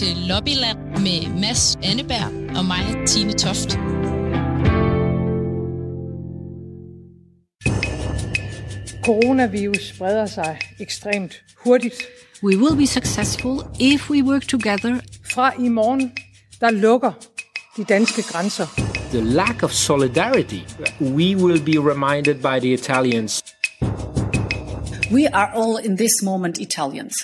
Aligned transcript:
til 0.00 0.16
Lobbyland 0.16 0.78
med 0.78 1.40
Mads 1.40 1.78
Anneberg 1.82 2.56
og 2.58 2.64
mig, 2.64 3.06
Tine 3.06 3.32
Toft. 3.32 3.70
Coronavirus 9.04 9.88
spreder 9.94 10.26
sig 10.26 10.58
ekstremt 10.78 11.42
hurtigt. 11.64 11.94
We 12.42 12.56
will 12.56 12.76
be 12.76 12.86
successful 12.86 13.60
if 13.80 14.10
we 14.10 14.24
work 14.24 14.42
together. 14.42 15.00
Fra 15.32 15.52
i 15.58 15.68
morgen, 15.68 16.12
der 16.60 16.70
lukker 16.70 17.12
de 17.76 17.84
danske 17.84 18.22
grænser. 18.22 18.66
The 19.10 19.24
lack 19.24 19.62
of 19.62 19.70
solidarity, 19.70 20.60
we 21.00 21.36
will 21.36 21.62
be 21.64 21.90
reminded 21.92 22.34
by 22.34 22.60
the 22.60 22.72
Italians. 22.72 23.42
We 25.12 25.28
are 25.32 25.50
all 25.54 25.86
in 25.86 25.96
this 25.96 26.22
moment 26.22 26.58
Italians. 26.58 27.14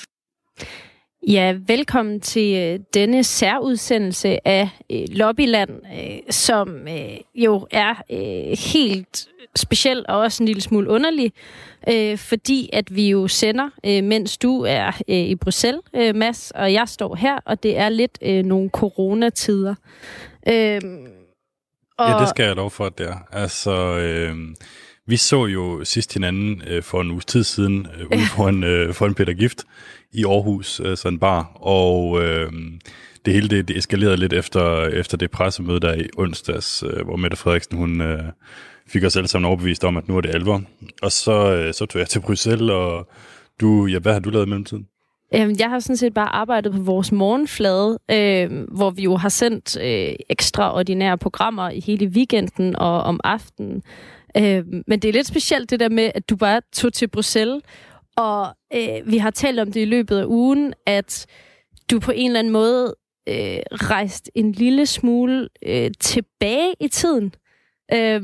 Ja, 1.29 1.57
velkommen 1.66 2.21
til 2.21 2.57
øh, 2.57 2.80
denne 2.94 3.25
særudsendelse 3.25 4.48
af 4.48 4.68
øh, 4.93 5.04
Lobbyland, 5.08 5.71
øh, 5.71 6.18
som 6.30 6.89
jo 7.35 7.66
er 7.71 7.94
helt 8.72 9.29
speciel 9.57 10.04
og 10.08 10.18
også 10.18 10.43
en 10.43 10.46
lille 10.46 10.62
smule 10.62 10.90
underlig, 10.90 11.32
øh, 11.89 12.18
fordi 12.18 12.71
at 12.72 12.96
vi 12.96 13.11
jo 13.11 13.29
sender, 13.29 13.71
øh, 13.86 14.04
mens 14.04 14.39
du 14.39 14.62
er 14.68 14.86
øh, 15.08 15.16
i 15.16 15.35
Bruxelles, 15.35 15.82
øh, 15.94 16.14
Mads, 16.14 16.50
og 16.50 16.72
jeg 16.72 16.89
står 16.89 17.14
her, 17.14 17.38
og 17.44 17.63
det 17.63 17.79
er 17.79 17.88
lidt 17.88 18.18
øh, 18.22 18.44
nogle 18.44 18.71
coronatider. 18.71 19.74
Øh, 20.49 20.80
og... 21.99 22.11
Ja, 22.11 22.18
det 22.21 22.29
skal 22.29 22.46
jeg 22.46 22.57
lov 22.57 22.71
for, 22.71 22.86
at 22.86 22.99
det 22.99 23.07
er. 23.08 23.18
Altså, 23.32 23.72
øh, 23.96 24.36
vi 25.07 25.16
så 25.16 25.46
jo 25.46 25.85
sidst 25.85 26.14
hinanden 26.14 26.63
øh, 26.66 26.82
for 26.82 27.00
en 27.00 27.11
uges 27.11 27.24
tid 27.24 27.44
siden 27.44 27.86
øh, 28.00 28.18
ude 28.18 28.27
foran, 28.36 28.64
øh, 28.64 28.94
foran 28.94 29.14
Peter 29.14 29.32
Gift 29.32 29.64
i 30.12 30.24
Aarhus, 30.24 30.80
øh, 30.84 30.96
sådan 30.96 31.14
en 31.14 31.18
bar, 31.18 31.52
og 31.54 32.24
øh, 32.24 32.52
det 33.24 33.34
hele 33.34 33.48
det, 33.48 33.68
det 33.68 33.76
eskalerede 33.76 34.16
lidt 34.16 34.32
efter, 34.32 34.82
efter 34.82 35.16
det 35.16 35.30
pressemøde 35.30 35.80
der 35.80 35.94
i 35.94 36.08
onsdags, 36.16 36.84
øh, 36.86 37.04
hvor 37.04 37.16
Mette 37.16 37.36
Frederiksen, 37.36 37.76
hun 37.76 38.00
øh, 38.00 38.22
fik 38.88 39.04
os 39.04 39.16
alle 39.16 39.28
sammen 39.28 39.46
overbevist 39.46 39.84
om, 39.84 39.96
at 39.96 40.08
nu 40.08 40.16
er 40.16 40.20
det 40.20 40.34
alvor. 40.34 40.62
Og 41.02 41.12
så, 41.12 41.54
øh, 41.54 41.74
så 41.74 41.86
tog 41.86 42.00
jeg 42.00 42.08
til 42.08 42.20
Bruxelles, 42.20 42.70
og 42.70 43.08
du, 43.60 43.86
ja, 43.86 43.98
hvad 43.98 44.12
har 44.12 44.20
du 44.20 44.30
lavet 44.30 44.46
i 44.46 44.48
mellemtiden? 44.48 44.86
Øhm, 45.34 45.56
jeg 45.58 45.70
har 45.70 45.78
sådan 45.78 45.96
set 45.96 46.14
bare 46.14 46.34
arbejdet 46.34 46.72
på 46.72 46.78
vores 46.78 47.12
morgenflade, 47.12 47.98
øh, 48.10 48.66
hvor 48.72 48.91
vi 48.91 49.02
jo 49.02 49.16
har 49.16 49.28
sendt 49.28 49.76
øh, 49.80 50.14
ekstraordinære 50.30 51.18
programmer 51.18 51.70
i 51.70 51.80
hele 51.80 52.06
weekenden 52.06 52.76
og 52.76 53.02
om 53.02 53.20
aftenen. 53.24 53.82
Øh, 54.36 54.64
men 54.86 55.00
det 55.00 55.08
er 55.08 55.12
lidt 55.12 55.26
specielt 55.26 55.70
det 55.70 55.80
der 55.80 55.88
med, 55.88 56.10
at 56.14 56.30
du 56.30 56.36
bare 56.36 56.60
tog 56.72 56.92
til 56.92 57.08
Bruxelles, 57.08 57.62
og 58.17 58.56
øh, 58.75 59.11
vi 59.11 59.19
har 59.19 59.31
talt 59.31 59.61
om 59.61 59.72
det 59.72 59.81
i 59.81 59.84
løbet 59.84 60.19
af 60.19 60.25
ugen, 60.25 60.75
at 60.86 61.27
du 61.91 62.00
på 62.00 62.12
en 62.14 62.27
eller 62.27 62.39
anden 62.39 62.53
måde 62.53 62.95
øh, 63.28 63.59
rejst 63.72 64.31
en 64.34 64.53
lille 64.53 64.86
smule 64.86 65.48
øh, 65.67 65.91
tilbage 66.00 66.75
i 66.81 66.89
tiden. 66.89 67.34
Øh, 67.94 68.22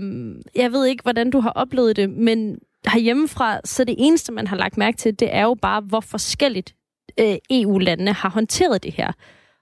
jeg 0.55 0.73
ved 0.73 0.87
ikke, 0.87 1.03
hvordan 1.03 1.31
du 1.31 1.41
har 1.41 1.51
oplevet 1.51 1.97
det, 1.97 2.11
men 2.11 2.59
herhjemmefra, 2.87 3.61
så 3.65 3.85
det 3.85 3.95
eneste, 3.99 4.33
man 4.33 4.47
har 4.47 4.57
lagt 4.57 4.77
mærke 4.77 4.97
til, 4.97 5.21
det 5.21 5.35
er 5.35 5.43
jo 5.43 5.55
bare, 5.63 5.81
hvor 5.81 6.01
forskelligt 6.01 6.75
øh, 7.21 7.37
EU-landene 7.51 8.13
har 8.13 8.29
håndteret 8.29 8.83
det 8.83 8.93
her. 8.93 9.13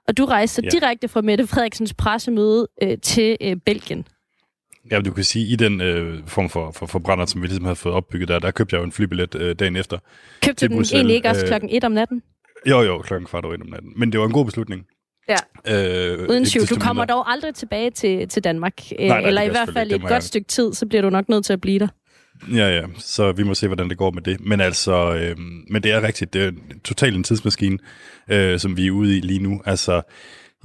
Og 0.08 0.16
du 0.16 0.24
rejste 0.24 0.62
ja. 0.64 0.68
direkte 0.68 1.08
fra 1.08 1.20
Mette 1.20 1.46
Frederiksens 1.46 1.94
pressemøde 1.94 2.68
øh, 2.82 2.98
til 2.98 3.36
øh, 3.40 3.56
Belgien. 3.56 4.06
Ja, 4.90 5.00
du 5.00 5.12
kan 5.12 5.24
sige, 5.24 5.46
i 5.46 5.56
den 5.56 5.80
øh, 5.80 6.18
form 6.26 6.48
for, 6.48 6.70
for, 6.70 6.86
for 6.86 6.98
brænder, 6.98 7.26
som 7.26 7.42
vi 7.42 7.46
ligesom 7.46 7.64
havde 7.64 7.76
fået 7.76 7.94
opbygget 7.94 8.28
der, 8.28 8.38
der 8.38 8.50
købte 8.50 8.74
jeg 8.74 8.80
jo 8.80 8.84
en 8.84 8.92
flybillet 8.92 9.34
øh, 9.34 9.54
dagen 9.58 9.76
efter. 9.76 9.98
Købte 10.42 10.66
du 10.66 10.70
den 10.70 10.76
Bruxelles. 10.76 10.92
egentlig 10.92 11.16
ikke 11.16 11.28
også 11.28 11.42
øh, 11.42 11.48
klokken 11.48 11.70
1 11.72 11.84
om 11.84 11.92
natten? 11.92 12.22
Jo, 12.66 12.80
jo, 12.82 12.98
klokken 12.98 13.26
kvart 13.26 13.44
over 13.44 13.54
1 13.54 13.60
om 13.62 13.66
natten. 13.68 13.92
Men 13.96 14.12
det 14.12 14.20
var 14.20 14.26
en 14.26 14.32
god 14.32 14.44
beslutning. 14.44 14.86
Ja. 15.28 15.36
Øh, 16.12 16.28
Uden 16.28 16.44
tvivl. 16.44 16.66
Du 16.66 16.76
kommer 16.76 17.04
dog 17.04 17.30
aldrig 17.30 17.54
tilbage 17.54 17.90
til, 17.90 18.28
til 18.28 18.44
Danmark. 18.44 18.74
Nej, 18.98 19.08
nej, 19.08 19.18
Eller 19.20 19.42
i 19.42 19.48
hvert 19.48 19.70
fald 19.72 19.90
i 19.90 19.94
et 19.94 20.00
godt 20.00 20.12
jeg... 20.12 20.22
stykke 20.22 20.48
tid, 20.48 20.72
så 20.72 20.86
bliver 20.86 21.02
du 21.02 21.10
nok 21.10 21.28
nødt 21.28 21.44
til 21.44 21.52
at 21.52 21.60
blive 21.60 21.78
der. 21.78 21.88
Ja, 22.52 22.68
ja. 22.68 22.82
Så 22.98 23.32
vi 23.32 23.42
må 23.42 23.54
se, 23.54 23.66
hvordan 23.66 23.88
det 23.88 23.98
går 23.98 24.10
med 24.10 24.22
det. 24.22 24.40
Men 24.40 24.60
altså, 24.60 25.14
øh, 25.14 25.36
men 25.70 25.82
det 25.82 25.92
er 25.92 26.02
rigtigt. 26.02 26.32
Det 26.32 26.42
er 26.44 26.52
totalt 26.84 27.16
en 27.16 27.24
tidsmaskine, 27.24 27.78
øh, 28.30 28.58
som 28.58 28.76
vi 28.76 28.86
er 28.86 28.90
ude 28.90 29.16
i 29.18 29.20
lige 29.20 29.42
nu. 29.42 29.62
Altså, 29.66 30.02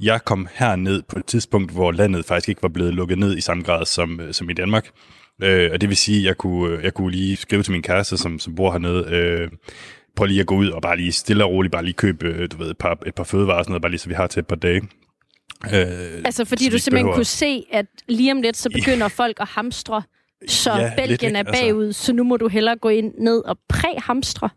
jeg 0.00 0.24
kom 0.24 0.48
herned 0.54 1.02
på 1.02 1.18
et 1.18 1.24
tidspunkt, 1.24 1.72
hvor 1.72 1.92
landet 1.92 2.24
faktisk 2.24 2.48
ikke 2.48 2.62
var 2.62 2.68
blevet 2.68 2.94
lukket 2.94 3.18
ned 3.18 3.36
i 3.36 3.40
samme 3.40 3.62
grad 3.62 3.86
som, 3.86 4.20
øh, 4.20 4.34
som 4.34 4.50
i 4.50 4.52
Danmark. 4.52 4.88
Øh, 5.42 5.70
og 5.72 5.80
det 5.80 5.88
vil 5.88 5.96
sige, 5.96 6.18
at 6.18 6.24
jeg 6.24 6.36
kunne, 6.36 6.78
jeg 6.82 6.94
kunne 6.94 7.10
lige 7.10 7.36
skrive 7.36 7.62
til 7.62 7.72
min 7.72 7.82
kæreste, 7.82 8.16
som, 8.16 8.38
som 8.38 8.54
bor 8.54 8.72
hernede, 8.72 9.06
øh, 9.10 9.48
prøv 10.16 10.26
lige 10.26 10.40
at 10.40 10.46
gå 10.46 10.56
ud 10.56 10.68
og 10.68 10.82
bare 10.82 10.96
lige 10.96 11.12
stille 11.12 11.44
og 11.44 11.50
roligt, 11.50 11.72
bare 11.72 11.84
lige 11.84 11.94
købe 11.94 12.26
øh, 12.26 12.48
du 12.52 12.56
ved, 12.56 12.70
et, 12.70 12.78
par, 12.78 12.98
et 13.06 13.14
par 13.14 13.24
fødevarer 13.24 13.58
og 13.58 13.64
sådan 13.64 13.72
noget, 13.72 13.82
bare 13.82 13.90
lige 13.90 14.00
så 14.00 14.08
vi 14.08 14.14
har 14.14 14.26
til 14.26 14.40
et 14.40 14.46
par 14.46 14.56
dage. 14.56 14.82
Øh, 15.64 16.22
altså 16.24 16.44
fordi 16.44 16.68
du 16.68 16.78
simpelthen 16.78 16.92
behøver... 16.92 17.14
kunne 17.14 17.24
se, 17.24 17.64
at 17.72 17.86
lige 18.08 18.32
om 18.32 18.42
lidt, 18.42 18.56
så 18.56 18.70
begynder 18.70 18.98
ja. 18.98 19.06
folk 19.06 19.40
at 19.40 19.48
hamstre, 19.48 20.02
så 20.48 20.72
ja, 20.72 20.92
Belgien 20.96 21.10
lidt, 21.10 21.22
er 21.22 21.38
altså- 21.38 21.62
bagud, 21.62 21.86
altså... 21.86 22.04
så 22.04 22.12
nu 22.12 22.24
må 22.24 22.36
du 22.36 22.48
hellere 22.48 22.76
gå 22.76 22.88
ind 22.88 23.14
ned 23.18 23.38
og 23.44 23.58
præ-hamstre. 23.68 24.48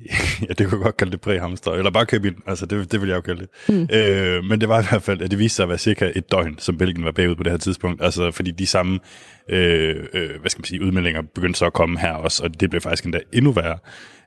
ja, 0.48 0.52
det 0.58 0.68
kunne 0.68 0.82
godt 0.82 0.96
kalde 0.96 1.12
det 1.12 1.20
præhamster, 1.20 1.72
eller 1.72 1.90
bare 1.90 2.06
købe 2.06 2.28
ind, 2.28 2.36
altså 2.46 2.66
det, 2.66 2.92
det 2.92 3.00
vil 3.00 3.08
jeg 3.08 3.16
jo 3.16 3.20
kalde 3.20 3.40
det. 3.40 3.48
Mm. 3.68 3.88
Øh, 3.92 4.44
men 4.44 4.60
det 4.60 4.68
var 4.68 4.82
i 4.82 4.84
hvert 4.90 5.02
fald, 5.02 5.22
at 5.22 5.30
det 5.30 5.38
viste 5.38 5.56
sig 5.56 5.62
at 5.62 5.68
være 5.68 5.78
cirka 5.78 6.12
et 6.16 6.30
døgn, 6.30 6.58
som 6.58 6.78
Belgien 6.78 7.04
var 7.04 7.12
bagud 7.12 7.34
på 7.34 7.42
det 7.42 7.52
her 7.52 7.58
tidspunkt, 7.58 8.02
altså 8.02 8.30
fordi 8.30 8.50
de 8.50 8.66
samme, 8.66 9.00
øh, 9.48 10.04
øh, 10.12 10.40
hvad 10.40 10.50
skal 10.50 10.60
man 10.60 10.64
sige, 10.64 10.82
udmeldinger 10.82 11.22
begyndte 11.34 11.58
så 11.58 11.66
at 11.66 11.72
komme 11.72 12.00
her 12.00 12.12
også, 12.12 12.44
og 12.44 12.60
det 12.60 12.70
blev 12.70 12.80
faktisk 12.80 13.04
endda 13.04 13.20
endnu 13.32 13.52
værre, 13.52 13.78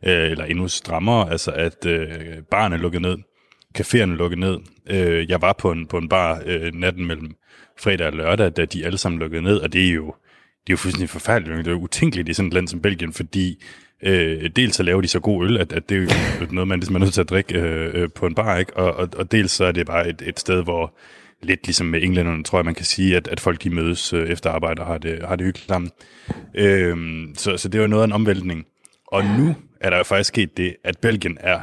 øh, 0.05 0.31
eller 0.31 0.45
endnu 0.45 0.67
strammere, 0.67 1.31
altså 1.31 1.51
at 1.51 1.85
øh, 1.85 2.09
barne 2.51 2.77
lukkede 2.77 3.01
ned, 3.01 3.17
caféerne 3.77 4.15
lukkede 4.15 4.39
ned. 4.39 4.57
Øh, 4.89 5.29
jeg 5.29 5.41
var 5.41 5.53
på 5.53 5.71
en, 5.71 5.87
på 5.87 5.97
en 5.97 6.09
bar 6.09 6.41
øh, 6.45 6.73
natten 6.73 7.05
mellem 7.05 7.31
fredag 7.79 8.07
og 8.07 8.13
lørdag, 8.13 8.51
da 8.51 8.65
de 8.65 8.85
alle 8.85 8.97
sammen 8.97 9.19
lukkede 9.19 9.41
ned, 9.41 9.57
og 9.57 9.73
det 9.73 9.87
er 9.87 9.91
jo, 9.91 10.05
det 10.67 10.69
er 10.69 10.73
jo 10.73 10.77
fuldstændig 10.77 11.09
forfærdeligt, 11.09 11.57
det 11.57 11.67
er 11.67 11.71
jo 11.71 11.81
utænkeligt 11.81 12.29
i 12.29 12.33
sådan 12.33 12.47
et 12.47 12.53
land 12.53 12.67
som 12.67 12.81
Belgien, 12.81 13.13
fordi 13.13 13.63
Øh, 14.03 14.49
dels 14.55 14.75
så 14.75 14.83
laver 14.83 15.01
de 15.01 15.07
så 15.07 15.19
god 15.19 15.45
øl, 15.45 15.57
at, 15.57 15.73
at 15.73 15.89
det 15.89 15.97
er 15.97 16.01
jo 16.41 16.47
noget, 16.51 16.67
man 16.67 16.79
ligesom 16.79 16.95
er 16.95 16.99
nødt 16.99 17.13
til 17.13 17.21
at 17.21 17.29
drikke 17.29 17.59
øh, 17.59 18.01
øh, 18.01 18.09
på 18.15 18.25
en 18.25 18.35
bar, 18.35 18.57
ikke? 18.57 18.77
Og, 18.77 18.93
og, 18.93 19.09
og 19.15 19.31
dels 19.31 19.51
så 19.51 19.65
er 19.65 19.71
det 19.71 19.85
bare 19.87 20.09
et, 20.09 20.21
et 20.25 20.39
sted, 20.39 20.63
hvor 20.63 20.93
lidt 21.41 21.65
ligesom 21.65 21.87
med 21.87 22.03
englænderne, 22.03 22.43
tror 22.43 22.57
jeg, 22.57 22.65
man 22.65 22.75
kan 22.75 22.85
sige, 22.85 23.17
at, 23.17 23.27
at 23.27 23.39
folk 23.39 23.63
de 23.63 23.69
mødes 23.69 24.13
øh, 24.13 24.29
efter 24.29 24.49
arbejde 24.49 24.81
og 24.81 24.87
har 24.87 24.97
det, 24.97 25.27
har 25.27 25.35
det 25.35 25.45
hyggeligt 25.45 25.67
sammen. 25.67 25.91
Øh, 26.55 26.97
så, 27.35 27.57
så 27.57 27.69
det 27.69 27.79
jo 27.79 27.87
noget 27.87 28.03
af 28.03 28.07
en 28.07 28.13
omvæltning. 28.13 28.65
Og 29.07 29.23
nu 29.25 29.55
er 29.81 29.89
der 29.89 29.97
jo 29.97 30.03
faktisk 30.03 30.27
sket 30.27 30.57
det, 30.57 30.75
at 30.83 30.97
Belgien 30.97 31.37
er 31.41 31.59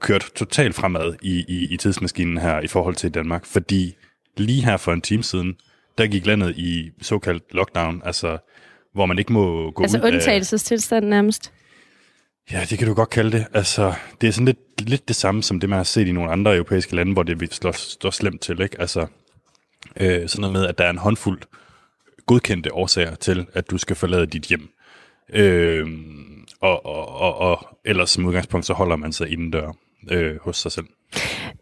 kørt 0.00 0.30
totalt 0.34 0.74
fremad 0.74 1.14
i, 1.22 1.44
i, 1.48 1.68
i 1.70 1.76
tidsmaskinen 1.76 2.38
her 2.38 2.60
i 2.60 2.66
forhold 2.66 2.94
til 2.94 3.14
Danmark, 3.14 3.46
fordi 3.46 3.94
lige 4.36 4.64
her 4.64 4.76
for 4.76 4.92
en 4.92 5.00
time 5.00 5.22
siden, 5.22 5.56
der 5.98 6.06
gik 6.06 6.26
landet 6.26 6.56
i 6.56 6.90
såkaldt 7.02 7.54
lockdown, 7.54 8.02
altså 8.04 8.38
hvor 8.94 9.06
man 9.06 9.18
ikke 9.18 9.32
må 9.32 9.70
gå 9.70 9.82
altså 9.82 9.98
ud 9.98 10.02
Altså 10.02 10.14
undtagelsestilstand 10.14 11.06
nærmest? 11.06 11.52
Ja, 12.52 12.64
det 12.70 12.78
kan 12.78 12.88
du 12.88 12.94
godt 12.94 13.10
kalde 13.10 13.38
det. 13.38 13.46
Altså, 13.54 13.94
det 14.20 14.26
er 14.26 14.32
sådan 14.32 14.46
lidt, 14.46 14.88
lidt 14.88 15.08
det 15.08 15.16
samme 15.16 15.42
som 15.42 15.60
det, 15.60 15.68
man 15.68 15.76
har 15.76 15.84
set 15.84 16.08
i 16.08 16.12
nogle 16.12 16.30
andre 16.30 16.54
europæiske 16.54 16.96
lande, 16.96 17.12
hvor 17.12 17.22
det 17.22 17.54
slår, 17.54 17.72
slår 17.72 18.10
slemt 18.10 18.40
til. 18.40 18.60
Ikke? 18.60 18.80
Altså, 18.80 19.06
øh, 20.00 20.28
sådan 20.28 20.40
noget 20.40 20.52
med, 20.52 20.66
at 20.66 20.78
der 20.78 20.84
er 20.84 20.90
en 20.90 20.98
håndfuld 20.98 21.40
godkendte 22.26 22.74
årsager 22.74 23.14
til, 23.14 23.46
at 23.54 23.70
du 23.70 23.78
skal 23.78 23.96
forlade 23.96 24.26
dit 24.26 24.42
hjem. 24.42 24.68
Øh, 25.32 25.86
og, 26.60 26.86
og, 26.86 27.08
og, 27.08 27.38
og 27.38 27.78
ellers 27.84 28.10
som 28.10 28.26
udgangspunkt, 28.26 28.66
så 28.66 28.72
holder 28.72 28.96
man 28.96 29.12
sig 29.12 29.32
indendør 29.32 29.72
øh, 30.10 30.36
hos 30.40 30.56
sig 30.56 30.72
selv. 30.72 30.86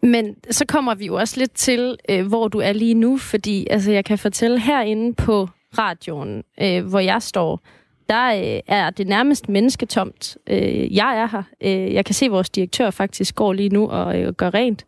Men 0.02 0.34
så 0.50 0.66
kommer 0.66 0.94
vi 0.94 1.06
jo 1.06 1.14
også 1.14 1.38
lidt 1.38 1.52
til, 1.52 1.96
øh, 2.08 2.26
hvor 2.26 2.48
du 2.48 2.58
er 2.58 2.72
lige 2.72 2.94
nu, 2.94 3.18
fordi 3.18 3.66
altså, 3.70 3.92
jeg 3.92 4.04
kan 4.04 4.18
fortælle 4.18 4.60
herinde 4.60 5.14
på 5.14 5.48
radioen, 5.78 6.42
øh, 6.60 6.86
hvor 6.86 7.00
jeg 7.00 7.22
står, 7.22 7.62
der 8.08 8.26
øh, 8.26 8.60
er 8.66 8.90
det 8.90 9.08
nærmest 9.08 9.48
mennesketomt. 9.48 10.36
Øh, 10.46 10.96
jeg 10.96 11.16
er 11.16 11.26
her. 11.26 11.42
Øh, 11.60 11.94
jeg 11.94 12.04
kan 12.04 12.14
se, 12.14 12.24
at 12.24 12.32
vores 12.32 12.50
direktør 12.50 12.90
faktisk 12.90 13.34
går 13.34 13.52
lige 13.52 13.68
nu 13.68 13.88
og 13.88 14.20
øh, 14.20 14.32
gør 14.32 14.54
rent 14.54 14.86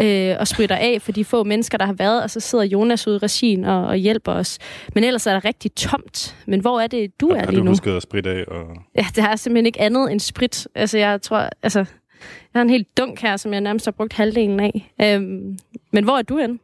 øh, 0.00 0.36
og 0.40 0.48
spritter 0.48 0.76
af 0.76 1.02
for 1.02 1.12
de 1.12 1.24
få 1.24 1.44
mennesker, 1.44 1.78
der 1.78 1.86
har 1.86 1.92
været, 1.92 2.22
og 2.22 2.30
så 2.30 2.40
sidder 2.40 2.64
Jonas 2.64 3.06
ude 3.06 3.16
i 3.16 3.18
regien 3.18 3.64
og, 3.64 3.86
og 3.86 3.96
hjælper 3.96 4.32
os. 4.32 4.58
Men 4.94 5.04
ellers 5.04 5.26
er 5.26 5.32
der 5.32 5.44
rigtig 5.44 5.74
tomt. 5.74 6.36
Men 6.46 6.60
hvor 6.60 6.80
er 6.80 6.86
det, 6.86 7.20
du 7.20 7.28
er 7.28 7.34
lige 7.34 7.46
nu? 7.46 7.56
Har 7.56 7.62
du 7.62 7.68
husket 7.68 7.96
at 7.96 8.02
spritte 8.02 8.30
af? 8.30 8.44
Og... 8.48 8.66
Ja, 8.96 9.06
det 9.14 9.24
er 9.24 9.36
simpelthen 9.36 9.66
ikke 9.66 9.80
andet 9.80 10.12
end 10.12 10.20
sprit. 10.20 10.68
Altså, 10.74 10.98
jeg 10.98 11.22
tror, 11.22 11.48
altså, 11.62 11.78
jeg 11.78 12.58
har 12.58 12.62
en 12.62 12.70
helt 12.70 12.98
dunk 12.98 13.20
her, 13.20 13.36
som 13.36 13.52
jeg 13.52 13.60
nærmest 13.60 13.86
har 13.86 13.92
brugt 13.92 14.12
halvdelen 14.12 14.60
af. 14.60 14.92
Øhm, 15.02 15.58
men 15.92 16.04
hvor 16.04 16.18
er 16.18 16.22
du 16.22 16.38
henne? 16.38 16.58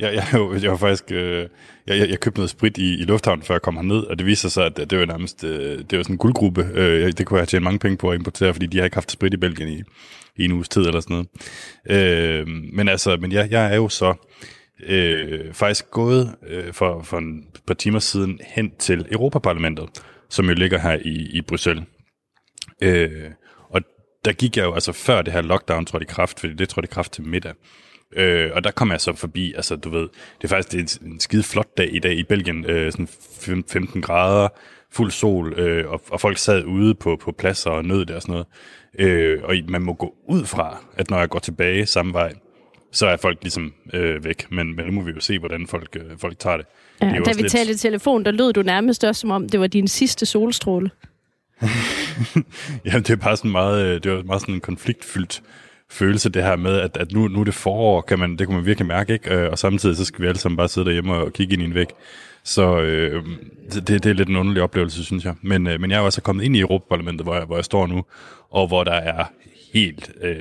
Jeg, 0.00 0.14
jeg, 0.14 0.24
jeg, 0.32 0.62
jeg 0.62 0.70
var 0.70 0.76
faktisk... 0.76 1.12
Øh, 1.12 1.48
jeg, 1.86 1.98
jeg, 1.98 2.10
jeg 2.10 2.20
købte 2.20 2.38
noget 2.38 2.50
sprit 2.50 2.78
i, 2.78 3.00
i 3.00 3.02
lufthavnen, 3.02 3.42
før 3.42 3.54
jeg 3.54 3.62
kom 3.62 3.76
herned, 3.76 4.02
og 4.02 4.18
det 4.18 4.26
viste 4.26 4.50
sig, 4.50 4.66
at 4.66 4.76
det 4.76 4.98
var 4.98 5.04
nærmest 5.04 5.44
øh, 5.44 5.78
det 5.78 5.96
var 5.96 6.02
sådan 6.02 6.14
en 6.14 6.18
guldgruppe. 6.18 6.68
Øh, 6.74 7.12
det 7.12 7.26
kunne 7.26 7.36
jeg 7.36 7.40
have 7.40 7.46
tjent 7.46 7.64
mange 7.64 7.78
penge 7.78 7.96
på 7.96 8.10
at 8.10 8.18
importere, 8.18 8.54
fordi 8.54 8.66
de 8.66 8.78
har 8.78 8.84
ikke 8.84 8.96
haft 8.96 9.10
sprit 9.10 9.34
i 9.34 9.36
Belgien 9.36 9.68
i, 9.68 9.82
i 10.36 10.44
en 10.44 10.52
uges 10.52 10.68
tid 10.68 10.82
eller 10.86 11.00
sådan 11.00 11.26
noget. 11.86 12.40
Øh, 12.40 12.46
men 12.72 12.88
altså, 12.88 13.16
men 13.20 13.32
jeg, 13.32 13.50
jeg 13.50 13.72
er 13.72 13.76
jo 13.76 13.88
så 13.88 14.14
øh, 14.86 15.52
faktisk 15.52 15.90
gået 15.90 16.34
øh, 16.48 16.72
for, 16.72 17.02
for 17.02 17.18
en 17.18 17.44
par 17.66 17.74
timer 17.74 17.98
siden 17.98 18.40
hen 18.46 18.72
til 18.78 19.06
Europaparlamentet, 19.12 19.88
som 20.28 20.48
jo 20.48 20.54
ligger 20.54 20.78
her 20.78 20.98
i, 21.04 21.30
i 21.32 21.40
Bruxelles. 21.40 21.84
Øh, 22.82 23.30
og 23.70 23.80
der 24.24 24.32
gik 24.32 24.56
jeg 24.56 24.64
jo, 24.64 24.74
altså 24.74 24.92
før 24.92 25.22
det 25.22 25.32
her 25.32 25.42
lockdown 25.42 25.86
trådte 25.86 26.04
i 26.04 26.12
kraft, 26.12 26.40
fordi 26.40 26.54
det 26.54 26.68
trådte 26.68 26.86
i 26.86 26.94
kraft 26.94 27.12
til 27.12 27.24
middag, 27.26 27.52
Øh, 28.16 28.50
og 28.54 28.64
der 28.64 28.70
kom 28.70 28.90
jeg 28.90 29.00
så 29.00 29.12
forbi, 29.12 29.52
altså 29.56 29.76
du 29.76 29.90
ved, 29.90 30.08
det 30.38 30.44
er 30.44 30.48
faktisk 30.48 30.72
det 30.72 31.00
er 31.02 31.06
en 31.06 31.20
skide 31.20 31.42
flot 31.42 31.78
dag 31.78 31.94
i 31.94 31.98
dag 31.98 32.12
i 32.12 32.22
Belgien, 32.22 32.64
øh, 32.64 32.92
sådan 32.92 33.08
15 33.68 34.02
grader, 34.02 34.48
fuld 34.92 35.10
sol, 35.10 35.52
øh, 35.52 35.90
og, 35.90 36.02
og 36.10 36.20
folk 36.20 36.38
sad 36.38 36.64
ude 36.64 36.94
på, 36.94 37.16
på 37.16 37.32
pladser 37.32 37.70
og 37.70 37.84
nød 37.84 38.06
det 38.06 38.16
og 38.16 38.22
sådan 38.22 38.32
noget. 38.32 38.46
Øh, 38.98 39.40
og 39.44 39.54
man 39.68 39.82
må 39.82 39.92
gå 39.92 40.14
ud 40.28 40.44
fra, 40.44 40.84
at 40.96 41.10
når 41.10 41.18
jeg 41.18 41.28
går 41.28 41.38
tilbage 41.38 41.86
samme 41.86 42.12
vej, 42.12 42.32
så 42.92 43.06
er 43.06 43.16
folk 43.16 43.38
ligesom 43.42 43.74
øh, 43.92 44.24
væk. 44.24 44.46
Men, 44.50 44.76
men 44.76 44.86
nu 44.86 44.92
må 44.92 45.02
vi 45.02 45.10
jo 45.10 45.20
se, 45.20 45.38
hvordan 45.38 45.66
folk, 45.66 45.96
øh, 45.96 46.18
folk 46.18 46.38
tager 46.38 46.56
det. 46.56 46.66
Ja, 47.02 47.06
det 47.06 47.26
da 47.26 47.32
vi 47.32 47.42
lidt... 47.42 47.52
talte 47.52 47.72
i 47.72 47.76
telefon, 47.76 48.24
der 48.24 48.30
lød 48.30 48.52
du 48.52 48.62
nærmest 48.62 49.04
også, 49.04 49.20
som 49.20 49.30
om 49.30 49.48
det 49.48 49.60
var 49.60 49.66
din 49.66 49.88
sidste 49.88 50.26
solstråle. 50.26 50.90
Jamen, 52.84 53.02
det 53.02 53.10
er 53.10 53.16
bare 53.16 53.36
sådan 53.36 53.50
meget, 53.50 53.86
øh, 53.86 54.02
det 54.02 54.12
var 54.12 54.22
meget 54.22 54.40
sådan 54.40 54.54
en 54.54 54.60
konfliktfyldt 54.60 55.42
følelse, 55.90 56.28
det 56.28 56.42
her 56.42 56.56
med, 56.56 56.80
at, 56.80 56.96
at 56.96 57.12
nu, 57.12 57.28
nu 57.28 57.40
er 57.40 57.44
det 57.44 57.54
forår, 57.54 58.00
kan 58.00 58.18
man, 58.18 58.36
det 58.36 58.46
kan 58.46 58.56
man 58.56 58.66
virkelig 58.66 58.86
mærke, 58.86 59.12
ikke? 59.12 59.34
Øh, 59.34 59.50
og 59.50 59.58
samtidig 59.58 59.96
så 59.96 60.04
skal 60.04 60.22
vi 60.22 60.26
alle 60.26 60.38
sammen 60.38 60.56
bare 60.56 60.68
sidde 60.68 60.86
derhjemme 60.86 61.14
og 61.14 61.32
kigge 61.32 61.52
ind 61.52 61.62
i 61.62 61.64
en 61.64 61.74
væg. 61.74 61.86
Så 62.44 62.80
øh, 62.80 63.24
det, 63.72 63.88
det 63.88 64.06
er 64.06 64.12
lidt 64.12 64.28
en 64.28 64.36
underlig 64.36 64.62
oplevelse, 64.62 65.04
synes 65.04 65.24
jeg. 65.24 65.34
Men, 65.42 65.66
øh, 65.66 65.80
men 65.80 65.90
jeg 65.90 65.96
er 65.96 66.00
også 66.00 66.22
kommet 66.22 66.44
ind 66.44 66.56
i 66.56 66.60
Europaparlamentet, 66.60 67.26
hvor 67.26 67.34
jeg, 67.34 67.44
hvor 67.44 67.56
jeg 67.56 67.64
står 67.64 67.86
nu, 67.86 68.04
og 68.50 68.68
hvor 68.68 68.84
der 68.84 68.92
er 68.92 69.24
helt 69.72 70.12
øh, 70.22 70.38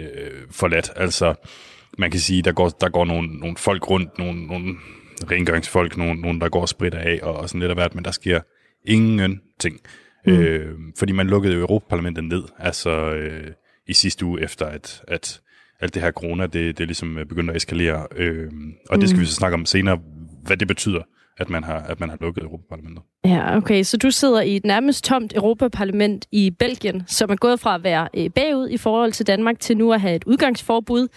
forladt. 0.51 0.92
Altså, 0.96 1.34
man 1.98 2.12
kan 2.12 2.19
sige, 2.19 2.42
der 2.42 2.51
går, 2.51 2.69
der 2.69 2.90
går 2.90 3.06
nogle, 3.06 3.28
nogle 3.28 3.57
folk 3.57 3.90
rundt, 3.90 4.19
nogle, 4.19 4.48
nogle 4.48 4.75
rengøringsfolk, 5.31 5.98
nogle, 5.98 6.22
nogle, 6.22 6.40
der 6.40 6.50
går 6.50 6.62
og 6.62 6.69
spritter 6.69 7.00
af, 7.00 7.19
og, 7.24 7.34
og 7.34 7.50
sådan 7.50 7.60
lidt 7.60 7.69
af 7.69 7.75
hvert, 7.75 7.96
men 7.96 8.06
der 8.06 8.12
sker 8.12 8.40
ingenting. 8.86 9.80
Mm. 10.25 10.34
Øh, 10.34 10.75
fordi 11.00 11.12
man 11.12 11.28
lukkede 11.28 11.54
jo 11.54 11.60
Europaparlamentet 11.60 12.24
ned, 12.24 12.44
altså 12.60 12.90
øh, 13.12 13.48
i 13.89 13.94
sidste 13.94 14.25
uge, 14.25 14.41
efter 14.41 14.65
at, 14.65 15.01
at 15.07 15.41
alt 15.80 15.94
det 15.94 16.01
her 16.01 16.12
corona, 16.12 16.45
det, 16.45 16.77
det 16.77 16.88
ligesom 16.88 17.15
begyndte 17.30 17.51
at 17.51 17.57
eskalere. 17.57 18.07
Øh, 18.15 18.51
og 18.89 18.95
mm. 18.95 19.00
det 19.00 19.09
skal 19.09 19.19
vi 19.19 19.24
mm. 19.24 19.27
så 19.27 19.36
snakke 19.36 19.56
om 19.56 19.65
senere, 19.65 20.00
hvad 20.44 20.57
det 20.57 20.68
betyder 20.68 21.01
at 21.39 21.50
man 21.50 21.63
har, 21.63 21.80
at 21.80 22.00
man 22.00 22.09
har 22.09 22.18
lukket 22.21 22.44
Europaparlamentet. 22.44 23.03
Ja, 23.25 23.57
okay. 23.57 23.83
Så 23.83 23.97
du 23.97 24.12
sidder 24.12 24.41
i 24.41 24.56
et 24.56 24.65
nærmest 24.65 25.03
tomt 25.03 25.33
Europaparlament 25.36 26.25
i 26.31 26.51
Belgien, 26.51 27.03
som 27.07 27.30
er 27.30 27.36
gået 27.36 27.59
fra 27.59 27.75
at 27.75 27.83
være 27.83 28.09
øh, 28.18 28.30
bagud 28.30 28.69
i 28.69 28.77
forhold 28.77 29.12
til 29.12 29.27
Danmark 29.27 29.59
til 29.59 29.77
nu 29.77 29.94
at 29.94 30.01
have 30.01 30.15
et 30.15 30.24
udgangsforbud. 30.24 31.07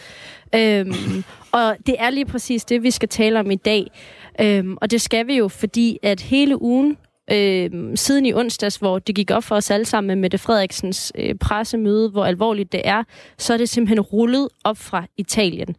Øhm, 0.55 0.93
og 1.59 1.77
det 1.87 1.97
er 1.99 2.11
lige 2.11 2.27
præcis 2.27 2.65
det, 2.65 2.83
vi 2.83 2.91
skal 2.91 3.09
tale 3.09 3.41
om 3.41 3.51
i 3.51 3.57
dag. 3.57 3.91
Øhm, 4.41 4.77
og 4.81 4.91
det 4.91 5.01
skal 5.01 5.27
vi 5.27 5.37
jo, 5.37 5.49
fordi 5.49 5.99
at 6.03 6.21
hele 6.21 6.63
ugen 6.63 6.97
øh, 7.33 7.71
siden 7.95 8.27
i 8.27 8.35
onsdags, 8.35 8.77
hvor 8.77 8.99
det 8.99 9.15
gik 9.15 9.31
op 9.31 9.45
for 9.45 9.57
os 9.57 9.71
alle 9.71 9.85
sammen 9.85 10.09
med 10.09 10.17
Mette 10.17 10.39
Frederiksens 10.39 11.13
øh, 11.19 11.35
pressemøde, 11.35 12.11
hvor 12.11 12.25
alvorligt 12.25 12.73
det 12.73 12.81
er, 12.85 13.03
så 13.39 13.53
er 13.53 13.57
det 13.57 13.69
simpelthen 13.69 14.01
rullet 14.01 14.49
op 14.65 14.79
fra 14.79 15.07
Italien. 15.17 15.77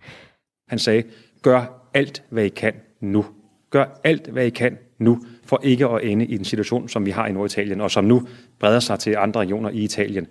Han 0.67 0.79
sagde, 0.79 1.03
gør 1.41 1.89
alt, 1.93 2.23
hvad 2.29 2.45
I 2.45 2.49
kan 2.49 2.73
nu. 3.01 3.25
Gør 3.69 3.99
alt, 4.03 4.27
hvad 4.27 4.45
I 4.45 4.49
kan 4.49 4.77
nu, 4.99 5.21
for 5.45 5.59
ikke 5.63 5.87
at 5.87 6.03
ende 6.03 6.25
i 6.25 6.37
den 6.37 6.45
situation, 6.45 6.89
som 6.89 7.05
vi 7.05 7.11
har 7.11 7.27
i 7.27 7.31
Norditalien, 7.31 7.81
og 7.81 7.91
som 7.91 8.05
nu 8.05 8.27
breder 8.59 8.79
sig 8.79 8.99
til 8.99 9.15
andre 9.17 9.39
regioner 9.39 9.69
i 9.69 9.77
Italien. 9.77 10.27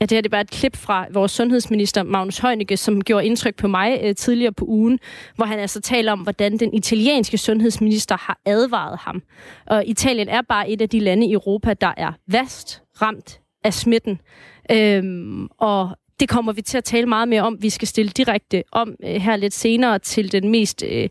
Ja, 0.00 0.06
det 0.06 0.16
her 0.16 0.22
det 0.22 0.28
er 0.28 0.30
bare 0.30 0.40
et 0.40 0.50
klip 0.50 0.76
fra 0.76 1.06
vores 1.10 1.32
sundhedsminister 1.32 2.02
Magnus 2.02 2.38
Heunicke, 2.38 2.76
som 2.76 3.04
gjorde 3.04 3.26
indtryk 3.26 3.56
på 3.56 3.68
mig 3.68 4.00
øh, 4.02 4.14
tidligere 4.14 4.52
på 4.52 4.64
ugen, 4.64 4.98
hvor 5.36 5.44
han 5.44 5.58
altså 5.58 5.80
taler 5.80 6.12
om, 6.12 6.20
hvordan 6.20 6.58
den 6.58 6.74
italienske 6.74 7.38
sundhedsminister 7.38 8.16
har 8.16 8.38
advaret 8.46 8.98
ham. 8.98 9.22
Og 9.66 9.86
Italien 9.86 10.28
er 10.28 10.42
bare 10.48 10.70
et 10.70 10.80
af 10.80 10.88
de 10.88 11.00
lande 11.00 11.26
i 11.26 11.32
Europa, 11.32 11.74
der 11.74 11.94
er 11.96 12.12
vast 12.26 12.82
ramt 13.02 13.40
af 13.64 13.74
smitten. 13.74 14.20
Øhm, 14.70 15.48
og 15.58 15.96
det 16.20 16.28
kommer 16.28 16.52
vi 16.52 16.62
til 16.62 16.78
at 16.78 16.84
tale 16.84 17.06
meget 17.06 17.28
mere 17.28 17.42
om. 17.42 17.62
Vi 17.62 17.70
skal 17.70 17.88
stille 17.88 18.10
direkte 18.10 18.62
om 18.72 18.94
øh, 19.04 19.14
her 19.14 19.36
lidt 19.36 19.54
senere 19.54 19.98
til 19.98 20.32
den 20.32 20.48
mest 20.50 20.82
øh, 20.82 21.02
øh 21.02 21.08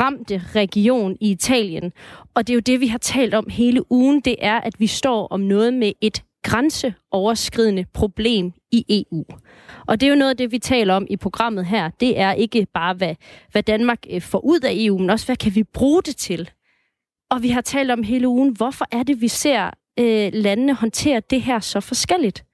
ramte 0.00 0.42
region 0.54 1.16
i 1.20 1.30
Italien. 1.30 1.92
Og 2.34 2.46
det 2.46 2.52
er 2.52 2.54
jo 2.54 2.60
det, 2.60 2.80
vi 2.80 2.86
har 2.86 2.98
talt 2.98 3.34
om 3.34 3.46
hele 3.50 3.92
ugen, 3.92 4.20
det 4.20 4.36
er, 4.38 4.60
at 4.60 4.74
vi 4.78 4.86
står 4.86 5.26
om 5.26 5.40
noget 5.40 5.74
med 5.74 5.92
et 6.00 6.22
grænseoverskridende 6.42 7.84
problem 7.92 8.52
i 8.72 9.04
EU. 9.12 9.24
Og 9.86 10.00
det 10.00 10.06
er 10.06 10.10
jo 10.10 10.16
noget 10.16 10.30
af 10.30 10.36
det, 10.36 10.52
vi 10.52 10.58
taler 10.58 10.94
om 10.94 11.06
i 11.10 11.16
programmet 11.16 11.66
her. 11.66 11.90
Det 12.00 12.18
er 12.18 12.32
ikke 12.32 12.66
bare, 12.74 12.94
hvad, 12.94 13.14
hvad 13.52 13.62
Danmark 13.62 13.98
øh, 14.10 14.22
får 14.22 14.44
ud 14.44 14.60
af 14.60 14.72
EU, 14.74 14.98
men 14.98 15.10
også, 15.10 15.26
hvad 15.26 15.36
kan 15.36 15.54
vi 15.54 15.62
bruge 15.62 16.02
det 16.02 16.16
til? 16.16 16.50
Og 17.30 17.42
vi 17.42 17.48
har 17.48 17.60
talt 17.60 17.90
om 17.90 18.02
hele 18.02 18.28
ugen, 18.28 18.56
hvorfor 18.56 18.86
er 18.92 19.02
det, 19.02 19.20
vi 19.20 19.28
ser 19.28 19.70
øh, 19.98 20.30
landene 20.32 20.74
håndtere 20.74 21.22
det 21.30 21.42
her 21.42 21.60
så 21.60 21.80
forskelligt? 21.80 22.44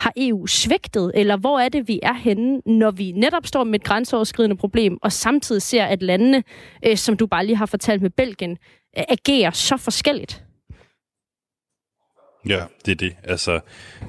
Har 0.00 0.12
EU 0.16 0.46
svigtet, 0.46 1.12
eller 1.14 1.36
hvor 1.36 1.58
er 1.58 1.68
det, 1.68 1.88
vi 1.88 2.00
er 2.02 2.14
henne, 2.14 2.60
når 2.66 2.90
vi 2.90 3.12
netop 3.12 3.46
står 3.46 3.64
med 3.64 3.74
et 3.74 3.84
grænseoverskridende 3.84 4.56
problem, 4.56 4.98
og 5.02 5.12
samtidig 5.12 5.62
ser, 5.62 5.84
at 5.84 6.02
landene, 6.02 6.44
øh, 6.86 6.96
som 6.96 7.16
du 7.16 7.26
bare 7.26 7.46
lige 7.46 7.56
har 7.56 7.66
fortalt 7.66 8.02
med 8.02 8.10
Belgien, 8.10 8.58
øh, 8.98 9.04
agerer 9.08 9.50
så 9.50 9.76
forskelligt? 9.76 10.44
Ja, 12.48 12.64
det 12.86 12.92
er 12.92 12.96
det. 12.96 13.12
Altså, 13.24 13.60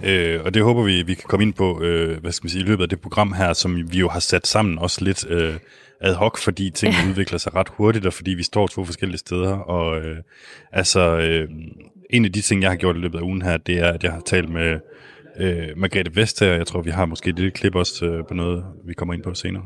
øh, 0.03 0.43
og 0.43 0.53
det 0.53 0.63
håber 0.63 0.83
vi, 0.83 1.03
vi 1.03 1.13
kan 1.13 1.23
komme 1.27 1.43
ind 1.43 1.53
på 1.53 1.81
øh, 1.81 2.21
hvad 2.21 2.31
skal 2.31 2.45
man 2.45 2.49
sige, 2.49 2.63
i 2.63 2.67
løbet 2.67 2.83
af 2.83 2.89
det 2.89 3.01
program 3.01 3.33
her, 3.33 3.53
som 3.53 3.91
vi 3.91 3.97
jo 3.99 4.09
har 4.09 4.19
sat 4.19 4.47
sammen 4.47 4.79
også 4.79 5.03
lidt 5.03 5.25
øh, 5.29 5.55
ad 6.01 6.13
hoc, 6.13 6.37
fordi 6.37 6.69
tingene 6.69 7.03
ja. 7.03 7.09
udvikler 7.09 7.37
sig 7.37 7.55
ret 7.55 7.67
hurtigt, 7.69 8.05
og 8.05 8.13
fordi 8.13 8.31
vi 8.31 8.43
står 8.43 8.67
to 8.67 8.85
forskellige 8.85 9.19
steder. 9.19 9.51
Og 9.51 10.01
øh, 10.01 10.17
altså, 10.71 11.17
øh, 11.17 11.49
en 12.09 12.25
af 12.25 12.31
de 12.31 12.41
ting, 12.41 12.61
jeg 12.61 12.69
har 12.69 12.77
gjort 12.77 12.95
i 12.95 12.99
løbet 12.99 13.17
af 13.17 13.21
ugen 13.23 13.41
her, 13.41 13.57
det 13.57 13.79
er, 13.79 13.91
at 13.91 14.03
jeg 14.03 14.11
har 14.11 14.21
talt 14.25 14.49
med 14.49 14.79
øh, 15.39 15.67
Margrethe 15.77 16.15
Vestager. 16.15 16.55
Jeg 16.55 16.67
tror, 16.67 16.81
vi 16.81 16.91
har 16.91 17.05
måske 17.05 17.29
et 17.29 17.35
lille 17.35 17.51
klip 17.51 17.75
også 17.75 18.05
øh, 18.05 18.23
på 18.27 18.33
noget, 18.33 18.65
vi 18.85 18.93
kommer 18.93 19.13
ind 19.13 19.23
på 19.23 19.33
senere. 19.33 19.63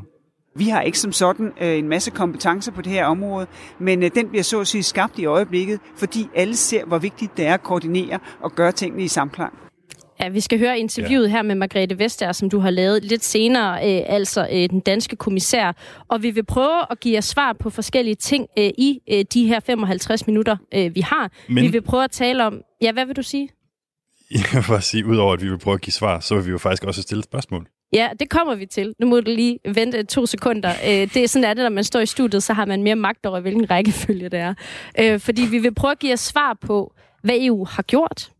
Vi 0.54 0.68
har 0.68 0.82
ikke 0.82 0.98
som 0.98 1.12
sådan 1.12 1.52
øh, 1.60 1.78
en 1.78 1.88
masse 1.88 2.10
kompetencer 2.10 2.72
på 2.72 2.82
det 2.82 2.92
her 2.92 3.04
område, 3.04 3.46
men 3.78 4.02
øh, 4.02 4.10
den 4.14 4.28
bliver 4.28 4.42
så 4.42 4.60
at 4.60 4.66
sige 4.66 4.82
skabt 4.82 5.18
i 5.18 5.24
øjeblikket, 5.24 5.80
fordi 5.96 6.28
alle 6.34 6.56
ser, 6.56 6.84
hvor 6.84 6.98
vigtigt 6.98 7.36
det 7.36 7.46
er 7.46 7.54
at 7.54 7.62
koordinere 7.62 8.18
og 8.40 8.52
gøre 8.52 8.72
tingene 8.72 9.04
i 9.04 9.08
samklang. 9.08 9.52
Ja, 10.20 10.28
vi 10.28 10.40
skal 10.40 10.58
høre 10.58 10.78
interviewet 10.78 11.26
ja. 11.26 11.30
her 11.30 11.42
med 11.42 11.54
Margrethe 11.54 11.98
Vestager, 11.98 12.32
som 12.32 12.50
du 12.50 12.58
har 12.58 12.70
lavet 12.70 13.04
lidt 13.04 13.24
senere, 13.24 13.72
øh, 13.72 14.02
altså 14.06 14.48
øh, 14.52 14.70
den 14.70 14.80
danske 14.80 15.16
kommissær. 15.16 15.72
Og 16.08 16.22
vi 16.22 16.30
vil 16.30 16.44
prøve 16.44 16.90
at 16.90 17.00
give 17.00 17.14
jer 17.14 17.20
svar 17.20 17.52
på 17.52 17.70
forskellige 17.70 18.14
ting 18.14 18.46
øh, 18.58 18.70
i 18.78 19.00
øh, 19.12 19.24
de 19.34 19.46
her 19.46 19.60
55 19.60 20.26
minutter, 20.26 20.56
øh, 20.74 20.94
vi 20.94 21.00
har. 21.00 21.32
Men... 21.48 21.64
Vi 21.64 21.68
vil 21.68 21.82
prøve 21.82 22.04
at 22.04 22.10
tale 22.10 22.46
om... 22.46 22.60
Ja, 22.82 22.92
hvad 22.92 23.06
vil 23.06 23.16
du 23.16 23.22
sige? 23.22 23.48
Jeg 24.30 24.44
vil 24.52 24.64
bare 24.68 24.82
sige, 24.82 25.06
udover 25.06 25.32
at 25.32 25.42
vi 25.42 25.48
vil 25.48 25.58
prøve 25.58 25.74
at 25.74 25.80
give 25.80 25.92
svar, 25.92 26.20
så 26.20 26.34
vil 26.34 26.46
vi 26.46 26.50
jo 26.50 26.58
faktisk 26.58 26.84
også 26.84 27.02
stille 27.02 27.22
spørgsmål. 27.22 27.66
Ja, 27.92 28.08
det 28.20 28.30
kommer 28.30 28.54
vi 28.54 28.66
til. 28.66 28.94
Nu 28.98 29.06
må 29.06 29.20
du 29.20 29.30
lige 29.30 29.58
vente 29.74 30.02
to 30.02 30.26
sekunder. 30.26 30.72
Øh, 30.84 31.14
det 31.14 31.16
er 31.16 31.28
sådan, 31.28 31.50
at 31.50 31.56
det, 31.56 31.62
når 31.62 31.70
man 31.70 31.84
står 31.84 32.00
i 32.00 32.06
studiet, 32.06 32.42
så 32.42 32.52
har 32.52 32.64
man 32.64 32.82
mere 32.82 32.96
magt 32.96 33.26
over, 33.26 33.40
hvilken 33.40 33.70
rækkefølge 33.70 34.28
det 34.28 34.38
er. 34.38 34.54
Øh, 35.00 35.20
fordi 35.20 35.42
vi 35.42 35.58
vil 35.58 35.74
prøve 35.74 35.92
at 35.92 35.98
give 35.98 36.12
os 36.12 36.20
svar 36.20 36.58
på, 36.60 36.94
hvad 37.22 37.34
EU 37.38 37.64
har 37.64 37.82
gjort, 37.82 38.32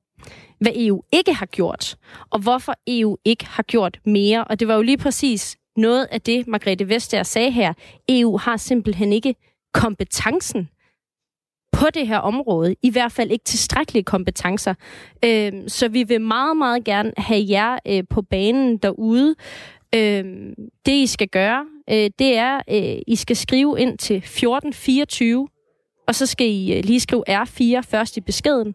hvad 0.60 0.72
EU 0.74 1.02
ikke 1.12 1.34
har 1.34 1.46
gjort, 1.46 1.96
og 2.30 2.40
hvorfor 2.40 2.74
EU 2.86 3.16
ikke 3.24 3.46
har 3.46 3.62
gjort 3.62 3.98
mere. 4.06 4.44
Og 4.44 4.60
det 4.60 4.68
var 4.68 4.74
jo 4.74 4.82
lige 4.82 4.98
præcis 4.98 5.56
noget 5.76 6.08
af 6.10 6.20
det, 6.20 6.46
Margrethe 6.46 6.88
Vestager 6.88 7.22
sagde 7.22 7.50
her. 7.50 7.72
EU 8.08 8.36
har 8.36 8.56
simpelthen 8.56 9.12
ikke 9.12 9.34
kompetencen 9.74 10.68
på 11.72 11.86
det 11.94 12.06
her 12.06 12.18
område. 12.18 12.76
I 12.82 12.90
hvert 12.90 13.12
fald 13.12 13.30
ikke 13.30 13.44
tilstrækkelige 13.44 14.04
kompetencer. 14.04 14.74
Øh, 15.24 15.52
så 15.66 15.88
vi 15.88 16.02
vil 16.02 16.20
meget, 16.20 16.56
meget 16.56 16.84
gerne 16.84 17.12
have 17.16 17.44
jer 17.48 17.78
øh, 17.86 18.02
på 18.10 18.22
banen 18.22 18.76
derude. 18.76 19.34
Øh, 19.94 20.24
det, 20.86 20.92
I 20.92 21.06
skal 21.06 21.28
gøre, 21.28 21.66
øh, 21.90 22.10
det 22.18 22.36
er, 22.36 22.60
øh, 22.70 23.02
I 23.06 23.16
skal 23.16 23.36
skrive 23.36 23.80
ind 23.80 23.98
til 23.98 24.16
1424, 24.16 25.48
og 26.08 26.14
så 26.14 26.26
skal 26.26 26.46
I 26.46 26.76
øh, 26.76 26.84
lige 26.84 27.00
skrive 27.00 27.42
R4 27.42 27.80
først 27.80 28.16
i 28.16 28.20
beskeden. 28.20 28.74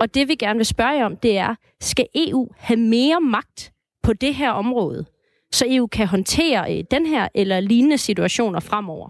Og 0.00 0.14
det, 0.14 0.28
vi 0.28 0.34
gerne 0.34 0.56
vil 0.56 0.66
spørge 0.66 0.90
jer 0.90 1.04
om, 1.04 1.16
det 1.16 1.38
er, 1.38 1.54
skal 1.80 2.06
EU 2.14 2.48
have 2.58 2.80
mere 2.80 3.20
magt 3.20 3.72
på 4.02 4.12
det 4.12 4.34
her 4.34 4.50
område, 4.50 5.04
så 5.52 5.64
EU 5.68 5.86
kan 5.86 6.06
håndtere 6.06 6.78
øh, 6.78 6.84
den 6.90 7.06
her 7.06 7.28
eller 7.34 7.60
lignende 7.60 7.98
situationer 7.98 8.60
fremover? 8.60 9.08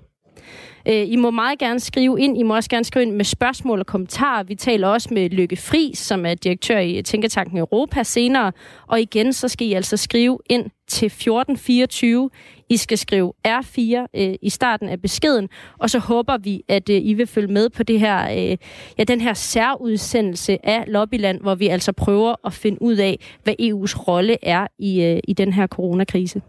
Øh, 0.89 1.09
I 1.09 1.17
må 1.17 1.31
meget 1.31 1.59
gerne 1.59 1.81
skrive 1.81 2.21
ind. 2.21 2.39
I 2.39 2.43
må 2.43 2.55
også 2.55 2.71
gerne 2.71 2.85
skrive 2.85 3.03
ind 3.03 3.15
med 3.15 3.25
spørgsmål 3.25 3.81
og 3.81 3.87
kommentarer. 3.87 4.43
Vi 4.43 4.55
taler 4.55 4.89
også 4.89 5.09
med 5.13 5.31
Lykke 5.31 5.57
Fri, 5.57 5.93
som 5.95 6.27
er 6.27 6.35
direktør 6.35 6.79
i 6.79 7.03
Tænketanken 7.03 7.59
Europa 7.59 8.03
senere. 8.03 8.53
Og 8.87 9.01
igen, 9.01 9.33
så 9.33 9.49
skal 9.49 9.67
I 9.67 9.73
altså 9.73 9.97
skrive 9.97 10.39
ind 10.51 10.71
til 10.89 11.07
1424. 11.07 12.31
I 12.69 12.77
skal 12.77 12.99
skrive 12.99 13.33
R4 13.49 14.07
øh, 14.15 14.35
i 14.43 14.51
starten 14.51 14.89
af 14.89 15.03
beskeden, 15.03 15.49
og 15.79 15.91
så 15.91 15.99
håber 15.99 16.39
vi, 16.39 16.63
at 16.69 16.89
øh, 16.91 17.01
I 17.03 17.15
vil 17.15 17.27
følge 17.27 17.53
med 17.53 17.71
på 17.71 17.83
det 17.83 18.01
her, 18.01 18.31
øh, 18.31 18.57
ja, 18.99 19.05
den 19.05 19.21
her 19.21 19.35
særudsendelse 19.35 20.67
af 20.67 20.85
Lobbyland, 20.87 21.41
hvor 21.41 21.55
vi 21.55 21.69
altså 21.69 21.93
prøver 21.93 22.35
at 22.47 22.53
finde 22.53 22.83
ud 22.83 22.97
af, 22.97 23.19
hvad 23.43 23.55
EU's 23.61 24.09
rolle 24.09 24.37
er 24.43 24.67
i, 24.79 25.03
øh, 25.03 25.21
i 25.29 25.33
den 25.33 25.53
her 25.53 25.67
coronakrise. 25.67 26.43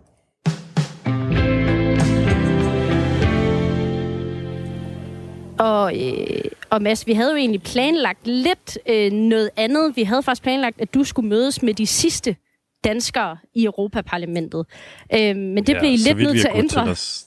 Og, 5.62 6.00
øh, 6.02 6.44
og 6.70 6.82
Mads, 6.82 7.08
vi 7.08 7.14
havde 7.14 7.32
jo 7.32 7.38
egentlig 7.38 7.62
planlagt 7.62 8.28
lidt 8.28 8.78
øh, 8.90 9.12
noget 9.12 9.50
andet. 9.58 9.96
Vi 9.96 10.04
havde 10.04 10.24
faktisk 10.24 10.44
planlagt, 10.44 10.82
at 10.82 10.94
du 10.94 11.04
skulle 11.04 11.30
mødes 11.30 11.62
med 11.62 11.74
de 11.74 11.88
sidste 11.88 12.36
danskere 12.84 13.38
i 13.54 13.66
Europaparlamentet. 13.66 14.66
Øh, 15.14 15.36
men 15.36 15.58
det 15.58 15.74
ja, 15.74 15.80
bliver 15.80 15.94
I 15.94 15.96
lidt 15.96 16.18
nødt 16.18 16.40
til 16.40 16.48
at 16.48 16.56
ændre. 16.56 16.82
Os, 16.82 17.26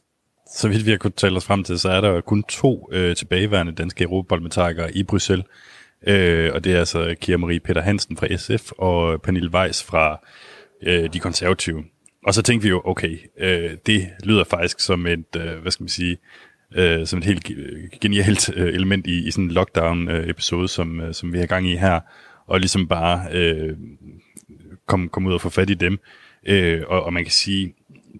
så 0.55 0.69
vidt 0.69 0.87
vi 0.87 0.91
har 0.91 0.99
kunnet 0.99 1.15
tale 1.15 1.37
os 1.37 1.45
frem 1.45 1.65
til, 1.65 1.79
så 1.79 1.89
er 1.91 2.01
der 2.01 2.21
kun 2.21 2.43
to 2.43 2.89
øh, 2.93 3.17
tilbageværende 3.17 3.73
danske 3.73 4.05
europaparlamentarikere 4.05 4.97
i 4.97 5.03
Bruxelles. 5.03 5.47
Øh, 6.07 6.51
og 6.55 6.65
det 6.65 6.75
er 6.75 6.79
altså 6.79 7.15
Kira 7.21 7.37
Marie 7.37 7.61
Peter 7.61 7.83
Hansen 7.83 8.17
fra 8.17 8.37
SF 8.37 8.73
og 8.79 9.23
Pernille 9.23 9.51
Weiss 9.55 9.85
fra 9.85 10.21
øh, 10.83 11.13
De 11.13 11.19
Konservative. 11.21 11.85
Og 12.27 12.35
så 12.35 12.43
tænkte 12.43 12.63
vi 12.63 12.69
jo, 12.69 12.83
okay, 12.85 13.19
øh, 13.39 13.71
det 13.87 14.09
lyder 14.23 14.45
faktisk 14.45 14.81
som 14.81 15.07
et, 15.07 15.37
øh, 15.37 15.59
hvad 15.63 15.73
skal 15.73 15.83
man 15.83 15.89
sige, 15.89 16.19
øh, 16.75 17.07
som 17.07 17.19
et 17.19 17.25
helt 17.25 17.51
genialt 18.01 18.51
øh, 18.57 18.75
element 18.75 19.07
i, 19.07 19.27
i 19.27 19.31
sådan 19.31 19.45
en 19.45 19.51
lockdown-episode, 19.51 20.69
som, 20.69 21.01
øh, 21.01 21.15
som 21.15 21.33
vi 21.33 21.39
har 21.39 21.47
gang 21.47 21.69
i 21.69 21.77
her, 21.77 22.01
og 22.47 22.61
ligesom 22.61 22.89
bare 22.89 23.27
øh, 23.33 23.77
komme 24.87 25.09
kom 25.09 25.27
ud 25.27 25.33
og 25.33 25.41
få 25.41 25.49
fat 25.49 25.71
i 25.71 25.75
dem. 25.75 25.99
Øh, 26.47 26.83
og, 26.89 27.03
og 27.03 27.13
man 27.13 27.25
kan 27.25 27.33
sige, 27.33 27.75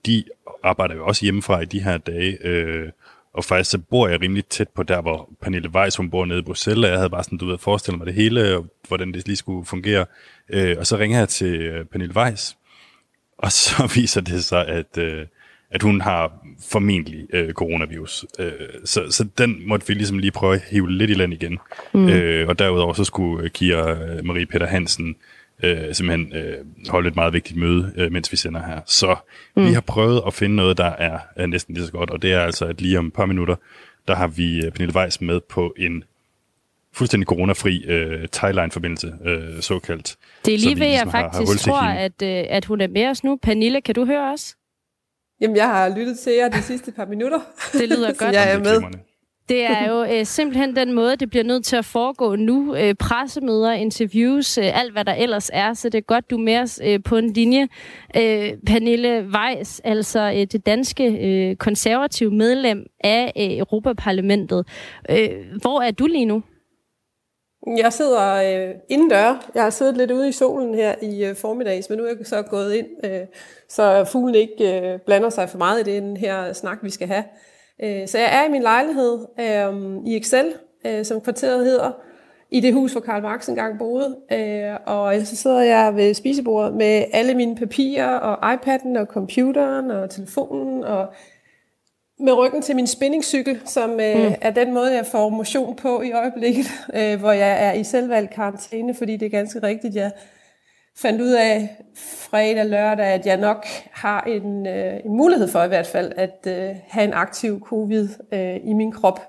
de 0.07 0.25
arbejder 0.65 0.95
jo 0.95 1.07
også 1.07 1.25
hjemmefra 1.25 1.61
i 1.61 1.65
de 1.65 1.83
her 1.83 1.99
dage, 1.99 2.47
øh, 2.47 2.89
og 3.35 3.45
faktisk 3.45 3.71
så 3.71 3.79
bor 3.79 4.09
jeg 4.09 4.21
rimelig 4.21 4.47
tæt 4.47 4.69
på 4.69 4.83
der, 4.83 5.03
hvor 5.03 5.31
Pernille 5.43 5.71
Weiss, 5.75 5.97
hun 5.97 6.11
bor 6.11 6.25
nede 6.25 6.39
i 6.39 6.43
Bruxelles, 6.43 6.85
og 6.85 6.91
jeg 6.91 6.99
havde 6.99 7.11
bare 7.11 7.25
sådan, 7.25 7.39
du 7.39 7.47
ved, 7.47 7.59
forestillet 7.59 7.99
mig 7.99 8.07
det 8.07 8.15
hele, 8.15 8.57
og 8.57 8.67
hvordan 8.89 9.13
det 9.13 9.27
lige 9.27 9.37
skulle 9.37 9.67
fungere. 9.67 10.07
Øh, 10.49 10.77
og 10.79 10.87
så 10.87 10.97
ringer 10.97 11.19
jeg 11.19 11.29
til 11.29 11.61
øh, 11.61 11.85
Pernille 11.85 12.17
Weiss, 12.17 12.57
og 13.39 13.53
så 13.53 13.91
viser 14.01 14.21
det 14.21 14.45
sig, 14.45 14.67
at, 14.69 14.99
øh, 14.99 15.27
at 15.75 15.83
hun 15.83 16.01
har 16.01 16.33
formentlig 16.71 17.27
øh, 17.33 17.53
coronavirus. 17.53 18.25
Øh, 18.39 18.53
så, 18.85 19.11
så 19.11 19.25
den 19.39 19.69
måtte 19.69 19.87
vi 19.87 19.95
ligesom 19.95 20.19
lige 20.19 20.31
prøve 20.31 20.55
at 20.55 20.63
hive 20.71 20.91
lidt 20.91 21.11
i 21.11 21.15
land 21.15 21.33
igen. 21.33 21.59
Mm. 21.95 22.09
Øh, 22.09 22.49
og 22.49 22.59
derudover 22.59 22.93
så 22.93 23.05
skulle 23.05 23.49
Kira 23.49 23.97
Marie 24.23 24.47
Peter 24.47 24.67
Hansen 24.67 25.17
øh, 25.63 25.95
simpelthen 25.95 26.33
øh, 26.33 26.57
holde 26.89 27.09
et 27.09 27.17
meget 27.17 27.33
vigtigt 27.33 27.59
møde, 27.59 27.93
øh, 27.97 28.13
mens 28.13 28.33
vi 28.33 28.37
sender 28.37 28.63
her. 28.67 28.81
Så 28.87 29.17
mm. 29.57 29.67
vi 29.67 29.73
har 29.73 29.81
prøvet 29.81 30.23
at 30.27 30.35
finde 30.35 30.57
noget, 30.57 30.79
der 30.79 30.85
er, 30.85 31.19
er 31.37 31.47
næsten 31.47 31.75
lige 31.75 31.87
så 31.87 31.93
godt, 31.93 32.11
og 32.11 32.23
det 32.23 32.33
er 32.33 32.41
altså, 32.41 32.65
at 32.65 32.81
lige 32.81 32.99
om 32.99 33.07
et 33.07 33.13
par 33.13 33.27
minutter, 33.27 33.57
der 34.09 34.15
har 34.15 34.27
vi 34.27 34.65
øh, 34.65 34.73
Pernille 34.73 34.95
Weiss 34.97 35.21
med 35.21 35.41
på 35.41 35.75
en 35.79 36.05
fuldstændig 36.93 37.27
coronafri 37.27 37.85
øh, 37.85 38.29
Thailand-forbindelse, 38.33 39.13
øh, 39.25 39.61
såkaldt. 39.61 40.17
Det 40.45 40.55
er 40.55 40.59
lige 40.59 40.69
ved, 40.69 40.87
ligesom 40.87 41.07
jeg 41.07 41.13
faktisk 41.13 41.67
har, 41.67 41.73
har 41.73 41.79
tror, 41.79 41.89
at, 41.89 42.23
øh, 42.23 42.45
at 42.49 42.65
hun 42.65 42.81
er 42.81 42.89
med 42.89 43.07
os 43.07 43.25
nu. 43.25 43.39
Pernille, 43.43 43.81
kan 43.81 43.95
du 43.95 44.05
høre 44.05 44.33
os? 44.33 44.57
Jamen, 45.41 45.57
jeg 45.57 45.67
har 45.67 45.97
lyttet 45.97 46.19
til 46.19 46.33
jer 46.33 46.49
de 46.49 46.63
sidste 46.63 46.93
par 46.93 47.07
minutter. 47.07 47.39
Det 47.73 47.89
lyder 47.89 48.13
godt. 48.13 48.35
jeg 48.35 48.53
er 48.53 48.59
med. 48.59 48.83
Det 49.49 49.65
er 49.65 49.91
jo 49.91 50.05
øh, 50.05 50.27
simpelthen 50.27 50.77
den 50.77 50.93
måde, 50.93 51.17
det 51.17 51.31
bliver 51.31 51.45
nødt 51.45 51.65
til 51.65 51.77
at 51.77 51.85
foregå 51.85 52.37
nu. 52.37 52.77
Øh, 52.77 52.95
pressemøder, 52.95 53.73
interviews, 53.73 54.59
øh, 54.59 54.81
alt 54.81 54.93
hvad 54.93 55.05
der 55.05 55.15
ellers 55.15 55.51
er. 55.53 55.75
Så 55.75 55.89
det 55.89 55.99
er 55.99 56.03
godt, 56.03 56.31
du 56.31 56.37
er 56.37 56.41
med 56.41 56.59
os 56.59 56.81
øh, 56.85 57.03
på 57.05 57.17
en 57.17 57.33
linje. 57.33 57.69
Øh, 58.17 58.53
Pernille 58.67 59.29
Weiss, 59.35 59.81
altså 59.85 60.21
øh, 60.21 60.47
det 60.53 60.67
danske 60.67 61.05
øh, 61.05 61.57
konservative 61.57 62.31
medlem 62.31 62.87
af 63.01 63.33
øh, 63.37 63.59
Europaparlamentet. 63.59 64.67
Øh, 65.11 65.29
hvor 65.63 65.81
er 65.81 65.91
du 65.91 66.07
lige 66.07 66.25
nu? 66.25 66.43
Jeg 67.67 67.93
sidder 67.93 68.35
øh, 68.35 68.75
indendør. 68.89 69.51
Jeg 69.55 69.63
har 69.63 69.71
siddet 69.71 69.97
lidt 69.97 70.11
ude 70.11 70.29
i 70.29 70.33
solen 70.33 70.75
her 70.75 70.95
i 71.03 71.25
øh, 71.25 71.37
formiddags, 71.37 71.91
men 71.91 71.99
nu 71.99 72.05
er 72.05 72.09
jeg 72.09 72.27
så 72.27 72.43
gået 72.43 72.75
ind, 72.75 72.87
øh, 73.05 73.21
så 73.69 74.05
fuglen 74.05 74.35
ikke 74.35 74.81
øh, 74.81 74.99
blander 75.07 75.31
sig 75.31 75.49
for 75.49 75.59
meget 75.59 75.89
i 75.89 75.93
den 75.93 76.17
her 76.17 76.53
snak, 76.53 76.79
vi 76.83 76.91
skal 76.91 77.09
have. 77.09 77.25
Øh, 77.83 78.09
så 78.09 78.19
jeg 78.19 78.39
er 78.43 78.49
i 78.49 78.51
min 78.51 78.63
lejlighed 78.63 79.19
øh, 79.41 79.97
i 80.07 80.17
Excel, 80.17 80.55
øh, 80.87 81.05
som 81.05 81.21
kvarteret 81.21 81.65
hedder, 81.65 81.91
i 82.51 82.61
det 82.61 82.75
hus, 82.75 82.93
hvor 82.93 83.01
Karl 83.01 83.23
Marx 83.23 83.49
engang 83.49 83.79
boede. 83.79 84.17
Øh, 84.33 84.77
og 84.87 85.15
så 85.25 85.37
sidder 85.37 85.61
jeg 85.61 85.97
ved 85.97 86.15
spisebordet 86.15 86.75
med 86.75 87.05
alle 87.13 87.35
mine 87.35 87.57
papirer, 87.57 88.17
og 88.17 88.55
iPad'en, 88.55 88.99
og 88.99 89.07
computeren, 89.07 89.91
og 89.91 90.11
telefonen, 90.11 90.85
og 90.85 91.07
med 92.19 92.33
ryggen 92.33 92.63
til 92.63 92.77
min 92.77 92.87
spinningcykel, 92.87 93.61
som 93.65 93.91
øh, 93.91 94.17
mm. 94.17 94.35
er 94.41 94.51
den 94.51 94.75
måde, 94.75 94.95
jeg 94.95 95.07
får 95.07 95.29
motion 95.29 95.77
på 95.77 96.03
i 96.03 96.13
øjeblikket, 96.13 96.67
øh, 96.99 97.21
hvor 97.21 97.33
jeg 97.33 97.67
er 97.67 97.73
i 97.73 97.85
selvvalgt 97.85 98.31
karantæne, 98.31 98.95
fordi 98.95 99.17
det 99.17 99.27
er 99.27 99.31
ganske 99.31 99.63
rigtigt, 99.63 99.95
jeg 99.95 100.11
fandt 100.97 101.21
ud 101.21 101.31
af 101.31 101.77
fredag 101.97 102.67
lørdag, 102.67 103.07
at 103.07 103.27
jeg 103.27 103.37
nok 103.37 103.67
har 103.93 104.21
en, 104.23 104.67
øh, 104.67 105.01
en 105.05 105.17
mulighed 105.17 105.49
for 105.49 105.63
i 105.63 105.69
hvert 105.69 105.87
fald 105.87 106.13
at 106.17 106.47
øh, 106.47 106.77
have 106.89 107.05
en 107.05 107.13
aktiv 107.13 107.61
covid 107.61 108.09
øh, 108.33 108.57
i 108.65 108.73
min 108.73 108.93
krop. 108.93 109.21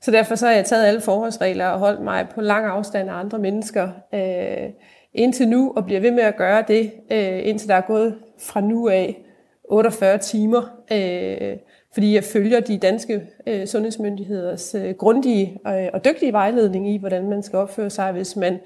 Så 0.00 0.10
derfor 0.10 0.34
så 0.34 0.46
har 0.46 0.54
jeg 0.54 0.64
taget 0.64 0.86
alle 0.86 1.00
forholdsregler 1.00 1.66
og 1.66 1.78
holdt 1.78 2.00
mig 2.00 2.26
på 2.34 2.40
lang 2.40 2.66
afstand 2.66 3.10
af 3.10 3.14
andre 3.14 3.38
mennesker 3.38 3.88
øh, 4.14 4.70
indtil 5.14 5.48
nu, 5.48 5.72
og 5.76 5.84
bliver 5.84 6.00
ved 6.00 6.10
med 6.10 6.22
at 6.22 6.36
gøre 6.36 6.64
det, 6.68 6.92
øh, 7.10 7.46
indtil 7.48 7.68
der 7.68 7.74
er 7.74 7.80
gået 7.80 8.18
fra 8.40 8.60
nu 8.60 8.88
af 8.88 9.16
48 9.64 10.18
timer. 10.18 10.62
Øh, 10.92 11.56
fordi 11.96 12.14
jeg 12.14 12.24
følger 12.24 12.60
de 12.60 12.78
danske 12.78 13.22
øh, 13.46 13.66
sundhedsmyndigheders 13.66 14.74
øh, 14.74 14.94
grundige 14.94 15.58
øh, 15.66 15.88
og 15.92 16.04
dygtige 16.04 16.32
vejledning 16.32 16.90
i, 16.94 16.98
hvordan 16.98 17.30
man 17.30 17.42
skal 17.42 17.58
opføre 17.58 17.90
sig, 17.90 18.12
hvis 18.12 18.36
man 18.36 18.52
øh, 18.52 18.58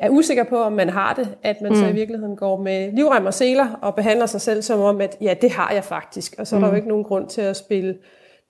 er 0.00 0.08
usikker 0.08 0.44
på, 0.44 0.56
om 0.56 0.72
man 0.72 0.88
har 0.88 1.14
det, 1.14 1.28
at 1.42 1.60
man 1.60 1.72
mm. 1.72 1.76
så 1.76 1.86
i 1.86 1.92
virkeligheden 1.92 2.36
går 2.36 2.62
med 2.62 2.92
livrem 2.92 3.26
og 3.26 3.34
seler 3.34 3.78
og 3.82 3.94
behandler 3.94 4.26
sig 4.26 4.40
selv 4.40 4.62
som 4.62 4.80
om, 4.80 5.00
at 5.00 5.16
ja, 5.20 5.34
det 5.42 5.50
har 5.50 5.72
jeg 5.72 5.84
faktisk. 5.84 6.34
Og 6.38 6.46
så 6.46 6.56
er 6.56 6.58
mm. 6.58 6.62
der 6.62 6.68
jo 6.68 6.72
mm. 6.72 6.76
ikke 6.76 6.88
nogen 6.88 7.04
grund 7.04 7.28
til 7.28 7.40
at 7.40 7.56
spille 7.56 7.96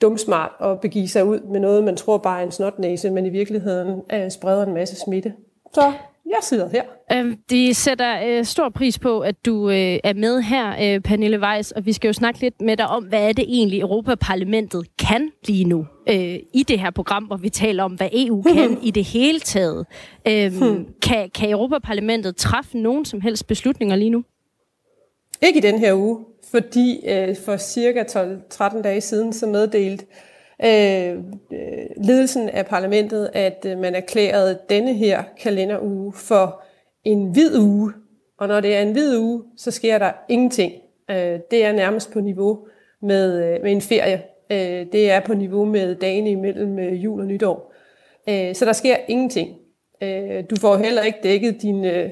dumsmart 0.02 0.52
og 0.58 0.80
begive 0.80 1.08
sig 1.08 1.24
ud 1.24 1.40
med 1.40 1.60
noget, 1.60 1.84
man 1.84 1.96
tror 1.96 2.18
bare 2.18 2.40
er 2.40 2.44
en 2.44 2.52
snotnæse, 2.52 3.10
men 3.10 3.26
i 3.26 3.30
virkeligheden 3.30 4.00
øh, 4.12 4.30
spreder 4.30 4.66
en 4.66 4.74
masse 4.74 4.96
smitte. 4.96 5.32
Så 5.74 5.92
jeg 6.28 6.38
sidder 6.42 6.68
her. 6.68 6.82
Øh, 7.12 7.36
de 7.50 7.74
sætter 7.74 8.20
øh, 8.26 8.44
stor 8.44 8.68
pris 8.68 8.98
på, 8.98 9.20
at 9.20 9.46
du 9.46 9.70
øh, 9.70 9.98
er 10.04 10.14
med 10.14 10.40
her, 10.40 10.94
øh, 10.94 11.00
Pernille 11.00 11.40
Weiss, 11.40 11.72
og 11.72 11.86
vi 11.86 11.92
skal 11.92 12.08
jo 12.08 12.12
snakke 12.12 12.40
lidt 12.40 12.60
med 12.60 12.76
dig 12.76 12.86
om, 12.86 13.04
hvad 13.04 13.28
er 13.28 13.32
det 13.32 13.44
egentlig, 13.48 13.80
Europaparlamentet 13.80 14.86
kan 14.98 15.30
lige 15.46 15.64
nu 15.64 15.86
øh, 16.08 16.38
i 16.54 16.64
det 16.68 16.80
her 16.80 16.90
program, 16.90 17.24
hvor 17.24 17.36
vi 17.36 17.48
taler 17.48 17.84
om, 17.84 17.92
hvad 17.92 18.08
EU 18.12 18.42
kan 18.54 18.78
i 18.82 18.90
det 18.90 19.04
hele 19.04 19.40
taget. 19.40 19.86
Øh, 20.28 20.52
hmm. 20.52 20.86
kan, 21.02 21.30
kan 21.30 21.50
Europaparlamentet 21.50 22.36
træffe 22.36 22.78
nogen 22.78 23.04
som 23.04 23.20
helst 23.20 23.46
beslutninger 23.46 23.96
lige 23.96 24.10
nu? 24.10 24.24
Ikke 25.42 25.58
i 25.58 25.62
den 25.62 25.78
her 25.78 25.94
uge, 25.94 26.18
fordi 26.50 27.06
øh, 27.08 27.36
for 27.44 27.56
cirka 27.56 28.02
12-13 28.02 28.82
dage 28.82 29.00
siden 29.00 29.32
så 29.32 29.46
meddelte 29.46 30.04
Øh, 30.64 31.16
øh, 31.52 32.04
ledelsen 32.04 32.48
af 32.48 32.66
parlamentet, 32.66 33.30
at 33.32 33.66
øh, 33.68 33.78
man 33.78 33.94
erklærede 33.94 34.58
denne 34.68 34.94
her 34.94 35.22
kalenderuge 35.40 36.12
for 36.12 36.62
en 37.04 37.30
hvid 37.30 37.58
uge. 37.58 37.92
Og 38.38 38.48
når 38.48 38.60
det 38.60 38.76
er 38.76 38.82
en 38.82 38.92
hvid 38.92 39.18
uge, 39.18 39.42
så 39.56 39.70
sker 39.70 39.98
der 39.98 40.12
ingenting. 40.28 40.72
Øh, 41.10 41.38
det 41.50 41.64
er 41.64 41.72
nærmest 41.72 42.12
på 42.12 42.20
niveau 42.20 42.58
med, 43.02 43.44
øh, 43.44 43.62
med 43.62 43.72
en 43.72 43.80
ferie. 43.80 44.22
Øh, 44.50 44.86
det 44.92 45.10
er 45.10 45.20
på 45.20 45.34
niveau 45.34 45.64
med 45.64 45.94
dagene 45.94 46.30
imellem 46.30 46.78
øh, 46.78 47.04
jul 47.04 47.20
og 47.20 47.26
nytår. 47.26 47.74
Øh, 48.28 48.54
så 48.54 48.64
der 48.64 48.72
sker 48.72 48.96
ingenting. 49.08 49.56
Øh, 50.02 50.44
du 50.50 50.56
får 50.56 50.76
heller 50.76 51.02
ikke 51.02 51.18
dækket 51.22 51.62
dine 51.62 51.92
øh, 51.92 52.10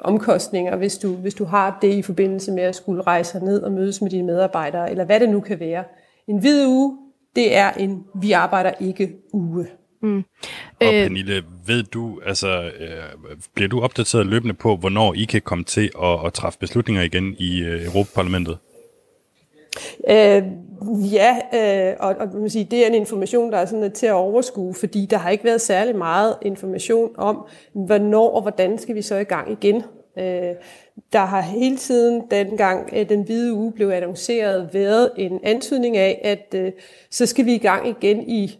omkostninger, 0.00 0.76
hvis 0.76 0.98
du, 0.98 1.14
hvis 1.14 1.34
du 1.34 1.44
har 1.44 1.78
det 1.82 1.94
i 1.94 2.02
forbindelse 2.02 2.52
med 2.52 2.62
at 2.62 2.74
skulle 2.74 3.02
rejse 3.02 3.44
ned 3.44 3.62
og 3.62 3.72
mødes 3.72 4.02
med 4.02 4.10
dine 4.10 4.26
medarbejdere, 4.26 4.90
eller 4.90 5.04
hvad 5.04 5.20
det 5.20 5.28
nu 5.28 5.40
kan 5.40 5.60
være. 5.60 5.84
En 6.28 6.38
hvid 6.38 6.66
uge, 6.66 6.98
det 7.36 7.56
er 7.56 7.72
en 7.72 8.04
vi 8.14 8.32
arbejder 8.32 8.72
ikke 8.80 9.12
uge. 9.32 9.66
Mm. 10.02 10.24
Og 10.80 10.94
øh, 10.94 11.02
Pernille, 11.02 11.42
ved 11.66 11.82
du, 11.82 12.20
altså, 12.26 12.62
øh, 12.62 13.36
bliver 13.54 13.68
du 13.68 13.80
opdateret 13.80 14.26
løbende 14.26 14.54
på, 14.54 14.76
hvornår 14.76 15.14
I 15.14 15.24
kan 15.24 15.42
komme 15.42 15.64
til 15.64 15.90
at, 16.02 16.26
at 16.26 16.32
træffe 16.32 16.58
beslutninger 16.58 17.02
igen 17.02 17.36
i 17.38 17.60
øh, 17.60 17.84
Europaparlamentet? 17.84 18.58
Øh, 20.08 20.42
ja, 21.12 21.36
øh, 21.54 21.96
og, 22.00 22.14
og 22.18 22.28
man 22.34 22.50
sige, 22.50 22.68
det 22.70 22.82
er 22.82 22.86
en 22.86 22.94
information, 22.94 23.52
der 23.52 23.58
er 23.58 23.66
sådan 23.66 23.92
til 23.92 24.06
at 24.06 24.12
overskue, 24.12 24.74
fordi 24.74 25.06
der 25.10 25.16
har 25.16 25.30
ikke 25.30 25.44
været 25.44 25.60
særlig 25.60 25.96
meget 25.96 26.36
information 26.42 27.10
om, 27.16 27.46
hvornår 27.72 28.30
og 28.30 28.42
hvordan 28.42 28.78
skal 28.78 28.94
vi 28.94 29.02
så 29.02 29.16
i 29.16 29.24
gang 29.24 29.52
igen. 29.52 29.82
Øh, 30.18 30.54
der 31.12 31.24
har 31.24 31.40
hele 31.40 31.76
tiden, 31.76 32.22
dengang 32.30 32.90
øh, 32.92 33.08
den 33.08 33.22
hvide 33.22 33.54
uge 33.54 33.72
blev 33.72 33.90
annonceret, 33.90 34.70
været 34.72 35.10
en 35.16 35.40
antydning 35.42 35.96
af, 35.96 36.20
at 36.24 36.54
øh, 36.60 36.72
så 37.10 37.26
skal 37.26 37.46
vi 37.46 37.54
i 37.54 37.58
gang 37.58 37.88
igen 37.88 38.28
i 38.28 38.58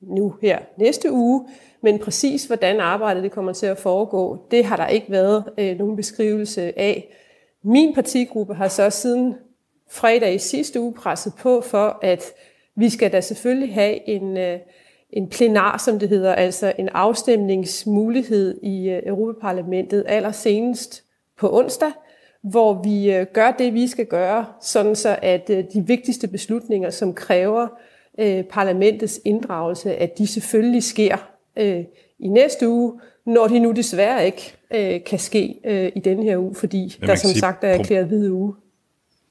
nu 0.00 0.34
her 0.42 0.58
næste 0.78 1.12
uge, 1.12 1.46
men 1.82 1.98
præcis 1.98 2.44
hvordan 2.44 2.80
arbejdet 2.80 3.22
det 3.22 3.32
kommer 3.32 3.52
til 3.52 3.66
at 3.66 3.78
foregå, 3.78 4.38
det 4.50 4.64
har 4.64 4.76
der 4.76 4.86
ikke 4.86 5.10
været 5.10 5.44
øh, 5.58 5.78
nogen 5.78 5.96
beskrivelse 5.96 6.78
af. 6.78 7.14
Min 7.64 7.94
partigruppe 7.94 8.54
har 8.54 8.68
så 8.68 8.90
siden 8.90 9.34
fredag 9.90 10.34
i 10.34 10.38
sidste 10.38 10.80
uge 10.80 10.94
presset 10.94 11.32
på 11.38 11.60
for, 11.60 11.98
at 12.02 12.24
vi 12.76 12.88
skal 12.88 13.12
da 13.12 13.20
selvfølgelig 13.20 13.74
have 13.74 14.08
en, 14.08 14.36
øh, 14.36 14.58
en 15.10 15.28
plenar, 15.28 15.78
som 15.78 15.98
det 15.98 16.08
hedder, 16.08 16.34
altså 16.34 16.72
en 16.78 16.88
afstemningsmulighed 16.88 18.60
i 18.62 18.88
øh, 18.88 19.02
Europaparlamentet 19.06 20.04
allersenest 20.08 21.04
på 21.40 21.58
onsdag, 21.58 21.92
hvor 22.42 22.82
vi 22.82 23.12
øh, 23.12 23.26
gør 23.32 23.50
det, 23.50 23.74
vi 23.74 23.88
skal 23.88 24.06
gøre, 24.06 24.46
sådan 24.62 24.96
så 24.96 25.18
at 25.22 25.50
øh, 25.50 25.64
de 25.74 25.86
vigtigste 25.86 26.28
beslutninger, 26.28 26.90
som 26.90 27.14
kræver 27.14 27.68
parlamentets 28.50 29.20
inddragelse, 29.24 29.94
at 29.94 30.18
de 30.18 30.26
selvfølgelig 30.26 30.82
sker 30.82 31.16
i 32.18 32.28
næste 32.28 32.68
uge, 32.68 33.00
når 33.26 33.48
de 33.48 33.58
nu 33.58 33.72
desværre 33.72 34.26
ikke 34.26 34.56
øh, 34.74 35.04
kan 35.06 35.18
ske 35.18 35.54
øh, 35.64 35.92
i 35.96 36.00
denne 36.00 36.22
her 36.22 36.38
uge, 36.38 36.54
fordi 36.54 36.98
der 37.00 37.14
som 37.14 37.28
sige, 37.28 37.40
sagt 37.40 37.64
er 37.64 37.68
erklæret 37.68 38.06
hvide 38.06 38.32
uge. 38.32 38.54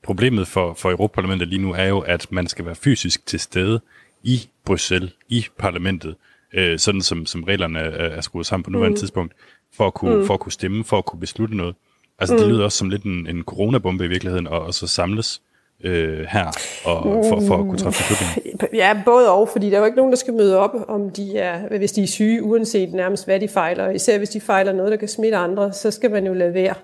Problemet 0.03 0.47
for, 0.47 0.73
for 0.73 0.89
Europaparlamentet 0.89 1.47
lige 1.47 1.61
nu 1.61 1.73
er 1.73 1.83
jo, 1.85 1.99
at 1.99 2.31
man 2.31 2.47
skal 2.47 2.65
være 2.65 2.75
fysisk 2.75 3.25
til 3.25 3.39
stede 3.39 3.79
i 4.23 4.49
Bruxelles, 4.65 5.11
i 5.29 5.45
parlamentet, 5.57 6.15
øh, 6.53 6.79
sådan 6.79 7.01
som, 7.01 7.25
som 7.25 7.43
reglerne 7.43 7.79
er, 7.79 8.09
er 8.09 8.21
skruet 8.21 8.45
sammen 8.45 8.63
på 8.63 8.69
nuværende 8.69 8.95
mm. 8.95 8.99
tidspunkt, 8.99 9.33
for 9.73 9.87
at, 9.87 9.93
kunne, 9.93 10.15
mm. 10.15 10.25
for 10.25 10.33
at 10.33 10.39
kunne 10.39 10.51
stemme, 10.51 10.83
for 10.83 10.97
at 10.97 11.05
kunne 11.05 11.19
beslutte 11.19 11.57
noget. 11.57 11.75
Altså 12.19 12.35
mm. 12.35 12.39
det 12.39 12.49
lyder 12.49 12.63
også 12.63 12.77
som 12.77 12.89
lidt 12.89 13.03
en, 13.03 13.27
en 13.27 13.43
coronabombe 13.43 14.05
i 14.05 14.07
virkeligheden, 14.07 14.47
og, 14.47 14.61
og 14.61 14.73
så 14.73 14.87
samles 14.87 15.41
øh, 15.83 16.25
her 16.29 16.45
og 16.85 17.25
for, 17.29 17.41
for 17.47 17.57
at 17.57 17.65
kunne 17.65 17.77
træffe 17.77 18.03
beslutninger. 18.03 18.67
Ja, 18.73 19.01
både 19.05 19.31
og, 19.31 19.49
fordi 19.49 19.69
der 19.69 19.75
er 19.75 19.79
jo 19.79 19.85
ikke 19.85 19.97
nogen, 19.97 20.11
der 20.11 20.17
skal 20.17 20.33
møde 20.33 20.57
op, 20.57 20.75
om 20.87 21.09
de 21.09 21.37
er, 21.37 21.77
hvis 21.77 21.91
de 21.91 22.03
er 22.03 22.07
syge, 22.07 22.43
uanset 22.43 22.93
nærmest 22.93 23.25
hvad 23.25 23.39
de 23.39 23.47
fejler. 23.47 23.89
Især 23.89 24.17
hvis 24.17 24.29
de 24.29 24.41
fejler 24.41 24.73
noget, 24.73 24.91
der 24.91 24.97
kan 24.97 25.07
smitte 25.07 25.37
andre, 25.37 25.73
så 25.73 25.91
skal 25.91 26.11
man 26.11 26.25
jo 26.25 26.33
lade 26.33 26.53
være 26.53 26.75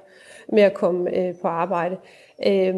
med 0.54 0.63
at 0.63 0.74
komme 0.74 1.18
øh, 1.18 1.34
på 1.42 1.48
arbejde. 1.48 1.98
Øh, 2.48 2.75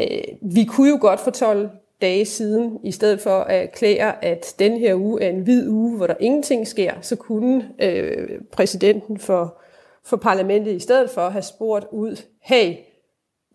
øh, 0.00 0.06
vi 0.42 0.64
kunne 0.64 0.90
jo 0.90 0.98
godt 1.00 1.20
for 1.20 1.30
12 1.30 1.68
dage 2.02 2.24
siden, 2.24 2.78
i 2.84 2.92
stedet 2.92 3.20
for 3.20 3.38
at 3.38 3.62
erklære, 3.62 4.24
at 4.24 4.54
den 4.58 4.78
her 4.78 4.94
uge 4.94 5.22
er 5.22 5.28
en 5.28 5.40
hvid 5.40 5.68
uge, 5.68 5.96
hvor 5.96 6.06
der 6.06 6.14
ingenting 6.20 6.68
sker, 6.68 6.92
så 7.00 7.16
kunne 7.16 7.68
øh, 7.82 8.28
præsidenten 8.52 9.18
for, 9.18 9.61
for 10.04 10.16
parlamentet 10.16 10.72
i 10.72 10.78
stedet 10.78 11.10
for 11.10 11.20
at 11.20 11.32
have 11.32 11.42
spurgt 11.42 11.86
ud, 11.92 12.16
hey, 12.40 12.76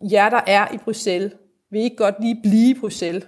jer 0.00 0.30
der 0.30 0.40
er 0.46 0.74
i 0.74 0.78
Bruxelles, 0.78 1.32
vil 1.70 1.80
I 1.80 1.84
ikke 1.84 1.96
godt 1.96 2.14
lige 2.20 2.40
blive 2.42 2.70
i 2.70 2.80
Bruxelles? 2.80 3.26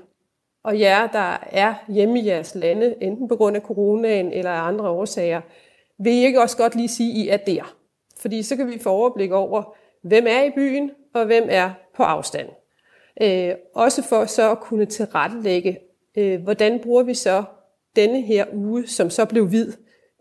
Og 0.65 0.81
jer, 0.81 1.07
der 1.07 1.37
er 1.53 1.75
hjemme 1.89 2.21
i 2.21 2.27
jeres 2.27 2.55
lande, 2.55 2.95
enten 3.01 3.29
på 3.29 3.37
grund 3.37 3.57
af 3.57 3.63
coronaen 3.63 4.33
eller 4.33 4.51
af 4.51 4.63
andre 4.63 4.89
årsager, 4.89 5.41
vil 5.99 6.13
I 6.13 6.25
ikke 6.25 6.41
også 6.41 6.57
godt 6.57 6.75
lige 6.75 6.89
sige, 6.89 7.33
at 7.33 7.49
I 7.49 7.53
er 7.53 7.55
der? 7.55 7.77
Fordi 8.19 8.43
så 8.43 8.57
kan 8.57 8.69
vi 8.69 8.79
få 8.79 8.91
overblik 8.91 9.33
over, 9.33 9.77
hvem 10.03 10.27
er 10.29 10.43
i 10.43 10.51
byen, 10.51 10.91
og 11.15 11.27
hvem 11.27 11.47
er 11.51 11.71
på 11.97 12.03
afstand. 12.03 12.49
Øh, 13.23 13.55
også 13.75 14.03
for 14.03 14.25
så 14.25 14.51
at 14.51 14.61
kunne 14.61 14.87
tilrettelægge, 14.87 15.79
øh, 16.19 16.43
hvordan 16.43 16.81
bruger 16.81 17.03
vi 17.03 17.15
så 17.15 17.45
denne 17.97 18.21
her 18.21 18.47
uge, 18.53 18.87
som 18.87 19.11
så 19.11 19.25
blev 19.25 19.47
hvid, 19.47 19.73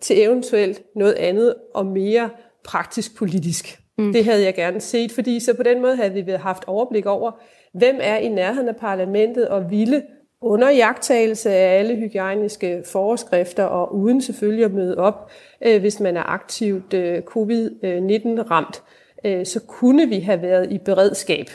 til 0.01 0.21
eventuelt 0.21 0.83
noget 0.95 1.13
andet 1.13 1.55
og 1.73 1.85
mere 1.85 2.29
praktisk 2.69 3.17
politisk. 3.17 3.79
Mm. 3.97 4.13
Det 4.13 4.25
havde 4.25 4.43
jeg 4.43 4.55
gerne 4.55 4.81
set, 4.81 5.11
fordi 5.11 5.39
så 5.39 5.53
på 5.53 5.63
den 5.63 5.81
måde 5.81 5.95
havde 5.95 6.13
vi 6.13 6.31
haft 6.31 6.63
overblik 6.67 7.05
over, 7.05 7.31
hvem 7.73 7.99
er 8.01 8.17
i 8.17 8.27
nærheden 8.27 8.67
af 8.67 8.75
parlamentet 8.75 9.47
og 9.47 9.71
ville 9.71 10.03
under 10.41 10.69
jagttagelse 10.69 11.49
af 11.49 11.79
alle 11.79 11.95
hygiejniske 11.95 12.83
forskrifter 12.85 13.63
og 13.63 13.95
uden 13.95 14.21
selvfølgelig 14.21 14.65
at 14.65 14.73
møde 14.73 14.97
op, 14.97 15.31
øh, 15.65 15.79
hvis 15.79 15.99
man 15.99 16.17
er 16.17 16.23
aktivt 16.23 16.93
øh, 16.93 17.17
covid-19 17.17 18.41
ramt, 18.51 18.83
øh, 19.25 19.45
så 19.45 19.59
kunne 19.67 20.09
vi 20.09 20.19
have 20.19 20.41
været 20.41 20.71
i 20.71 20.77
beredskab 20.77 21.49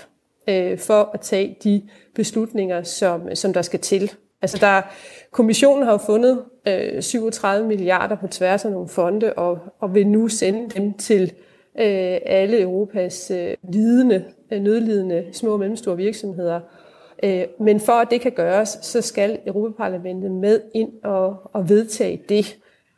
øh, 0.48 0.78
for 0.78 1.10
at 1.14 1.20
tage 1.20 1.56
de 1.64 1.82
beslutninger, 2.14 2.82
som, 2.82 3.34
som 3.34 3.52
der 3.52 3.62
skal 3.62 3.80
til. 3.80 4.12
Altså 4.44 4.58
der, 4.60 4.82
kommissionen 5.30 5.84
har 5.84 5.92
jo 5.92 5.98
fundet 5.98 6.42
øh, 6.68 7.02
37 7.02 7.68
milliarder 7.68 8.16
på 8.16 8.26
tværs 8.26 8.64
af 8.64 8.72
nogle 8.72 8.88
fonde, 8.88 9.32
og, 9.32 9.58
og 9.80 9.94
vil 9.94 10.06
nu 10.06 10.28
sende 10.28 10.70
dem 10.80 10.94
til 10.94 11.22
øh, 11.78 12.18
alle 12.26 12.60
Europas 12.60 13.30
øh, 13.30 13.54
lidende, 13.72 14.24
øh, 14.52 14.62
nødlidende 14.62 15.24
små 15.32 15.52
og 15.52 15.58
mellemstore 15.58 15.96
virksomheder. 15.96 16.60
Øh, 17.22 17.44
men 17.60 17.80
for 17.80 17.92
at 17.92 18.10
det 18.10 18.20
kan 18.20 18.32
gøres, 18.32 18.68
så 18.68 19.00
skal 19.00 19.38
Europaparlamentet 19.46 20.30
med 20.30 20.60
ind 20.74 20.90
og, 21.04 21.36
og 21.52 21.68
vedtage 21.68 22.22
det. 22.28 22.56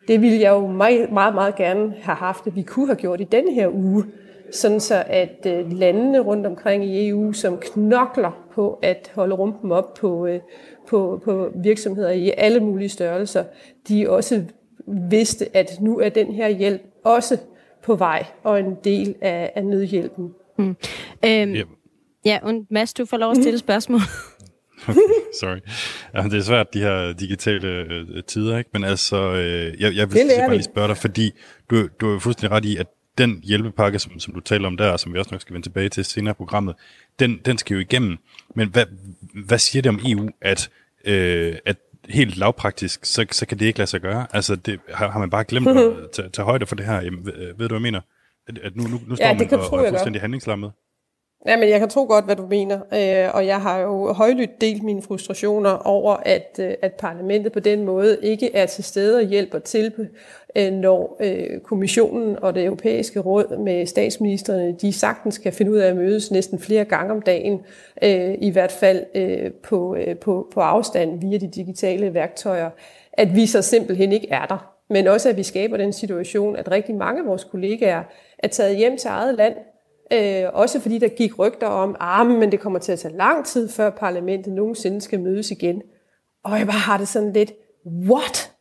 Det 0.09 0.23
ville 0.23 0.41
jeg 0.41 0.51
jo 0.51 0.67
meget, 0.67 1.13
meget, 1.13 1.35
meget 1.35 1.57
gerne 1.57 1.95
have 2.01 2.17
haft, 2.17 2.47
at 2.47 2.57
vi 2.57 2.63
kunne 2.63 2.87
have 2.87 2.97
gjort 2.97 3.21
i 3.21 3.25
denne 3.25 3.55
her 3.55 3.69
uge 3.69 4.05
sådan 4.51 4.81
så 4.81 5.05
at 5.07 5.47
øh, 5.47 5.73
landene 5.73 6.21
rundt 6.21 6.47
omkring 6.47 6.85
i 6.85 7.09
EU, 7.09 7.33
som 7.33 7.59
knokler 7.59 8.47
på 8.55 8.79
at 8.83 9.13
holde 9.15 9.35
rumpen 9.35 9.73
op 9.73 9.95
på, 9.95 10.27
øh, 10.27 10.41
på, 10.89 11.21
på 11.25 11.51
virksomheder 11.55 12.11
i 12.11 12.33
alle 12.37 12.61
mulige 12.61 12.89
størrelser, 12.89 13.45
de 13.89 14.11
også 14.11 14.45
vidste, 14.87 15.57
at 15.57 15.79
nu 15.81 15.99
er 15.99 16.09
den 16.09 16.35
her 16.35 16.49
hjælp 16.49 16.83
også 17.05 17.39
på 17.83 17.95
vej 17.95 18.25
og 18.43 18.61
en 18.61 18.77
del 18.85 19.15
af, 19.21 19.53
af 19.55 19.65
nødhjælpen. 19.65 20.35
Mm. 20.59 20.77
Øhm, 21.25 21.55
yep. 21.55 21.69
Ja, 22.25 22.39
og 22.43 22.55
Mads, 22.71 22.95
du 22.95 23.05
får 23.05 23.17
lov 23.17 23.31
at 23.31 23.37
stille 23.37 23.59
spørgsmål. 23.59 24.01
Okay, 24.89 25.01
sorry. 25.41 25.59
Ja, 26.15 26.23
det 26.23 26.35
er 26.35 26.43
svært, 26.43 26.75
de 26.75 26.81
her 26.81 27.13
digitale 27.13 27.69
øh, 27.69 28.23
tider, 28.27 28.59
ikke? 28.59 28.71
Men 28.73 28.85
altså, 28.85 29.17
øh, 29.17 29.81
jeg, 29.81 29.95
jeg 29.95 30.13
vil 30.13 30.21
bare 30.39 30.51
lige 30.51 30.63
spørge 30.63 30.89
dig, 30.89 30.97
fordi 30.97 31.33
du, 31.71 31.89
du 32.01 32.15
er 32.15 32.19
fuldstændig 32.19 32.57
ret 32.57 32.65
i, 32.65 32.77
at 32.77 32.87
den 33.19 33.41
hjælpepakke, 33.45 33.99
som, 33.99 34.21
som 34.21 34.35
du 34.35 34.41
taler 34.41 34.67
om 34.67 34.77
der, 34.77 34.91
og 34.91 35.01
som 35.01 35.15
vi 35.15 35.19
også 35.19 35.31
nok 35.31 35.41
skal 35.41 35.55
vende 35.55 35.67
tilbage 35.67 35.89
til 35.89 36.05
senere 36.05 36.31
i 36.31 36.35
programmet, 36.35 36.75
den, 37.19 37.41
den 37.45 37.59
skal 37.59 37.75
jo 37.75 37.81
igennem. 37.81 38.19
Men 38.55 38.69
hvad, 38.69 38.87
hvad 39.47 39.59
siger 39.59 39.83
det 39.83 39.89
om 39.89 40.01
EU, 40.07 40.29
at, 40.41 40.71
øh, 41.05 41.57
at 41.65 41.77
helt 42.09 42.37
lavpraktisk, 42.37 43.05
så, 43.05 43.27
så 43.31 43.47
kan 43.47 43.59
det 43.59 43.67
ikke 43.67 43.79
lade 43.79 43.91
sig 43.91 44.01
gøre? 44.01 44.27
Altså, 44.33 44.57
det, 44.57 44.81
har, 44.95 45.11
har 45.11 45.19
man 45.19 45.31
bare 45.31 45.45
glemt 45.45 45.69
at 45.69 45.93
tage, 46.15 46.29
tage 46.29 46.47
højde 46.47 46.67
for 46.67 46.75
det 46.75 46.87
her? 46.87 47.01
Jamen, 47.01 47.27
ved, 47.27 47.33
ved 47.33 47.53
du, 47.53 47.57
hvad 47.57 47.71
jeg 47.71 47.83
mener? 47.83 48.01
At, 48.49 48.59
at 48.59 48.77
nu, 48.77 48.83
nu, 48.83 49.01
nu 49.07 49.17
står 49.17 49.27
ja, 49.27 49.35
man 49.35 49.55
og, 49.55 49.73
og 49.73 49.85
er 49.85 49.91
fuldstændig 49.91 50.21
handlingslammet. 50.21 50.73
Ja, 51.47 51.57
men 51.57 51.69
jeg 51.69 51.81
kan 51.81 51.89
tro 51.89 52.05
godt, 52.05 52.25
hvad 52.25 52.37
du 52.37 52.47
mener, 52.47 52.77
øh, 52.77 53.35
og 53.35 53.47
jeg 53.47 53.61
har 53.61 53.81
jo 53.81 54.13
højlydt 54.13 54.61
delt 54.61 54.83
mine 54.83 55.03
frustrationer 55.03 55.71
over, 55.71 56.17
at, 56.23 56.61
øh, 56.61 56.75
at 56.83 56.93
parlamentet 56.93 57.53
på 57.53 57.61
den 57.61 57.85
måde 57.85 58.19
ikke 58.23 58.55
er 58.55 58.67
til 58.67 58.85
stede 58.85 59.17
og 59.17 59.23
hjælper 59.23 59.59
til, 59.59 59.93
øh, 60.57 60.73
når 60.73 61.17
øh, 61.21 61.61
kommissionen 61.61 62.39
og 62.43 62.55
det 62.55 62.65
europæiske 62.65 63.21
råd 63.21 63.59
med 63.59 63.87
statsministerne, 63.87 64.73
de 64.73 64.93
sagtens 64.93 65.39
kan 65.39 65.53
finde 65.53 65.73
ud 65.73 65.77
af 65.77 65.89
at 65.89 65.97
mødes 65.97 66.31
næsten 66.31 66.59
flere 66.59 66.85
gange 66.85 67.13
om 67.13 67.23
dagen, 67.23 67.61
øh, 68.03 68.35
i 68.39 68.51
hvert 68.51 68.73
fald 68.73 69.05
øh, 69.15 69.53
på, 69.53 69.97
på, 70.21 70.49
på 70.55 70.61
afstand 70.61 71.21
via 71.21 71.39
de 71.39 71.49
digitale 71.49 72.15
værktøjer, 72.15 72.71
at 73.13 73.35
vi 73.35 73.47
så 73.47 73.63
simpelthen 73.63 74.13
ikke 74.13 74.29
er 74.31 74.47
der. 74.47 74.73
Men 74.91 75.07
også, 75.07 75.29
at 75.29 75.37
vi 75.37 75.43
skaber 75.43 75.77
den 75.77 75.93
situation, 75.93 76.57
at 76.57 76.71
rigtig 76.71 76.95
mange 76.95 77.21
af 77.21 77.27
vores 77.27 77.45
kollegaer 77.45 78.03
er 78.39 78.49
taget 78.49 78.77
hjem 78.77 78.97
til 78.97 79.09
eget 79.09 79.35
land, 79.35 79.55
Øh, 80.13 80.45
også 80.53 80.81
fordi 80.81 80.99
der 80.99 81.09
gik 81.09 81.39
rygter 81.39 81.67
om, 81.67 81.97
ah, 82.01 82.27
men 82.27 82.53
det 82.53 82.61
kommer 82.61 82.79
til 82.79 82.93
at 82.93 82.99
tage 82.99 83.17
lang 83.17 83.47
tid, 83.47 83.69
før 83.69 83.91
parlamentet 83.91 84.53
nogensinde 84.53 85.01
skal 85.01 85.21
mødes 85.21 85.51
igen. 85.51 85.83
Og 86.45 86.59
jeg 86.59 86.67
bare 86.67 86.79
har 86.79 86.99
det 86.99 87.09
sådan 87.09 87.33
lidt, 87.33 87.53
what? 87.87 88.53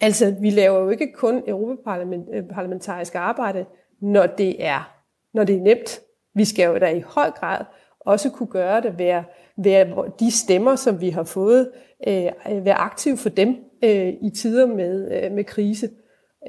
Altså, 0.00 0.34
vi 0.40 0.50
laver 0.50 0.80
jo 0.80 0.90
ikke 0.90 1.12
kun 1.12 1.42
europaparlamentarisk 1.46 3.14
øh, 3.14 3.20
arbejde, 3.20 3.64
når 4.02 4.26
det 4.26 4.64
er, 4.64 4.94
når 5.34 5.44
det 5.44 5.56
er 5.56 5.60
nemt. 5.60 6.00
Vi 6.34 6.44
skal 6.44 6.66
jo 6.66 6.78
da 6.78 6.90
i 6.90 7.00
høj 7.00 7.30
grad 7.30 7.64
også 8.00 8.30
kunne 8.30 8.46
gøre 8.46 8.80
det, 8.80 8.98
være, 8.98 9.24
være 9.56 10.12
de 10.20 10.30
stemmer, 10.30 10.76
som 10.76 11.00
vi 11.00 11.10
har 11.10 11.24
fået, 11.24 11.70
øh, 12.08 12.24
øh, 12.24 12.64
være 12.64 12.74
aktive 12.74 13.16
for 13.16 13.28
dem 13.28 13.56
øh, 13.84 14.08
i 14.08 14.30
tider 14.36 14.66
med, 14.66 15.24
øh, 15.24 15.32
med 15.32 15.44
krise. 15.44 15.88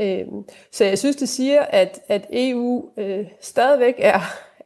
Øh, 0.02 0.26
så 0.72 0.86
jeg 0.86 0.98
synes, 0.98 1.16
det 1.16 1.30
siger, 1.30 1.62
at, 1.62 2.00
at 2.08 2.26
EU 2.34 2.90
øh, 2.98 3.26
stadigvæk 3.42 3.96
er, 3.98 4.20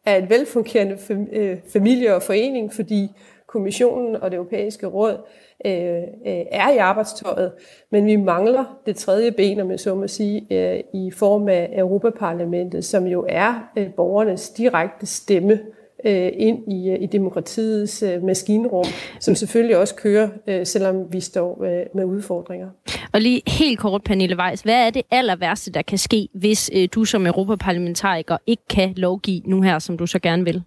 er 0.06 0.18
en 0.18 0.30
velfungerende 0.30 0.98
øh, 1.32 1.58
familie 1.74 2.16
og 2.16 2.24
forening, 2.24 2.74
fordi 2.74 3.10
kommissionen 3.48 4.16
og 4.16 4.32
det 4.32 4.38
europæiske 4.38 4.88
råd 4.88 5.18
øh, 5.66 6.02
øh, 6.26 6.46
er 6.52 6.70
i 6.70 6.78
arbejdstøjet, 6.78 7.52
men 7.90 8.06
vi 8.06 8.16
mangler 8.16 8.80
det 8.86 8.96
tredje 8.96 9.32
ben, 9.32 9.60
om 9.60 9.72
jeg 9.72 9.80
så 9.80 9.96
må 9.96 10.08
sige, 10.08 10.48
øh, 10.52 10.84
i 10.94 11.12
form 11.12 11.48
af 11.48 11.70
Europaparlamentet, 11.74 12.86
som 12.86 13.06
jo 13.06 13.26
er 13.30 13.70
øh, 13.78 13.94
borgernes 13.94 14.50
direkte 14.50 15.06
stemme. 15.06 15.54
øh, 15.54 15.79
ind 16.06 16.74
i, 16.74 16.90
øh, 16.90 17.02
i 17.02 17.06
demokratiets 17.06 18.04
øh, 18.04 18.24
maskinrum, 18.24 18.86
som 19.20 19.36
selvfølgelig 19.36 19.78
også 19.78 19.96
kører, 19.96 20.30
øh, 20.48 20.66
selvom 20.66 21.14
vi 21.14 21.20
står 21.20 21.64
øh, 21.64 21.86
med 21.96 22.06
udfordringer. 22.06 22.70
Og 23.14 23.22
lige 23.22 23.42
helt 23.48 23.80
kort, 23.80 24.04
Pernille 24.04 24.38
Weiss, 24.38 24.62
hvad 24.62 24.88
er 24.88 24.90
det 24.90 25.02
aller 25.12 25.36
værste, 25.36 25.72
der 25.72 25.82
kan 25.82 25.98
ske, 25.98 26.28
hvis 26.34 26.72
øh, 26.74 26.88
du 26.92 27.06
som 27.06 27.26
europaparlamentariker 27.26 28.38
ikke 28.48 28.64
kan 28.70 28.94
lovgive 28.98 29.42
nu 29.46 29.62
her, 29.62 29.80
som 29.80 29.98
du 29.98 30.08
så 30.08 30.20
gerne 30.20 30.46
vil? 30.46 30.64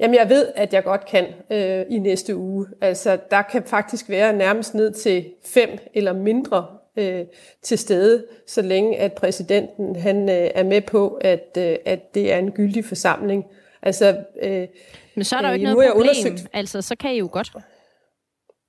Jamen, 0.00 0.14
jeg 0.14 0.28
ved, 0.28 0.46
at 0.54 0.72
jeg 0.72 0.84
godt 0.84 1.06
kan 1.06 1.26
øh, 1.50 1.84
i 1.90 1.98
næste 1.98 2.36
uge. 2.36 2.66
Altså, 2.80 3.18
der 3.30 3.42
kan 3.42 3.62
faktisk 3.66 4.08
være 4.08 4.32
nærmest 4.32 4.74
ned 4.74 4.92
til 4.92 5.24
fem 5.44 5.68
eller 5.94 6.12
mindre 6.12 6.66
øh, 6.96 7.24
til 7.62 7.78
stede, 7.78 8.24
så 8.46 8.62
længe 8.62 8.96
at 8.96 9.12
præsidenten 9.12 9.96
han 9.96 10.28
øh, 10.28 10.50
er 10.54 10.64
med 10.64 10.80
på, 10.80 11.18
at, 11.20 11.58
øh, 11.58 11.76
at 11.84 12.14
det 12.14 12.32
er 12.32 12.38
en 12.38 12.50
gyldig 12.50 12.84
forsamling. 12.84 13.44
Altså, 13.86 14.16
øh, 14.42 14.66
Men 15.14 15.24
så 15.24 15.36
er 15.36 15.40
der 15.40 15.48
jo 15.48 15.54
ikke 15.54 15.68
øh, 15.68 15.74
noget 15.74 15.90
problem. 15.92 16.00
Undersøgt... 16.00 16.48
Altså, 16.52 16.82
så 16.82 16.96
kan 16.96 17.14
I 17.14 17.18
jo 17.18 17.28
godt. 17.32 17.52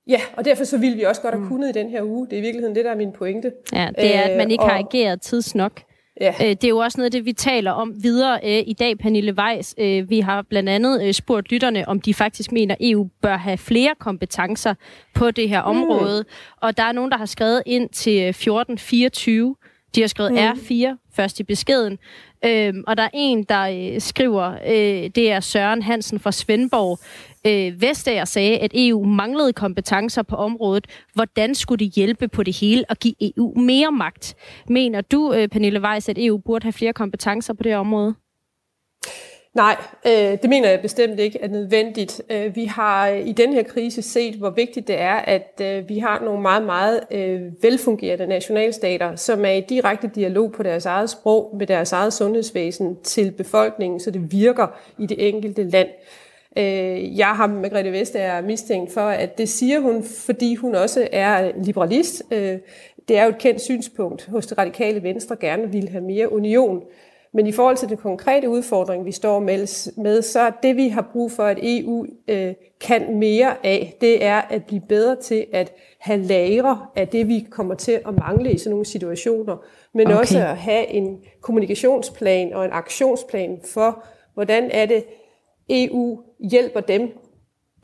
Ja, 0.08 0.20
og 0.36 0.44
derfor 0.44 0.64
så 0.64 0.78
ville 0.78 0.96
vi 0.96 1.02
også 1.02 1.22
godt 1.22 1.34
have 1.34 1.42
mm. 1.42 1.48
kunnet 1.48 1.68
i 1.68 1.72
den 1.72 1.90
her 1.90 2.02
uge. 2.02 2.26
Det 2.26 2.32
er 2.32 2.38
i 2.38 2.40
virkeligheden 2.40 2.76
det, 2.76 2.84
der 2.84 2.90
er 2.90 2.96
min 2.96 3.12
pointe. 3.12 3.52
Ja, 3.72 3.88
det 3.98 4.14
er, 4.16 4.20
at 4.20 4.36
man 4.36 4.50
ikke 4.50 4.64
øh, 4.64 4.70
har 4.70 4.78
ageret 4.78 5.20
tidsnok. 5.20 5.82
Ja. 6.20 6.34
Øh, 6.40 6.48
det 6.48 6.64
er 6.64 6.68
jo 6.68 6.78
også 6.78 6.98
noget 6.98 7.04
af 7.04 7.10
det, 7.10 7.24
vi 7.24 7.32
taler 7.32 7.70
om 7.70 8.02
videre 8.02 8.40
øh, 8.44 8.62
i 8.66 8.72
dag, 8.72 8.98
Pernille 8.98 9.34
Weiss. 9.38 9.74
Øh, 9.78 10.10
vi 10.10 10.20
har 10.20 10.42
blandt 10.42 10.68
andet 10.68 11.02
øh, 11.02 11.14
spurgt 11.14 11.50
lytterne, 11.52 11.88
om 11.88 12.00
de 12.00 12.14
faktisk 12.14 12.52
mener, 12.52 12.74
at 12.74 12.78
EU 12.80 13.08
bør 13.22 13.36
have 13.36 13.58
flere 13.58 13.94
kompetencer 14.00 14.74
på 15.14 15.30
det 15.30 15.48
her 15.48 15.62
mm. 15.62 15.68
område. 15.68 16.22
Mm. 16.22 16.56
Og 16.62 16.76
der 16.76 16.82
er 16.82 16.92
nogen, 16.92 17.10
der 17.10 17.16
har 17.18 17.26
skrevet 17.26 17.62
ind 17.66 17.88
til 17.88 18.28
1424. 18.28 19.56
De 19.94 20.00
har 20.00 20.08
skrevet 20.08 20.32
mm. 20.32 20.38
R4 20.38 21.07
først 21.18 21.40
i 21.40 21.42
beskeden. 21.42 21.98
Øhm, 22.44 22.84
og 22.86 22.96
der 22.96 23.02
er 23.02 23.08
en, 23.14 23.42
der 23.42 23.62
øh, 23.94 24.00
skriver, 24.00 24.52
øh, 24.66 25.10
det 25.14 25.30
er 25.32 25.40
Søren 25.40 25.82
Hansen 25.82 26.18
fra 26.20 26.32
Svendborg. 26.32 26.98
Øh, 27.46 27.82
Vestager 27.82 28.24
sagde, 28.24 28.58
at 28.58 28.70
EU 28.74 29.04
manglede 29.04 29.52
kompetencer 29.52 30.22
på 30.22 30.36
området. 30.36 30.86
Hvordan 31.14 31.54
skulle 31.54 31.84
det 31.84 31.94
hjælpe 31.94 32.28
på 32.28 32.42
det 32.42 32.56
hele 32.56 32.84
og 32.88 32.96
give 32.96 33.14
EU 33.20 33.54
mere 33.58 33.92
magt? 33.92 34.36
Mener 34.68 35.00
du, 35.00 35.32
øh, 35.32 35.48
Pernille 35.48 35.80
Weiss, 35.80 36.08
at 36.08 36.18
EU 36.18 36.38
burde 36.38 36.62
have 36.64 36.72
flere 36.72 36.92
kompetencer 36.92 37.54
på 37.54 37.62
det 37.62 37.76
område? 37.76 38.14
Nej, 39.58 39.76
øh, 40.06 40.38
det 40.42 40.50
mener 40.50 40.68
jeg 40.68 40.80
bestemt 40.80 41.20
ikke 41.20 41.40
er 41.40 41.48
nødvendigt. 41.48 42.22
Øh, 42.30 42.56
vi 42.56 42.64
har 42.64 43.08
øh, 43.08 43.28
i 43.28 43.32
den 43.32 43.52
her 43.52 43.62
krise 43.62 44.02
set, 44.02 44.34
hvor 44.34 44.50
vigtigt 44.50 44.88
det 44.88 45.00
er, 45.00 45.14
at 45.14 45.60
øh, 45.62 45.88
vi 45.88 45.98
har 45.98 46.20
nogle 46.24 46.42
meget, 46.42 46.62
meget 46.62 47.00
øh, 47.10 47.40
velfungerende 47.62 48.26
nationalstater, 48.26 49.16
som 49.16 49.44
er 49.44 49.50
i 49.50 49.60
direkte 49.60 50.10
dialog 50.14 50.52
på 50.52 50.62
deres 50.62 50.86
eget 50.86 51.10
sprog 51.10 51.56
med 51.58 51.66
deres 51.66 51.92
eget 51.92 52.12
sundhedsvæsen 52.12 52.96
til 53.02 53.30
befolkningen, 53.30 54.00
så 54.00 54.10
det 54.10 54.32
virker 54.32 54.66
i 54.98 55.06
det 55.06 55.28
enkelte 55.28 55.64
land. 55.64 55.88
Øh, 56.56 57.18
jeg 57.18 57.28
har 57.28 57.46
Margrethe 57.46 57.92
Vestager 57.92 58.40
mistænkt 58.40 58.92
for, 58.92 59.08
at 59.08 59.38
det 59.38 59.48
siger 59.48 59.80
hun, 59.80 60.04
fordi 60.04 60.54
hun 60.54 60.74
også 60.74 61.08
er 61.12 61.52
liberalist. 61.64 62.22
Øh, 62.30 62.58
det 63.08 63.18
er 63.18 63.24
jo 63.24 63.28
et 63.28 63.38
kendt 63.38 63.60
synspunkt 63.60 64.26
hos 64.26 64.46
det 64.46 64.58
radikale 64.58 65.02
venstre, 65.02 65.36
gerne 65.40 65.72
vil 65.72 65.88
have 65.88 66.04
mere 66.04 66.32
union. 66.32 66.82
Men 67.34 67.46
i 67.46 67.52
forhold 67.52 67.76
til 67.76 67.88
det 67.88 67.98
konkrete 67.98 68.48
udfordring, 68.48 69.04
vi 69.04 69.12
står 69.12 69.40
med, 69.96 70.22
så 70.22 70.40
er 70.40 70.50
det, 70.62 70.76
vi 70.76 70.88
har 70.88 71.08
brug 71.12 71.32
for, 71.32 71.42
at 71.42 71.58
EU 71.62 72.06
øh, 72.28 72.54
kan 72.80 73.18
mere 73.18 73.66
af, 73.66 73.96
det 74.00 74.24
er 74.24 74.40
at 74.40 74.64
blive 74.64 74.82
bedre 74.88 75.16
til 75.16 75.46
at 75.52 75.72
have 76.00 76.22
lagre 76.22 76.86
af 76.96 77.08
det, 77.08 77.28
vi 77.28 77.46
kommer 77.50 77.74
til 77.74 77.92
at 77.92 78.14
mangle 78.14 78.52
i 78.52 78.58
sådan 78.58 78.70
nogle 78.70 78.86
situationer, 78.86 79.56
men 79.94 80.06
okay. 80.06 80.18
også 80.18 80.38
at 80.38 80.56
have 80.56 80.86
en 80.86 81.18
kommunikationsplan 81.40 82.52
og 82.52 82.64
en 82.64 82.72
aktionsplan 82.72 83.60
for, 83.64 84.04
hvordan 84.34 84.70
er 84.70 84.86
det, 84.86 85.04
EU 85.70 86.20
hjælper 86.50 86.80
dem, 86.80 87.12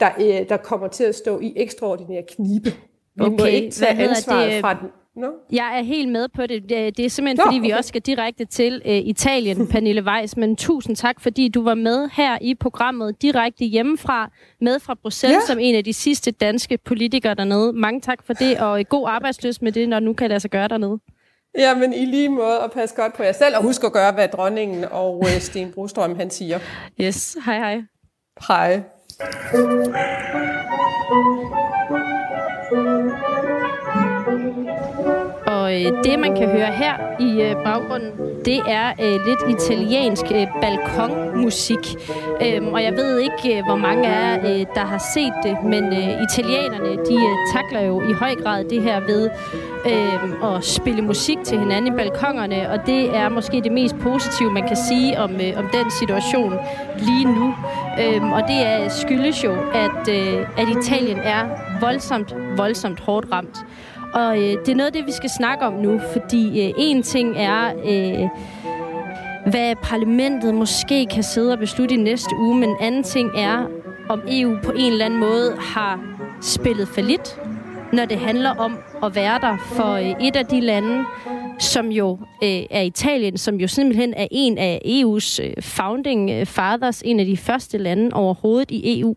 der, 0.00 0.11
øh, 0.20 0.48
der 0.48 0.57
kommer 0.57 0.88
til 0.88 1.04
at 1.04 1.14
stå 1.14 1.40
i 1.40 1.52
ekstraordinære 1.57 2.22
knibe. 2.28 2.70
Vi 3.14 3.24
okay. 3.24 3.38
må 3.38 3.44
ikke 3.44 3.70
tage 3.70 4.02
ansvaret 4.02 4.61
fra 4.61 4.74
den 4.74 4.88
No. 5.16 5.29
Jeg 5.53 5.79
er 5.79 5.83
helt 5.83 6.09
med 6.09 6.29
på 6.29 6.46
det. 6.46 6.68
Det 6.68 7.00
er 7.00 7.09
simpelthen, 7.09 7.37
no, 7.37 7.44
fordi 7.44 7.59
okay. 7.59 7.66
vi 7.66 7.70
også 7.70 7.88
skal 7.88 8.00
direkte 8.00 8.44
til 8.44 8.83
uh, 8.85 8.92
Italien, 8.92 9.66
Pernille 9.72 10.05
Weiss. 10.05 10.37
Men 10.37 10.57
tusind 10.57 10.96
tak, 10.96 11.20
fordi 11.20 11.48
du 11.48 11.62
var 11.62 11.74
med 11.74 12.09
her 12.12 12.38
i 12.40 12.55
programmet 12.55 13.22
direkte 13.22 13.64
hjemmefra, 13.64 14.31
med 14.61 14.81
fra 14.81 14.94
Bruxelles, 15.03 15.42
ja. 15.42 15.46
som 15.46 15.59
en 15.59 15.74
af 15.74 15.85
de 15.85 15.92
sidste 15.92 16.31
danske 16.31 16.79
politikere 16.79 17.35
dernede. 17.35 17.72
Mange 17.72 18.00
tak 18.00 18.27
for 18.27 18.33
det, 18.33 18.61
og 18.61 18.85
god 18.88 19.09
arbejdsløs 19.09 19.62
med 19.62 19.72
det, 19.72 19.88
når 19.88 20.00
nu 20.00 20.12
kan 20.12 20.29
lade 20.29 20.40
sig 20.40 20.50
gøre 20.50 20.68
dernede. 20.68 20.98
Ja, 21.59 21.74
men 21.74 21.92
i 21.92 22.05
lige 22.05 22.29
måde, 22.29 22.61
at 22.64 22.70
passe 22.72 22.96
godt 22.96 23.14
på 23.14 23.22
jer 23.22 23.33
selv, 23.33 23.57
og 23.57 23.62
husk 23.62 23.85
at 23.85 23.92
gøre, 23.92 24.12
hvad 24.12 24.29
dronningen 24.29 24.85
og 24.85 25.18
uh, 25.18 25.38
Sten 25.38 25.72
Brostrøm 25.72 26.16
han 26.16 26.31
siger. 26.31 26.59
Yes, 27.00 27.37
hej 27.44 27.59
hej. 27.59 27.83
Hej. 28.48 28.83
Og 35.64 35.85
øh, 35.85 35.92
det, 36.05 36.18
man 36.18 36.37
kan 36.37 36.48
høre 36.48 36.72
her 36.72 36.94
i 37.20 37.42
øh, 37.42 37.64
baggrunden, 37.64 38.11
det 38.44 38.61
er 38.68 38.88
øh, 39.03 39.27
lidt 39.27 39.59
italiensk 39.59 40.24
øh, 40.35 40.46
balkonmusik. 40.61 41.85
Øhm, 42.42 42.68
og 42.68 42.83
jeg 42.83 42.92
ved 42.92 43.18
ikke, 43.18 43.59
øh, 43.59 43.64
hvor 43.64 43.77
mange 43.77 44.09
af 44.09 44.44
jer, 44.44 44.50
øh, 44.50 44.66
der 44.74 44.85
har 44.85 45.03
set 45.14 45.33
det, 45.42 45.57
men 45.64 45.85
øh, 45.85 46.22
italienerne, 46.29 46.90
de 47.09 47.14
øh, 47.14 47.37
takler 47.55 47.81
jo 47.81 48.03
i 48.11 48.12
høj 48.12 48.35
grad 48.35 48.64
det 48.64 48.83
her 48.83 49.00
ved 49.00 49.31
øh, 49.87 50.55
at 50.55 50.64
spille 50.64 51.03
musik 51.03 51.38
til 51.44 51.59
hinanden 51.59 51.94
i 51.94 51.96
balkongerne, 51.96 52.70
og 52.70 52.87
det 52.87 53.16
er 53.16 53.29
måske 53.29 53.61
det 53.64 53.72
mest 53.72 53.96
positive, 54.03 54.53
man 54.53 54.68
kan 54.68 54.77
sige 54.77 55.18
om, 55.18 55.31
øh, 55.35 55.59
om 55.59 55.68
den 55.72 55.90
situation 55.90 56.55
lige 56.98 57.24
nu. 57.24 57.55
Øhm, 58.03 58.33
og 58.33 58.42
det 58.48 58.66
er 58.66 58.88
skyldes 58.88 59.44
jo, 59.44 59.53
at, 59.74 60.09
øh, 60.09 60.46
at 60.57 60.68
Italien 60.68 61.18
er 61.18 61.42
voldsomt, 61.81 62.35
voldsomt 62.57 63.00
hårdt 63.00 63.27
ramt. 63.33 63.57
Og 64.14 64.38
øh, 64.38 64.42
det 64.42 64.68
er 64.68 64.74
noget 64.74 64.87
af 64.87 64.92
det, 64.92 65.07
vi 65.07 65.12
skal 65.12 65.31
snakke 65.31 65.64
om 65.64 65.72
nu, 65.72 66.00
fordi 66.12 66.66
øh, 66.66 66.72
en 66.79 67.03
ting 67.03 67.35
er, 67.37 67.66
øh, 67.66 68.29
hvad 69.50 69.74
parlamentet 69.83 70.55
måske 70.55 71.07
kan 71.07 71.22
sidde 71.22 71.53
og 71.53 71.59
beslutte 71.59 71.94
i 71.94 71.98
næste 71.98 72.31
uge, 72.38 72.57
men 72.57 72.68
en 72.68 72.77
anden 72.81 73.03
ting 73.03 73.31
er, 73.37 73.66
om 74.09 74.22
EU 74.29 74.59
på 74.62 74.72
en 74.72 74.92
eller 74.92 75.05
anden 75.05 75.20
måde 75.20 75.57
har 75.59 76.00
spillet 76.42 76.88
for 76.88 77.00
lidt, 77.00 77.40
når 77.92 78.05
det 78.05 78.18
handler 78.18 78.50
om 78.50 78.79
at 79.03 79.14
være 79.14 79.38
der 79.40 79.57
for 79.77 79.92
øh, 79.92 80.27
et 80.27 80.37
af 80.37 80.46
de 80.46 80.61
lande, 80.61 81.05
som 81.59 81.88
jo 81.88 82.18
øh, 82.42 82.62
er 82.70 82.83
Italien, 82.83 83.38
som 83.38 83.55
jo 83.55 83.68
simpelthen 83.68 84.14
er 84.14 84.27
en 84.31 84.59
af 84.59 84.81
EU's 84.85 85.42
øh, 85.42 85.62
founding 85.62 86.31
øh, 86.31 86.46
fathers, 86.46 87.03
en 87.03 87.20
af 87.20 87.27
de 87.27 87.37
første 87.37 87.79
lande 87.79 88.11
overhovedet 88.12 88.70
i 88.70 89.00
EU, 89.00 89.14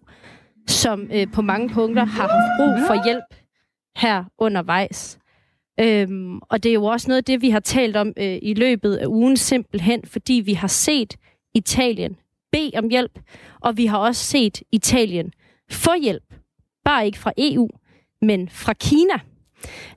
som 0.68 1.10
øh, 1.14 1.28
på 1.34 1.42
mange 1.42 1.70
punkter 1.70 2.06
har 2.06 2.22
haft 2.22 2.32
brug 2.60 2.88
for 2.88 3.06
hjælp 3.06 3.47
her 3.98 4.24
undervejs. 4.38 5.20
Øhm, 5.80 6.38
og 6.38 6.64
det 6.64 6.70
er 6.70 6.74
jo 6.74 6.86
også 6.86 7.08
noget 7.08 7.18
af 7.18 7.24
det, 7.24 7.42
vi 7.42 7.50
har 7.50 7.60
talt 7.60 7.96
om 7.96 8.14
øh, 8.18 8.40
i 8.42 8.54
løbet 8.54 8.96
af 8.96 9.06
ugen, 9.06 9.38
simpelthen 9.38 10.02
fordi 10.06 10.34
vi 10.34 10.54
har 10.54 10.68
set 10.68 11.18
Italien 11.54 12.18
bede 12.52 12.72
om 12.78 12.90
hjælp, 12.90 13.20
og 13.62 13.78
vi 13.78 13.86
har 13.86 13.98
også 13.98 14.24
set 14.24 14.62
Italien 14.72 15.34
få 15.72 15.92
hjælp. 16.02 16.34
Bare 16.86 17.06
ikke 17.06 17.18
fra 17.18 17.32
EU, 17.38 17.70
men 18.22 18.50
fra 18.50 18.74
Kina. 18.74 19.20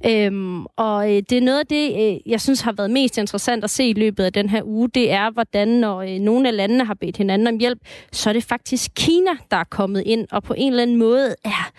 Øhm, 0.06 0.66
og 0.66 1.10
øh, 1.10 1.22
det 1.30 1.32
er 1.32 1.40
noget 1.40 1.58
af 1.58 1.66
det, 1.66 2.12
øh, 2.12 2.30
jeg 2.30 2.40
synes 2.40 2.60
har 2.60 2.72
været 2.72 2.90
mest 2.90 3.18
interessant 3.18 3.64
at 3.64 3.70
se 3.70 3.84
i 3.84 3.92
løbet 3.92 4.24
af 4.24 4.32
den 4.32 4.48
her 4.48 4.62
uge, 4.64 4.88
det 4.88 5.10
er, 5.10 5.30
hvordan 5.30 5.68
når 5.68 6.02
øh, 6.02 6.18
nogle 6.18 6.48
af 6.48 6.56
landene 6.56 6.84
har 6.84 6.94
bedt 6.94 7.16
hinanden 7.16 7.48
om 7.48 7.58
hjælp, 7.58 7.78
så 8.12 8.28
er 8.28 8.32
det 8.32 8.44
faktisk 8.44 8.90
Kina, 8.94 9.30
der 9.50 9.56
er 9.56 9.64
kommet 9.64 10.02
ind, 10.06 10.26
og 10.30 10.42
på 10.42 10.54
en 10.56 10.72
eller 10.72 10.82
anden 10.82 10.96
måde 10.96 11.34
er 11.44 11.70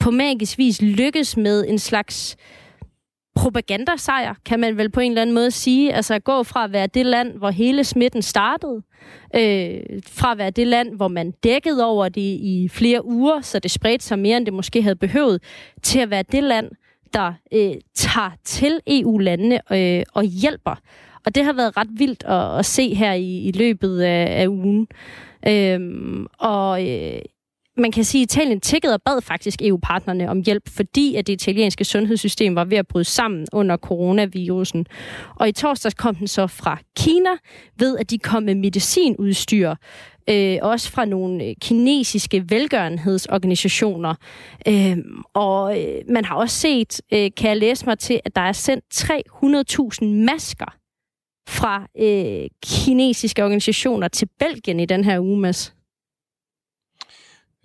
på 0.00 0.10
magisk 0.10 0.58
vis 0.58 0.82
lykkes 0.82 1.36
med 1.36 1.64
en 1.68 1.78
slags 1.78 2.36
propagandasejr, 3.38 4.34
kan 4.44 4.60
man 4.60 4.76
vel 4.76 4.90
på 4.90 5.00
en 5.00 5.12
eller 5.12 5.22
anden 5.22 5.34
måde 5.34 5.50
sige. 5.50 5.94
Altså 5.94 6.14
at 6.14 6.24
gå 6.24 6.42
fra 6.42 6.64
at 6.64 6.72
være 6.72 6.86
det 6.86 7.06
land, 7.06 7.38
hvor 7.38 7.50
hele 7.50 7.84
smitten 7.84 8.22
startede, 8.22 8.82
øh, 9.34 9.80
fra 10.06 10.32
at 10.32 10.38
være 10.38 10.50
det 10.50 10.66
land, 10.66 10.96
hvor 10.96 11.08
man 11.08 11.30
dækkede 11.30 11.84
over 11.84 12.08
det 12.08 12.20
i 12.40 12.68
flere 12.72 13.04
uger, 13.04 13.40
så 13.40 13.58
det 13.58 13.70
spredte 13.70 14.04
sig 14.04 14.18
mere, 14.18 14.36
end 14.36 14.46
det 14.46 14.54
måske 14.54 14.82
havde 14.82 14.96
behøvet, 14.96 15.42
til 15.82 15.98
at 15.98 16.10
være 16.10 16.24
det 16.32 16.42
land, 16.42 16.70
der 17.14 17.32
øh, 17.52 17.74
tager 17.94 18.30
til 18.44 18.80
EU-landene 18.86 19.60
øh, 19.72 20.02
og 20.14 20.24
hjælper. 20.24 20.74
Og 21.26 21.34
det 21.34 21.44
har 21.44 21.52
været 21.52 21.76
ret 21.76 21.88
vildt 21.90 22.24
at, 22.24 22.58
at 22.58 22.66
se 22.66 22.94
her 22.94 23.12
i, 23.12 23.38
i 23.38 23.52
løbet 23.52 24.00
af, 24.00 24.42
af 24.42 24.46
ugen. 24.46 24.88
Øhm, 25.46 26.26
og 26.38 26.88
øh, 26.88 27.20
man 27.78 27.92
kan 27.92 28.04
sige, 28.04 28.22
at 28.22 28.34
Italien 28.34 28.60
tækkede 28.60 28.94
og 28.94 29.02
bad 29.02 29.20
faktisk 29.22 29.62
EU-partnerne 29.62 30.30
om 30.30 30.42
hjælp, 30.42 30.68
fordi 30.68 31.14
at 31.14 31.26
det 31.26 31.32
italienske 31.32 31.84
sundhedssystem 31.84 32.54
var 32.54 32.64
ved 32.64 32.78
at 32.78 32.86
bryde 32.86 33.04
sammen 33.04 33.46
under 33.52 33.76
coronavirusen. 33.76 34.86
Og 35.36 35.48
i 35.48 35.52
torsdags 35.52 35.94
kom 35.94 36.14
den 36.14 36.28
så 36.28 36.46
fra 36.46 36.78
Kina 36.96 37.30
ved, 37.78 37.98
at 37.98 38.10
de 38.10 38.18
kom 38.18 38.42
med 38.42 38.54
medicinudstyr, 38.54 39.74
øh, 40.30 40.58
også 40.62 40.90
fra 40.90 41.04
nogle 41.04 41.44
øh, 41.44 41.54
kinesiske 41.60 42.44
velgørenhedsorganisationer. 42.48 44.14
Øh, 44.68 44.96
og 45.34 45.80
øh, 45.80 46.02
man 46.08 46.24
har 46.24 46.34
også 46.34 46.56
set, 46.56 47.00
øh, 47.12 47.30
kan 47.36 47.48
jeg 47.48 47.56
læse 47.56 47.86
mig 47.86 47.98
til, 47.98 48.20
at 48.24 48.36
der 48.36 48.42
er 48.42 48.52
sendt 48.52 48.84
300.000 48.94 50.04
masker 50.04 50.74
fra 51.48 51.86
øh, 51.98 52.48
kinesiske 52.64 53.44
organisationer 53.44 54.08
til 54.08 54.28
Belgien 54.38 54.80
i 54.80 54.86
den 54.86 55.04
her 55.04 55.20
uge, 55.20 55.40
Mads. 55.40 55.77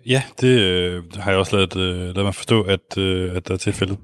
Ja, 0.06 0.22
det 0.40 0.60
øh, 0.60 1.02
har 1.16 1.30
jeg 1.30 1.38
også 1.38 1.56
lavet, 1.56 1.76
øh, 1.76 1.98
lavet 1.98 2.24
mig 2.24 2.34
forstå, 2.34 2.62
at, 2.62 2.98
øh, 2.98 3.36
at 3.36 3.48
der 3.48 3.54
er 3.54 3.58
tilfældet. 3.58 3.98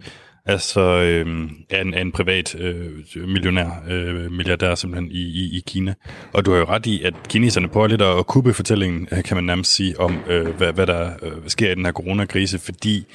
Altså 0.47 0.81
øh, 0.81 1.51
er 1.71 1.81
en, 1.81 1.95
er 1.95 2.01
en 2.01 2.13
privat 2.13 2.55
øh, 2.55 2.93
millionær, 3.17 3.71
øh, 3.89 4.33
milliardær 4.33 4.75
simpelthen 4.75 5.11
i, 5.11 5.21
i, 5.21 5.57
i 5.57 5.63
Kina. 5.67 5.95
Og 6.33 6.47
du 6.47 6.51
har 6.51 6.59
jo 6.59 6.65
ret 6.65 6.87
i, 6.87 7.03
at 7.03 7.15
kineserne 7.29 7.69
prøver 7.69 7.87
lidt 7.87 8.03
at 8.03 8.27
kubbe 8.27 8.55
fortællingen, 8.55 9.09
øh, 9.13 9.25
kan 9.25 9.37
man 9.37 9.45
nærmest 9.45 9.75
sige, 9.75 10.01
om 10.01 10.19
øh, 10.29 10.47
hvad, 10.49 10.73
hvad 10.73 10.87
der 10.87 11.11
øh, 11.23 11.33
sker 11.47 11.73
i 11.73 11.75
den 11.75 11.85
her 11.85 11.93
coronakrise, 11.93 12.59
fordi 12.59 13.07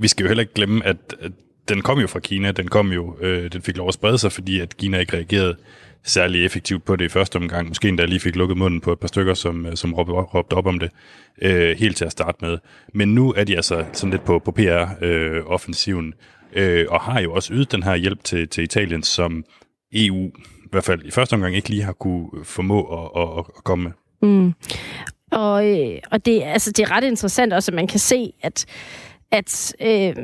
vi 0.00 0.08
skal 0.08 0.24
jo 0.24 0.28
heller 0.28 0.42
ikke 0.42 0.54
glemme, 0.54 0.86
at, 0.86 0.96
at 1.20 1.32
den 1.68 1.82
kom 1.82 1.98
jo 1.98 2.06
fra 2.06 2.20
Kina, 2.20 2.52
den 2.52 2.68
kom 2.68 2.92
jo, 2.92 3.16
øh, 3.20 3.52
den 3.52 3.62
fik 3.62 3.76
lov 3.76 3.88
at 3.88 3.94
sprede 3.94 4.18
sig, 4.18 4.32
fordi 4.32 4.60
at 4.60 4.76
Kina 4.76 4.98
ikke 4.98 5.16
reagerede 5.16 5.56
særlig 6.04 6.44
effektivt 6.44 6.84
på 6.84 6.96
det 6.96 7.04
i 7.04 7.08
første 7.08 7.36
omgang. 7.36 7.68
Måske 7.68 7.88
endda 7.88 8.04
lige 8.04 8.20
fik 8.20 8.36
lukket 8.36 8.56
munden 8.56 8.80
på 8.80 8.92
et 8.92 8.98
par 8.98 9.08
stykker, 9.08 9.34
som, 9.34 9.66
øh, 9.66 9.76
som 9.76 9.94
råbte, 9.94 10.12
råbte 10.12 10.54
op 10.54 10.66
om 10.66 10.78
det 10.78 10.90
øh, 11.42 11.76
helt 11.78 11.96
til 11.96 12.04
at 12.04 12.12
starte 12.12 12.44
med. 12.44 12.58
Men 12.94 13.14
nu 13.14 13.32
er 13.36 13.44
de 13.44 13.56
altså 13.56 13.84
sådan 13.92 14.10
lidt 14.10 14.24
på, 14.24 14.38
på 14.38 14.52
PR-offensiven, 14.52 16.14
øh, 16.52 16.80
øh, 16.80 16.86
og 16.88 17.00
har 17.00 17.20
jo 17.20 17.32
også 17.32 17.54
ydet 17.54 17.72
den 17.72 17.82
her 17.82 17.96
hjælp 17.96 18.24
til, 18.24 18.48
til 18.48 18.64
Italien, 18.64 19.02
som 19.02 19.44
EU 19.92 20.26
i 20.68 20.70
hvert 20.70 20.84
fald 20.84 21.04
i 21.04 21.10
første 21.10 21.34
omgang 21.34 21.56
ikke 21.56 21.68
lige 21.68 21.82
har 21.82 21.92
kunne 21.92 22.28
formå 22.44 22.82
at, 22.82 23.22
at, 23.22 23.38
at 23.38 23.64
komme 23.64 23.84
med. 23.84 23.92
Mm. 24.30 24.54
Og, 25.32 25.66
øh, 25.66 25.98
og 26.10 26.26
det, 26.26 26.42
altså, 26.42 26.72
det 26.72 26.82
er 26.82 26.90
ret 26.90 27.04
interessant 27.04 27.52
også, 27.52 27.70
at 27.70 27.74
man 27.74 27.86
kan 27.86 27.98
se, 27.98 28.32
at 28.42 28.66
at, 29.32 29.76
øh, 29.80 30.14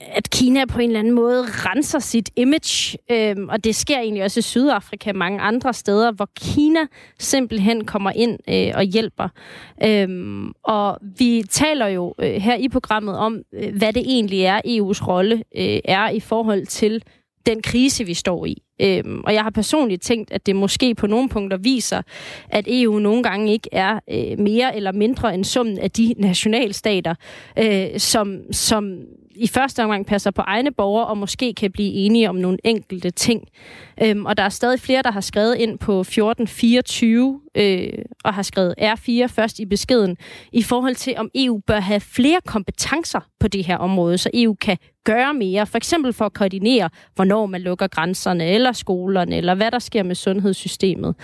at 0.00 0.30
Kina 0.30 0.64
på 0.64 0.78
en 0.80 0.90
eller 0.90 1.00
anden 1.00 1.14
måde 1.14 1.44
renser 1.48 1.98
sit 1.98 2.30
image, 2.36 2.98
øh, 3.10 3.36
og 3.48 3.64
det 3.64 3.76
sker 3.76 3.98
egentlig 3.98 4.24
også 4.24 4.40
i 4.40 4.42
Sydafrika 4.42 5.12
mange 5.12 5.40
andre 5.40 5.72
steder, 5.74 6.12
hvor 6.12 6.28
Kina 6.36 6.80
simpelthen 7.18 7.84
kommer 7.84 8.10
ind 8.10 8.38
øh, 8.48 8.72
og 8.74 8.82
hjælper. 8.82 9.28
Øh, 9.84 10.08
og 10.64 10.98
vi 11.18 11.42
taler 11.50 11.86
jo 11.86 12.14
øh, 12.18 12.34
her 12.34 12.56
i 12.56 12.68
programmet 12.68 13.18
om, 13.18 13.38
øh, 13.54 13.76
hvad 13.76 13.92
det 13.92 14.02
egentlig 14.06 14.42
er, 14.42 14.60
EU's 14.66 15.06
rolle 15.06 15.36
øh, 15.56 15.80
er 15.84 16.10
i 16.10 16.20
forhold 16.20 16.66
til 16.66 17.02
den 17.46 17.62
krise, 17.62 18.04
vi 18.04 18.14
står 18.14 18.46
i. 18.46 18.62
Øhm, 18.80 19.20
og 19.24 19.34
jeg 19.34 19.42
har 19.42 19.50
personligt 19.50 20.02
tænkt, 20.02 20.32
at 20.32 20.46
det 20.46 20.56
måske 20.56 20.94
på 20.94 21.06
nogle 21.06 21.28
punkter 21.28 21.56
viser, 21.56 22.02
at 22.48 22.64
EU 22.68 22.98
nogle 22.98 23.22
gange 23.22 23.52
ikke 23.52 23.68
er 23.72 24.00
øh, 24.10 24.38
mere 24.38 24.76
eller 24.76 24.92
mindre 24.92 25.34
end 25.34 25.44
summen 25.44 25.78
af 25.78 25.90
de 25.90 26.14
nationalstater, 26.18 27.14
øh, 27.58 27.98
som, 27.98 28.52
som 28.52 28.98
i 29.34 29.46
første 29.46 29.84
omgang 29.84 30.06
passer 30.06 30.30
på 30.30 30.42
egne 30.42 30.70
borgere 30.72 31.06
og 31.06 31.18
måske 31.18 31.54
kan 31.54 31.72
blive 31.72 31.92
enige 31.92 32.28
om 32.28 32.34
nogle 32.36 32.58
enkelte 32.64 33.10
ting. 33.10 33.48
Øhm, 34.02 34.26
og 34.26 34.36
der 34.36 34.42
er 34.42 34.48
stadig 34.48 34.80
flere, 34.80 35.02
der 35.02 35.10
har 35.10 35.20
skrevet 35.20 35.56
ind 35.56 35.78
på 35.78 36.00
1424 36.00 37.40
øh, 37.54 37.88
og 38.24 38.34
har 38.34 38.42
skrevet 38.42 38.74
R4 38.80 39.26
først 39.26 39.58
i 39.58 39.66
beskeden 39.66 40.16
i 40.52 40.62
forhold 40.62 40.94
til, 40.94 41.14
om 41.16 41.30
EU 41.34 41.60
bør 41.66 41.80
have 41.80 42.00
flere 42.00 42.40
kompetencer 42.46 43.20
på 43.40 43.48
det 43.48 43.64
her 43.64 43.76
område, 43.76 44.18
så 44.18 44.30
EU 44.34 44.54
kan 44.54 44.76
gøre 45.04 45.34
mere, 45.34 45.66
for 45.66 45.76
eksempel 45.76 46.12
for 46.12 46.24
at 46.24 46.32
koordinere, 46.32 46.90
hvornår 47.14 47.46
man 47.46 47.60
lukker 47.60 47.86
grænserne, 47.86 48.46
eller 48.46 48.72
skolerne, 48.72 49.36
eller 49.36 49.54
hvad 49.54 49.70
der 49.70 49.78
sker 49.78 50.02
med 50.02 50.14
sundhedssystemet. 50.14 51.14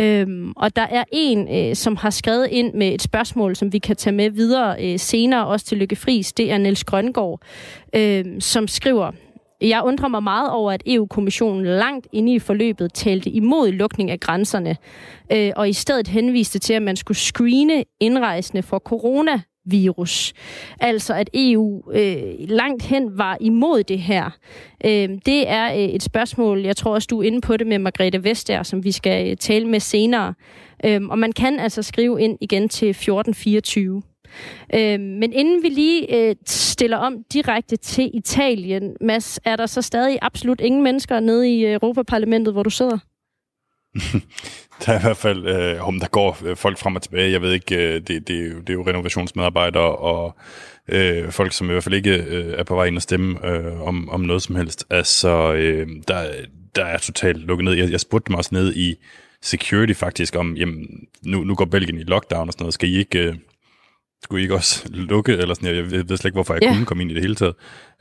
Øhm, 0.00 0.52
og 0.56 0.76
der 0.76 0.86
er 0.90 1.04
en, 1.12 1.68
øh, 1.68 1.76
som 1.76 1.96
har 1.96 2.10
skrevet 2.10 2.48
ind 2.50 2.74
med 2.74 2.94
et 2.94 3.02
spørgsmål, 3.02 3.56
som 3.56 3.72
vi 3.72 3.78
kan 3.78 3.96
tage 3.96 4.16
med 4.16 4.30
videre 4.30 4.84
øh, 4.84 4.98
senere, 4.98 5.46
også 5.46 5.66
til 5.66 5.78
Lykke 5.78 5.96
Friis, 5.96 6.32
det 6.32 6.52
er 6.52 6.58
Niels 6.58 6.84
Grøngård, 6.84 7.40
øh, 7.94 8.24
som 8.40 8.68
skriver, 8.68 9.12
jeg 9.68 9.82
undrer 9.84 10.08
mig 10.08 10.22
meget 10.22 10.50
over, 10.50 10.72
at 10.72 10.82
EU-kommissionen 10.86 11.64
langt 11.64 12.08
inde 12.12 12.34
i 12.34 12.38
forløbet 12.38 12.92
talte 12.94 13.30
imod 13.30 13.72
lukning 13.72 14.10
af 14.10 14.20
grænserne, 14.20 14.76
øh, 15.32 15.52
og 15.56 15.68
i 15.68 15.72
stedet 15.72 16.08
henviste 16.08 16.58
til, 16.58 16.74
at 16.74 16.82
man 16.82 16.96
skulle 16.96 17.18
screene 17.18 17.84
indrejsende 18.00 18.62
for 18.62 18.78
corona 18.78 19.40
virus. 19.66 20.32
Altså 20.80 21.14
at 21.14 21.30
EU 21.34 21.92
øh, 21.92 22.22
langt 22.38 22.82
hen 22.82 23.18
var 23.18 23.36
imod 23.40 23.82
det 23.82 23.98
her. 23.98 24.30
Øh, 24.84 25.08
det 25.26 25.48
er 25.48 25.72
øh, 25.72 25.78
et 25.78 26.02
spørgsmål, 26.02 26.60
jeg 26.60 26.76
tror 26.76 26.94
også 26.94 27.08
du 27.10 27.20
er 27.22 27.26
inde 27.26 27.40
på 27.40 27.56
det 27.56 27.66
med 27.66 27.78
Margrethe 27.78 28.24
Vestager, 28.24 28.62
som 28.62 28.84
vi 28.84 28.92
skal 28.92 29.30
øh, 29.30 29.36
tale 29.36 29.68
med 29.68 29.80
senere. 29.80 30.34
Øh, 30.84 31.02
og 31.08 31.18
man 31.18 31.32
kan 31.32 31.60
altså 31.60 31.82
skrive 31.82 32.20
ind 32.20 32.38
igen 32.40 32.68
til 32.68 32.90
1424. 32.90 34.02
Øh, 34.74 35.00
men 35.00 35.32
inden 35.32 35.62
vi 35.62 35.68
lige 35.68 36.16
øh, 36.16 36.36
stiller 36.46 36.96
om 36.96 37.24
direkte 37.32 37.76
til 37.76 38.10
Italien, 38.14 38.96
Mads, 39.00 39.40
er 39.44 39.56
der 39.56 39.66
så 39.66 39.82
stadig 39.82 40.18
absolut 40.22 40.60
ingen 40.60 40.82
mennesker 40.82 41.20
nede 41.20 41.50
i 41.50 41.72
Europaparlamentet, 41.72 42.54
hvor 42.54 42.62
du 42.62 42.70
sidder? 42.70 42.98
der 44.86 44.92
er 44.92 44.98
i 44.98 45.02
hvert 45.02 45.16
fald, 45.16 45.46
øh, 45.46 45.88
om 45.88 46.00
der 46.00 46.08
går 46.08 46.38
øh, 46.44 46.56
folk 46.56 46.78
frem 46.78 46.96
og 46.96 47.02
tilbage. 47.02 47.32
Jeg 47.32 47.42
ved 47.42 47.52
ikke, 47.52 47.76
øh, 47.76 47.94
det, 47.94 48.28
det, 48.28 48.30
er 48.30 48.48
jo, 48.48 48.60
det 48.60 48.70
er 48.70 48.74
jo 48.74 48.86
renovationsmedarbejdere 48.86 49.96
og 49.96 50.36
øh, 50.88 51.30
folk, 51.30 51.52
som 51.52 51.68
i 51.68 51.72
hvert 51.72 51.84
fald 51.84 51.94
ikke 51.94 52.24
øh, 52.28 52.58
er 52.58 52.64
på 52.64 52.74
vej 52.74 52.84
ind 52.84 52.96
og 52.96 53.02
stemme 53.02 53.46
øh, 53.46 53.80
om, 53.80 54.08
om 54.08 54.20
noget 54.20 54.42
som 54.42 54.56
helst. 54.56 54.86
Altså, 54.90 55.52
øh, 55.52 55.88
der, 56.08 56.26
der 56.74 56.84
er 56.84 56.98
totalt 56.98 57.38
lukket 57.38 57.64
ned. 57.64 57.72
Jeg, 57.72 57.90
jeg 57.90 58.00
spurgte 58.00 58.28
dem 58.28 58.36
også 58.36 58.50
ned 58.52 58.74
i 58.74 58.94
security 59.42 59.92
faktisk 59.92 60.36
om, 60.36 60.56
jamen, 60.56 61.06
nu, 61.22 61.44
nu 61.44 61.54
går 61.54 61.64
Belgien 61.64 62.00
i 62.00 62.04
lockdown 62.04 62.48
og 62.48 62.52
sådan 62.52 62.62
noget. 62.62 62.74
Skal 62.74 62.88
I 62.88 62.98
ikke... 62.98 63.18
Øh, 63.18 63.34
skulle 64.24 64.40
I 64.40 64.44
ikke 64.44 64.54
også 64.54 64.88
lukke, 64.90 65.32
eller 65.32 65.54
sådan, 65.54 65.76
jeg 65.76 65.90
ved 65.90 66.06
slet 66.06 66.24
ikke, 66.24 66.36
hvorfor 66.36 66.54
jeg 66.54 66.62
ja. 66.62 66.72
kunne 66.74 66.86
komme 66.86 67.02
ind 67.02 67.10
i 67.10 67.14
det 67.14 67.22
hele 67.22 67.34
taget. 67.34 67.54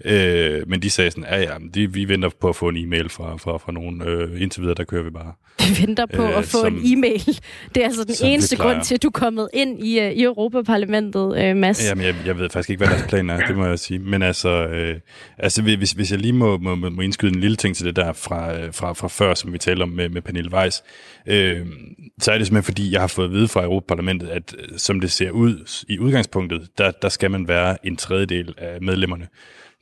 Øh, 0.06 0.69
men 0.69 0.82
de 0.82 0.89
sagde 0.89 1.12
sådan, 1.12 1.25
ja 1.32 1.41
ja, 1.41 1.58
de, 1.73 1.93
vi 1.93 2.08
venter 2.08 2.29
på 2.41 2.49
at 2.49 2.56
få 2.56 2.69
en 2.69 2.77
e-mail 2.77 3.10
fra, 3.10 3.38
fra, 3.38 3.58
fra 3.58 3.71
nogen, 3.71 4.01
øh, 4.01 4.41
indtil 4.41 4.62
videre, 4.62 4.75
der 4.75 4.84
kører 4.84 5.03
vi 5.03 5.10
bare. 5.10 5.34
Vi 5.60 5.86
venter 5.88 6.06
på 6.06 6.23
øh, 6.23 6.38
at 6.38 6.45
få 6.45 6.62
som, 6.62 6.73
en 6.73 6.82
e-mail. 6.97 7.39
Det 7.75 7.82
er 7.84 7.86
altså 7.86 8.03
den 8.03 8.15
eneste 8.23 8.56
grund 8.56 8.84
til, 8.84 8.95
at 8.95 9.03
du 9.03 9.08
er 9.08 9.12
kommet 9.12 9.49
ind 9.53 9.86
i, 9.86 9.99
uh, 9.99 10.12
i 10.12 10.23
Europaparlamentet, 10.23 11.38
øh, 11.38 11.56
Mads. 11.56 11.86
Jamen, 11.89 12.06
jeg, 12.06 12.15
jeg 12.25 12.38
ved 12.38 12.49
faktisk 12.49 12.69
ikke, 12.69 12.86
hvad 12.86 12.95
deres 12.95 13.08
plan 13.10 13.29
er, 13.29 13.47
det 13.47 13.56
må 13.56 13.65
jeg 13.65 13.79
sige. 13.79 13.99
Men 13.99 14.21
altså, 14.21 14.49
øh, 14.49 14.99
altså 15.38 15.62
hvis, 15.62 15.91
hvis 15.91 16.12
jeg 16.12 16.19
lige 16.19 16.34
må, 16.34 16.58
må, 16.58 16.75
må 16.75 17.01
indskyde 17.01 17.32
en 17.32 17.39
lille 17.39 17.58
ting 17.58 17.75
til 17.75 17.86
det 17.86 17.95
der 17.95 18.13
fra, 18.13 18.60
øh, 18.60 18.73
fra, 18.73 18.93
fra 18.93 19.08
før, 19.08 19.34
som 19.34 19.53
vi 19.53 19.58
talte 19.58 19.84
om 19.84 19.89
med, 19.89 20.10
med 20.10 20.21
Pernille 20.21 20.53
Weiss, 20.53 20.84
øh, 21.27 21.65
så 22.21 22.32
er 22.32 22.38
det 22.38 22.47
simpelthen, 22.47 22.63
fordi 22.63 22.91
jeg 22.91 23.01
har 23.01 23.08
fået 23.08 23.25
at 23.25 23.32
vide 23.32 23.47
fra 23.47 23.63
Europaparlamentet, 23.63 24.27
at 24.27 24.56
øh, 24.60 24.77
som 24.77 24.99
det 24.99 25.12
ser 25.12 25.32
ud 25.32 25.84
i 25.89 25.99
udgangspunktet, 25.99 26.67
der, 26.77 26.91
der 26.91 27.10
skal 27.10 27.32
man 27.32 27.47
være 27.47 27.88
en 27.88 27.95
tredjedel 27.95 28.53
af 28.58 28.82
medlemmerne 28.82 29.27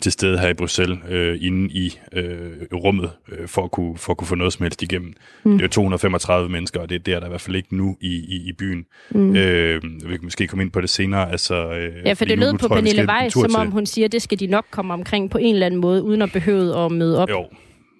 til 0.02 0.12
stede 0.12 0.40
her 0.40 0.50
i 0.50 0.54
Bruxelles, 0.54 1.00
øh, 1.10 1.38
inde 1.42 1.74
i 1.74 2.00
øh, 2.14 2.52
rummet, 2.74 3.12
øh, 3.32 3.48
for, 3.48 3.64
at 3.64 3.72
kunne, 3.72 3.98
for 3.98 4.12
at 4.12 4.18
kunne 4.18 4.28
få 4.28 4.36
noget 4.36 4.54
som 4.54 4.64
helst 4.64 4.82
igennem. 4.82 5.14
Mm. 5.44 5.58
Det 5.58 5.64
er 5.64 5.70
235 5.70 6.50
mennesker, 6.50 6.80
og 6.80 6.90
det 6.90 6.96
er 6.96 7.00
der, 7.00 7.14
der 7.14 7.22
er 7.22 7.26
i 7.26 7.30
hvert 7.30 7.42
fald 7.42 7.56
ikke 7.56 7.76
nu 7.76 7.98
i, 8.02 8.08
i, 8.08 8.50
i 8.50 8.54
byen. 8.54 8.86
Mm. 9.12 9.36
Øh, 9.36 9.82
vi 9.84 10.18
kan 10.18 10.20
måske 10.24 10.48
komme 10.48 10.64
ind 10.64 10.72
på 10.72 10.82
det 10.82 10.90
senere. 10.90 11.32
Altså, 11.32 11.72
øh, 11.72 12.06
ja, 12.06 12.14
for 12.14 12.26
det 12.26 12.38
lød 12.38 12.58
på 12.58 12.68
Pernille 12.68 13.08
Weiss, 13.10 13.34
som 13.34 13.56
om 13.56 13.72
hun 13.72 13.86
siger, 13.86 14.06
at 14.06 14.12
det 14.12 14.22
skal 14.22 14.40
de 14.40 14.48
nok 14.48 14.66
komme 14.72 14.94
omkring 14.94 15.30
på 15.30 15.38
en 15.38 15.54
eller 15.54 15.66
anden 15.66 15.82
måde, 15.82 16.04
uden 16.04 16.22
at 16.22 16.32
behøve 16.32 16.86
at 16.86 16.92
møde 16.92 17.20
op. 17.20 17.30
Jo, 17.30 17.46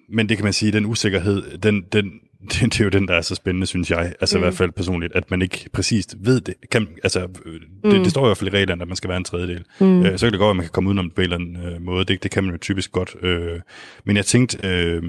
men 0.08 0.28
det 0.28 0.36
kan 0.36 0.44
man 0.44 0.52
sige, 0.52 0.72
den 0.72 0.86
usikkerhed, 0.86 1.58
den, 1.58 1.82
den, 1.92 2.12
det, 2.52 2.60
det 2.60 2.80
er 2.80 2.84
jo 2.84 2.90
den, 2.90 3.08
der 3.08 3.14
er 3.14 3.20
så 3.20 3.34
spændende, 3.34 3.66
synes 3.66 3.90
jeg. 3.90 4.14
Altså 4.20 4.38
mm. 4.38 4.40
i 4.40 4.44
hvert 4.44 4.54
fald 4.54 4.72
personligt, 4.72 5.12
at 5.14 5.30
man 5.30 5.42
ikke 5.42 5.68
præcist 5.72 6.14
ved 6.20 6.40
det. 6.40 6.54
Kan, 6.70 6.88
altså, 7.04 7.20
det, 7.20 7.68
mm. 7.84 7.90
det 7.90 8.10
står 8.10 8.24
i 8.24 8.28
hvert 8.28 8.36
fald 8.36 8.54
i 8.54 8.56
reglerne, 8.56 8.82
at 8.82 8.88
man 8.88 8.96
skal 8.96 9.08
være 9.08 9.18
en 9.18 9.24
tredjedel. 9.24 9.64
Mm. 9.80 10.06
Øh, 10.06 10.18
så 10.18 10.26
kan 10.26 10.32
det 10.32 10.40
godt 10.40 10.50
at 10.50 10.56
man 10.56 10.64
kan 10.64 10.72
komme 10.72 10.88
udenom 10.88 11.04
det 11.04 11.14
på 11.14 11.20
en 11.20 11.24
eller 11.24 11.36
anden 11.36 11.56
øh, 11.56 11.82
måde. 11.82 12.04
Det, 12.04 12.22
det 12.22 12.30
kan 12.30 12.44
man 12.44 12.52
jo 12.52 12.58
typisk 12.58 12.92
godt. 12.92 13.16
Øh, 13.22 13.60
men 14.06 14.16
jeg 14.16 14.26
tænkte, 14.26 14.68
øh, 14.68 15.02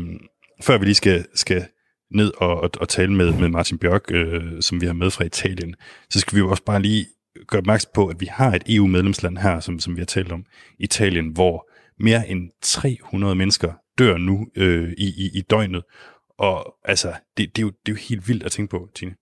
før 0.64 0.78
vi 0.78 0.86
lige 0.86 0.96
skal, 0.96 1.26
skal 1.36 1.66
ned 2.12 2.32
og, 2.38 2.62
og, 2.62 2.70
og 2.80 2.90
tale 2.90 3.14
med, 3.14 3.34
med 3.34 3.50
Martin 3.50 3.78
Bjørk, 3.78 4.12
øh, 4.12 4.44
som 4.62 4.82
vi 4.82 4.86
har 4.86 4.94
med 4.94 5.12
fra 5.12 5.24
Italien, 5.24 5.76
så 6.10 6.20
skal 6.20 6.36
vi 6.36 6.40
jo 6.40 6.50
også 6.50 6.64
bare 6.64 6.82
lige 6.82 7.06
gøre 7.48 7.60
opmærksom 7.60 7.92
på, 7.96 8.08
at 8.08 8.22
vi 8.22 8.26
har 8.32 8.52
et 8.56 8.64
EU-medlemsland 8.68 9.38
her, 9.38 9.60
som, 9.60 9.80
som 9.80 9.96
vi 9.96 10.02
har 10.02 10.06
talt 10.06 10.32
om, 10.32 10.46
Italien, 10.80 11.28
hvor 11.28 11.70
mere 12.00 12.30
end 12.30 12.50
300 12.62 13.36
mennesker 13.36 13.74
dør 13.98 14.18
nu 14.18 14.48
øh, 14.56 14.92
i, 14.98 15.06
i, 15.06 15.30
i 15.34 15.42
døgnet, 15.42 15.84
og 16.40 16.76
altså, 16.86 17.14
det, 17.38 17.56
det, 17.56 17.62
er 17.62 17.66
jo, 17.66 17.70
det 17.70 17.92
er 17.92 17.96
jo 17.96 18.00
helt 18.10 18.28
vildt 18.28 18.44
at 18.44 18.52
tænke 18.52 18.72
på, 18.72 18.90
Tine. 18.96 19.16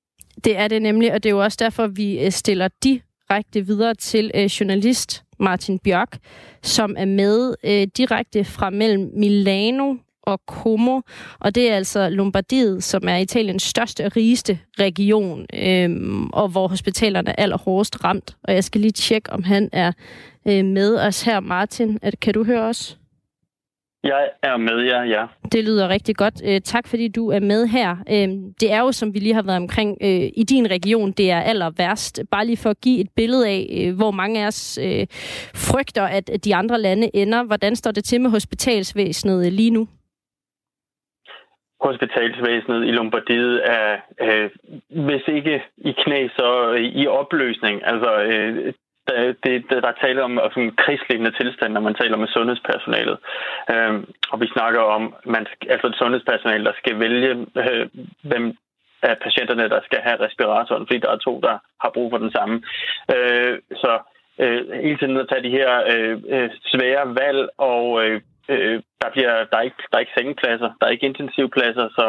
Det 0.43 0.58
er 0.58 0.67
det 0.67 0.82
nemlig, 0.82 1.13
og 1.13 1.24
det 1.24 1.30
er 1.30 1.34
jo 1.34 1.43
også 1.43 1.58
derfor, 1.62 1.88
vi 1.88 2.19
øh, 2.19 2.32
stiller 2.32 2.67
direkte 2.84 3.65
videre 3.65 3.95
til 3.95 4.32
øh, 4.36 4.43
journalist 4.45 5.24
Martin 5.39 5.80
Bjørk, 5.80 6.17
som 6.63 6.95
er 6.97 7.06
med 7.06 7.56
øh, 7.63 7.88
direkte 7.97 8.43
fra 8.43 8.69
mellem 8.69 9.12
Milano 9.15 9.95
og 10.24 10.41
Como, 10.47 11.02
og 11.39 11.56
det 11.56 11.71
er 11.71 11.76
altså 11.76 12.10
Lombardiet, 12.10 12.84
som 12.84 13.08
er 13.08 13.17
Italiens 13.17 13.63
største 13.63 14.06
og 14.06 14.15
rigeste 14.15 14.60
region, 14.80 15.45
øhm, 15.54 16.30
og 16.30 16.47
hvor 16.50 16.67
hospitalerne 16.67 17.30
er 17.30 17.36
allerhårdest 17.43 18.04
ramt. 18.04 18.36
Og 18.43 18.54
jeg 18.54 18.63
skal 18.63 18.82
lige 18.82 18.91
tjekke, 18.91 19.34
om 19.34 19.43
han 19.43 19.69
er 19.71 19.91
øh, 20.47 20.65
med 20.65 20.97
os 20.97 21.21
her, 21.21 21.39
Martin. 21.39 22.00
Kan 22.21 22.34
du 22.34 22.43
høre 22.43 22.63
os? 22.63 22.97
Jeg 24.03 24.29
er 24.43 24.57
med 24.57 24.79
jer, 24.79 25.03
ja. 25.03 25.25
Det 25.51 25.63
lyder 25.63 25.89
rigtig 25.89 26.15
godt. 26.15 26.41
Øh, 26.45 26.61
tak 26.61 26.87
fordi 26.87 27.07
du 27.07 27.29
er 27.31 27.39
med 27.39 27.67
her. 27.67 27.91
Øh, 27.91 28.27
det 28.61 28.71
er 28.71 28.79
jo, 28.79 28.91
som 28.91 29.13
vi 29.13 29.19
lige 29.19 29.33
har 29.33 29.41
været 29.41 29.57
omkring, 29.57 29.97
øh, 30.01 30.29
i 30.41 30.43
din 30.49 30.71
region, 30.71 31.11
det 31.11 31.31
er 31.31 31.39
aller 31.39 31.71
værst. 31.77 32.21
Bare 32.31 32.45
lige 32.45 32.57
for 32.57 32.69
at 32.69 32.81
give 32.81 33.01
et 33.01 33.09
billede 33.15 33.47
af, 33.47 33.67
øh, 33.77 33.95
hvor 33.95 34.11
mange 34.11 34.43
af 34.43 34.47
os 34.47 34.77
øh, 34.77 35.07
frygter, 35.55 36.03
at 36.03 36.29
de 36.45 36.55
andre 36.55 36.81
lande 36.81 37.15
ender. 37.15 37.43
Hvordan 37.43 37.75
står 37.75 37.91
det 37.91 38.03
til 38.03 38.21
med 38.21 38.29
hospitalsvæsenet 38.29 39.53
lige 39.53 39.71
nu? 39.71 39.87
Hospitalsvæsenet 41.81 42.87
i 42.87 42.91
Lombardiet 42.91 43.61
er, 43.65 43.97
øh, 44.21 44.49
hvis 44.89 45.23
ikke 45.27 45.63
i 45.77 45.91
knæ, 46.03 46.27
så 46.27 46.73
i 46.93 47.07
opløsning. 47.07 47.81
Altså, 47.85 48.21
øh, 48.21 48.73
det, 49.43 49.65
der 49.69 49.87
er 49.89 50.01
tale 50.01 50.23
om 50.23 50.39
sådan 50.43 50.63
en 50.63 50.75
krigslignende 50.75 51.37
tilstand, 51.37 51.73
når 51.73 51.81
man 51.81 51.95
taler 51.95 52.17
med 52.17 52.27
sundhedspersonalet. 52.27 53.17
Øh, 53.73 53.93
og 54.31 54.41
vi 54.41 54.47
snakker 54.47 54.81
om 54.81 55.15
man, 55.25 55.47
altså 55.69 55.87
et 55.87 55.95
sundhedspersonale, 55.95 56.65
der 56.65 56.73
skal 56.77 56.99
vælge, 56.99 57.47
øh, 57.57 57.89
hvem 58.21 58.57
af 59.01 59.17
patienterne, 59.17 59.69
der 59.69 59.81
skal 59.83 59.99
have 60.07 60.19
respiratoren, 60.25 60.87
fordi 60.87 60.99
der 60.99 61.11
er 61.11 61.17
to, 61.17 61.39
der 61.39 61.57
har 61.81 61.91
brug 61.93 62.11
for 62.11 62.17
den 62.17 62.31
samme. 62.31 62.63
Øh, 63.15 63.59
så 63.75 63.99
øh, 64.39 64.71
hele 64.83 64.97
tiden 64.97 65.17
at 65.17 65.29
tage 65.29 65.43
de 65.43 65.55
her 65.59 65.71
øh, 65.93 66.17
øh 66.29 66.49
svære 66.65 67.15
valg 67.21 67.49
og 67.57 68.05
øh, 68.05 68.21
Øh, 68.51 68.77
der, 69.01 69.09
bliver, 69.15 69.33
der, 69.51 69.57
er 69.57 69.65
ikke, 69.69 69.81
der 69.89 69.95
er 69.97 70.03
ikke 70.03 70.17
sengepladser, 70.19 70.69
der 70.77 70.85
er 70.85 70.93
ikke 70.95 71.09
intensivpladser, 71.11 71.85
så 71.99 72.07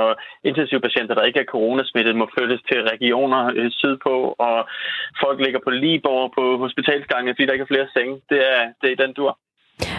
intensivpatienter, 0.50 1.14
der 1.14 1.28
ikke 1.28 1.40
er 1.40 1.52
coronasmittet, 1.55 2.16
må 2.16 2.26
flyttes 2.35 2.61
til 2.70 2.81
regioner 2.92 3.42
øh, 3.57 3.70
sydpå, 3.81 4.14
og 4.48 4.57
folk 5.24 5.38
ligger 5.44 5.61
på 5.64 5.70
Liborg 5.70 6.33
på 6.38 6.44
hospitalsgangen, 6.64 7.35
fordi 7.35 7.46
der 7.46 7.57
ikke 7.57 7.68
er 7.68 7.74
flere 7.74 7.88
senge. 7.96 8.14
Det 8.31 8.40
er, 8.55 8.62
det 8.83 8.88
er 8.92 9.02
den 9.05 9.12
dur. 9.18 9.38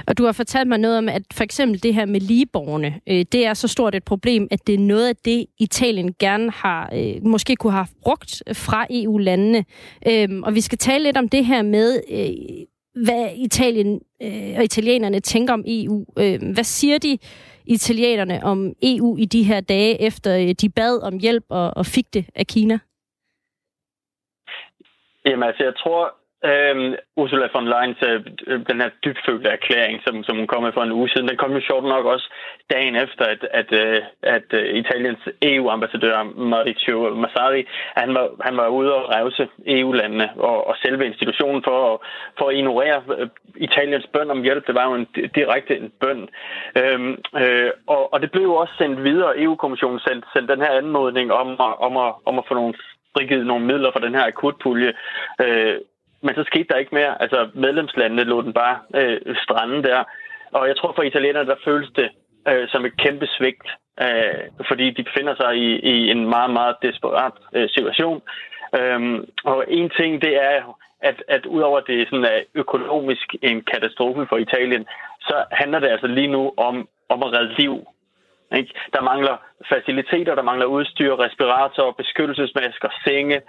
Og 0.08 0.18
du 0.18 0.26
har 0.26 0.32
fortalt 0.32 0.68
mig 0.68 0.78
noget 0.78 0.98
om, 0.98 1.10
at 1.10 1.22
for 1.34 1.44
eksempel 1.44 1.84
det 1.84 1.94
her 1.94 2.06
med 2.06 2.20
ligeborgerne, 2.20 3.00
øh, 3.08 3.26
det 3.32 3.46
er 3.46 3.54
så 3.54 3.68
stort 3.68 3.96
et 3.96 4.04
problem, 4.04 4.48
at 4.52 4.68
det 4.68 4.76
er 4.76 4.80
noget 4.80 5.10
af 5.10 5.16
det, 5.16 5.46
Italien 5.60 6.14
gerne 6.20 6.52
har, 6.52 6.90
øh, 6.94 7.24
måske 7.24 7.56
kunne 7.56 7.74
have 7.74 7.88
brugt 8.04 8.44
fra 8.54 8.88
EU-landene. 8.90 9.66
Øh, 10.08 10.30
og 10.44 10.56
vi 10.56 10.62
skal 10.62 10.78
tale 10.78 11.04
lidt 11.04 11.18
om 11.18 11.30
det 11.30 11.46
her 11.46 11.62
med, 11.62 12.02
øh, 12.12 12.66
hvad 12.96 13.30
Italien 13.36 14.02
øh, 14.22 14.58
og 14.58 14.64
italienerne 14.64 15.20
tænker 15.20 15.54
om 15.54 15.64
EU. 15.68 16.06
Øh, 16.20 16.40
hvad 16.54 16.64
siger 16.64 16.98
de 16.98 17.18
italienerne 17.66 18.40
om 18.44 18.74
EU 18.84 19.18
i 19.18 19.26
de 19.26 19.44
her 19.44 19.62
dage, 19.62 20.02
efter 20.02 20.38
øh, 20.38 20.50
de 20.62 20.70
bad 20.70 21.02
om 21.04 21.20
hjælp 21.20 21.46
og, 21.50 21.72
og 21.76 21.86
fik 21.86 22.14
det 22.14 22.26
af 22.36 22.48
Kina? 22.48 22.80
Jamen 25.26 25.44
altså, 25.44 25.64
jeg 25.64 25.76
tror, 25.76 26.23
Øhm, 26.50 26.96
Ursula 27.16 27.48
von 27.54 27.68
Leyen's 27.68 28.02
øh, 28.08 28.60
den 28.70 28.82
her 28.82 28.90
dybfølte 29.06 29.50
erklæring, 29.50 30.02
som, 30.06 30.24
som 30.24 30.38
hun 30.38 30.48
kom 30.48 30.64
med 30.64 30.74
for 30.74 30.84
en 30.84 30.92
uge 30.92 31.10
siden, 31.10 31.28
den 31.28 31.38
kom 31.38 31.52
jo 31.52 31.62
sjovt 31.62 31.84
nok 31.84 32.06
også 32.06 32.28
dagen 32.74 32.96
efter, 32.96 33.26
at, 33.26 33.42
at, 33.52 33.70
øh, 33.82 34.02
at, 34.22 34.48
øh, 34.54 34.76
Italiens 34.76 35.20
EU-ambassadør 35.42 36.24
Mauricio 36.24 37.16
Massari, 37.16 37.68
han 37.96 38.14
var, 38.14 38.30
han 38.42 38.58
var 38.58 38.68
ude 38.68 38.96
og 38.96 39.10
revse 39.16 39.48
EU-landene 39.68 40.30
og, 40.38 40.68
og 40.68 40.76
selve 40.84 41.06
institutionen 41.06 41.64
for, 41.64 42.06
for 42.38 42.46
at 42.50 42.56
ignorere 42.56 43.04
øh, 43.18 43.28
Italiens 43.56 44.08
bøn 44.14 44.32
om 44.32 44.44
hjælp. 44.44 44.68
Det 44.68 44.76
var 44.76 44.86
jo 44.90 44.96
en 44.96 45.08
direkte 45.36 45.78
en 45.78 45.92
bøn. 46.02 46.30
Øhm, 46.78 47.18
øh, 47.42 47.72
og, 47.88 48.14
og 48.14 48.22
det 48.22 48.32
blev 48.32 48.44
jo 48.44 48.56
også 48.56 48.74
sendt 48.78 49.04
videre. 49.04 49.40
EU-kommissionen 49.42 50.00
sendte, 50.00 50.28
sendte 50.34 50.54
den 50.54 50.62
her 50.62 50.72
anmodning 50.72 51.32
om, 51.32 51.60
om, 51.60 51.98
at, 51.98 52.14
om 52.26 52.40
at 52.40 52.46
få 52.48 52.54
nogle 52.54 52.74
frigivet 53.18 53.46
nogle 53.46 53.66
midler 53.66 53.92
fra 53.92 54.06
den 54.06 54.16
her 54.16 54.26
akutpulje 54.28 54.94
øh, 55.42 55.76
men 56.24 56.36
så 56.36 56.44
skete 56.44 56.68
der 56.70 56.78
ikke 56.78 56.96
mere. 56.96 57.22
Altså 57.22 57.50
medlemslandene 57.54 58.24
lå 58.24 58.42
den 58.42 58.54
bare 58.54 58.78
øh, 58.96 59.36
strande 59.44 59.84
der. 59.84 60.04
Og 60.52 60.68
jeg 60.68 60.78
tror 60.78 60.94
for 60.96 61.04
italienerne, 61.04 61.50
der 61.50 61.64
føles 61.66 61.90
det 61.96 62.10
øh, 62.48 62.68
som 62.68 62.86
et 62.86 62.98
kæmpe 62.98 63.28
svigt, 63.28 63.68
øh, 64.02 64.44
fordi 64.68 64.90
de 64.90 65.04
befinder 65.04 65.36
sig 65.36 65.58
i, 65.58 65.70
i 65.94 66.12
en 66.12 66.30
meget, 66.30 66.52
meget 66.54 66.76
desperat 66.82 67.34
øh, 67.54 67.70
situation. 67.70 68.22
Øhm, 68.80 69.26
og 69.44 69.66
en 69.68 69.90
ting, 69.90 70.22
det 70.22 70.34
er 70.44 70.78
at, 71.10 71.24
at 71.28 71.46
udover 71.46 71.78
at 71.78 71.88
det 71.88 72.08
sådan 72.10 72.26
er 72.26 72.40
økonomisk 72.56 73.36
en 73.42 73.62
katastrofe 73.62 74.26
for 74.30 74.38
Italien, 74.38 74.86
så 75.22 75.44
handler 75.52 75.80
det 75.80 75.88
altså 75.88 76.08
lige 76.08 76.28
nu 76.28 76.54
om, 76.58 76.88
om 77.10 77.24
at 77.24 77.34
redde 77.34 77.56
liv. 77.58 77.88
Ikke? 78.54 78.74
Der 78.94 79.02
mangler 79.02 79.38
faciliteter, 79.70 80.36
der 80.36 80.42
mangler 80.44 80.66
udstyr, 80.66 81.20
respiratorer, 81.20 81.92
beskyttelsesmasker, 81.92 82.90
senge, 83.04 83.42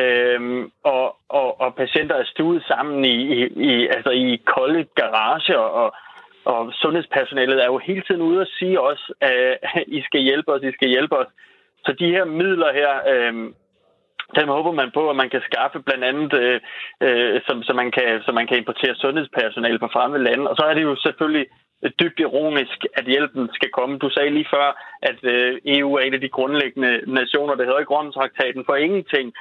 Øhm, 0.00 0.70
og, 0.84 1.16
og, 1.28 1.60
og 1.60 1.74
patienter 1.74 2.14
er 2.14 2.24
stuet 2.24 2.64
sammen 2.64 3.04
i, 3.04 3.16
i, 3.34 3.38
i, 3.70 3.86
altså 3.86 4.10
i 4.10 4.42
kolde 4.46 4.84
garager, 4.94 5.58
og, 5.58 5.94
og 6.44 6.72
sundhedspersonalet 6.72 7.62
er 7.62 7.66
jo 7.66 7.78
hele 7.78 8.02
tiden 8.02 8.22
ude 8.22 8.40
at 8.40 8.52
sige 8.58 8.80
os, 8.80 9.10
øh, 9.22 9.56
at 9.74 9.84
I 9.86 10.02
skal 10.02 10.20
hjælpe 10.20 10.52
os, 10.52 10.62
I 10.62 10.72
skal 10.72 10.88
hjælpe 10.88 11.16
os. 11.16 11.26
Så 11.86 11.92
de 11.98 12.10
her 12.10 12.24
midler 12.24 12.72
her, 12.72 12.92
øhm, 13.12 13.54
dem 14.38 14.48
håber 14.48 14.72
man 14.72 14.90
på, 14.94 15.10
at 15.10 15.16
man 15.16 15.30
kan 15.30 15.42
skaffe 15.50 15.80
blandt 15.80 16.04
andet, 16.04 16.32
øh, 16.32 16.60
øh, 17.00 17.40
som, 17.46 17.62
så, 17.62 17.72
man 17.72 17.90
kan, 17.90 18.22
så 18.26 18.32
man 18.32 18.46
kan 18.46 18.58
importere 18.58 18.94
sundhedspersonale 18.94 19.78
fra 19.78 19.92
fremmede 19.92 20.24
lande. 20.24 20.50
Og 20.50 20.56
så 20.56 20.62
er 20.62 20.74
det 20.74 20.82
jo 20.82 20.96
selvfølgelig 20.96 21.46
dybt 22.00 22.20
ironisk, 22.20 22.78
at 22.94 23.04
hjælpen 23.04 23.48
skal 23.52 23.70
komme. 23.70 23.98
Du 23.98 24.10
sagde 24.10 24.30
lige 24.30 24.52
før, 24.54 24.68
at 25.02 25.18
øh, 25.22 25.60
EU 25.64 25.94
er 25.94 26.00
en 26.00 26.14
af 26.14 26.20
de 26.20 26.28
grundlæggende 26.28 26.92
nationer, 27.06 27.54
der 27.54 27.64
hedder 27.64 27.78
ikke 27.78 27.94
Romtraktaten 27.94 28.62
for 28.66 28.76
ingenting. 28.76 29.32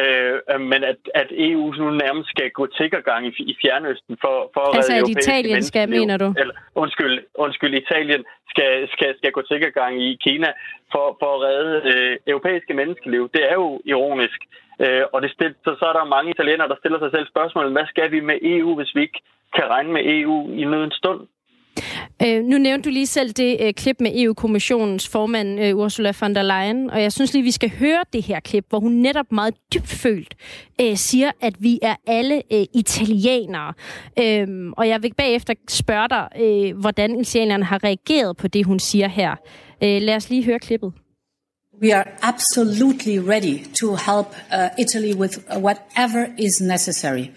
Øh, 0.00 0.60
men 0.60 0.80
at, 0.92 1.00
at 1.14 1.28
EU 1.48 1.64
nu 1.72 1.90
nærmest 1.90 2.28
skal 2.28 2.50
gå 2.50 2.66
tiggergang 2.66 3.26
i, 3.26 3.32
i 3.52 3.54
Fjernøsten 3.62 4.16
for, 4.20 4.50
for 4.54 4.60
at 4.60 4.76
altså 4.76 4.94
at 4.96 5.08
Italien 5.08 5.62
skal, 5.62 5.88
mener 5.88 6.16
du? 6.16 6.34
Eller, 6.38 6.54
undskyld, 6.74 7.14
undskyld, 7.34 7.74
Italien 7.74 8.24
skal, 8.52 8.88
skal, 8.92 9.14
skal 9.18 9.32
gå 9.32 9.42
tiggergang 9.42 10.02
i 10.02 10.18
Kina 10.26 10.50
for, 10.92 11.16
for 11.20 11.30
at 11.36 11.40
redde 11.46 11.74
øh, 11.92 12.16
europæiske 12.26 12.74
menneskeliv. 12.74 13.30
Det 13.34 13.42
er 13.50 13.54
jo 13.54 13.80
ironisk. 13.84 14.40
Øh, 14.84 15.02
og 15.12 15.22
det 15.22 15.30
stil, 15.30 15.54
så, 15.64 15.70
så 15.80 15.84
er 15.90 15.92
der 15.92 16.14
mange 16.16 16.30
italienere, 16.30 16.68
der 16.68 16.80
stiller 16.80 16.98
sig 16.98 17.10
selv 17.14 17.26
spørgsmålet, 17.28 17.72
hvad 17.72 17.86
skal 17.92 18.10
vi 18.10 18.20
med 18.20 18.38
EU, 18.42 18.70
hvis 18.76 18.94
vi 18.94 19.00
ikke 19.00 19.20
kan 19.56 19.66
regne 19.74 19.92
med 19.92 20.02
EU 20.04 20.36
i 20.60 20.64
nødens 20.64 20.94
stund? 20.94 21.20
Øh, 22.22 22.44
nu 22.44 22.58
nævnte 22.58 22.88
du 22.88 22.92
lige 22.92 23.06
selv 23.06 23.32
det 23.32 23.56
øh, 23.60 23.74
klip 23.74 23.96
med 24.00 24.10
EU-kommissionens 24.14 25.08
formand 25.08 25.60
øh, 25.60 25.76
Ursula 25.76 26.12
von 26.20 26.34
der 26.34 26.42
Leyen, 26.42 26.90
og 26.90 27.02
jeg 27.02 27.12
synes 27.12 27.32
lige, 27.32 27.42
vi 27.42 27.50
skal 27.50 27.70
høre 27.78 28.02
det 28.12 28.22
her 28.22 28.40
klip, 28.40 28.64
hvor 28.68 28.80
hun 28.80 28.92
netop 28.92 29.32
meget 29.32 29.54
dybfølt 29.74 30.34
øh, 30.80 30.96
siger, 30.96 31.30
at 31.40 31.54
vi 31.58 31.78
er 31.82 31.96
alle 32.06 32.42
øh, 32.52 32.64
italienere. 32.74 33.72
Øh, 34.18 34.72
og 34.76 34.88
jeg 34.88 35.02
vil 35.02 35.14
bagefter 35.14 35.54
spørge 35.68 36.08
dig, 36.08 36.28
øh, 36.40 36.78
hvordan 36.78 37.20
italienerne 37.20 37.64
har 37.64 37.84
reageret 37.84 38.36
på 38.36 38.48
det, 38.48 38.66
hun 38.66 38.78
siger 38.78 39.08
her. 39.08 39.30
Øh, 39.82 40.02
lad 40.02 40.16
os 40.16 40.30
lige 40.30 40.44
høre 40.44 40.58
klippet. 40.58 40.92
We 41.82 41.94
are 41.94 42.04
absolutely 42.22 43.16
ready 43.16 43.64
to 43.80 43.94
help 43.94 44.34
uh, 44.52 44.68
Italy 44.78 45.14
with 45.14 45.38
whatever 45.56 46.26
is 46.38 46.60
necessary. 46.60 47.30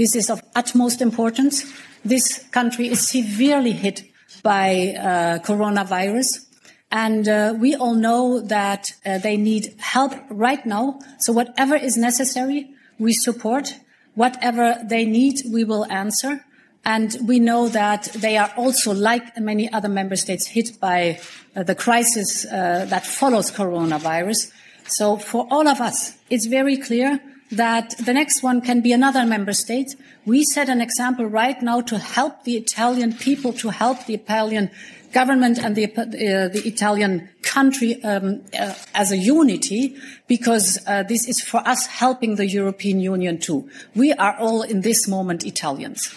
This 0.00 0.16
is 0.16 0.30
of 0.30 0.40
utmost 0.56 1.02
importance. 1.02 1.70
This 2.06 2.48
country 2.52 2.88
is 2.88 3.06
severely 3.06 3.72
hit 3.72 4.04
by 4.42 4.94
uh, 4.96 5.38
coronavirus. 5.40 6.46
And 6.90 7.28
uh, 7.28 7.52
we 7.58 7.74
all 7.74 7.94
know 7.94 8.40
that 8.40 8.86
uh, 9.04 9.18
they 9.18 9.36
need 9.36 9.74
help 9.76 10.14
right 10.30 10.64
now. 10.64 11.00
So 11.18 11.34
whatever 11.34 11.76
is 11.76 11.98
necessary, 11.98 12.70
we 12.98 13.12
support. 13.12 13.74
Whatever 14.14 14.78
they 14.82 15.04
need, 15.04 15.42
we 15.52 15.64
will 15.64 15.84
answer. 15.92 16.46
And 16.82 17.14
we 17.26 17.38
know 17.38 17.68
that 17.68 18.04
they 18.14 18.38
are 18.38 18.50
also, 18.56 18.94
like 18.94 19.36
many 19.36 19.70
other 19.70 19.90
member 19.90 20.16
states, 20.16 20.46
hit 20.46 20.80
by 20.80 21.20
uh, 21.54 21.62
the 21.62 21.74
crisis 21.74 22.46
uh, 22.46 22.86
that 22.88 23.04
follows 23.04 23.50
coronavirus. 23.50 24.50
So 24.86 25.18
for 25.18 25.46
all 25.50 25.68
of 25.68 25.78
us, 25.82 26.16
it's 26.30 26.46
very 26.46 26.78
clear 26.78 27.20
that 27.52 27.96
the 27.98 28.12
next 28.12 28.42
one 28.42 28.60
can 28.60 28.80
be 28.80 28.92
another 28.92 29.24
member 29.26 29.52
state. 29.52 29.96
We 30.24 30.44
set 30.44 30.68
an 30.68 30.80
example 30.80 31.26
right 31.26 31.60
now 31.62 31.80
to 31.82 31.98
help 31.98 32.44
the 32.44 32.56
Italian 32.56 33.12
people, 33.14 33.52
to 33.54 33.70
help 33.70 34.06
the 34.06 34.14
Italian 34.14 34.70
government 35.12 35.58
and 35.58 35.74
the, 35.74 35.84
uh, 35.84 36.48
the 36.48 36.62
Italian 36.64 37.28
country 37.42 38.02
um, 38.04 38.42
uh, 38.58 38.74
as 38.94 39.10
a 39.12 39.16
unity, 39.16 39.96
because 40.28 40.78
uh, 40.86 41.02
this 41.02 41.28
is 41.28 41.42
for 41.42 41.66
us 41.66 41.86
helping 41.86 42.36
the 42.36 42.46
European 42.46 43.00
Union 43.00 43.38
too. 43.38 43.68
We 43.96 44.12
are 44.12 44.36
all 44.38 44.62
in 44.62 44.82
this 44.82 45.08
moment 45.08 45.44
Italians. 45.44 46.14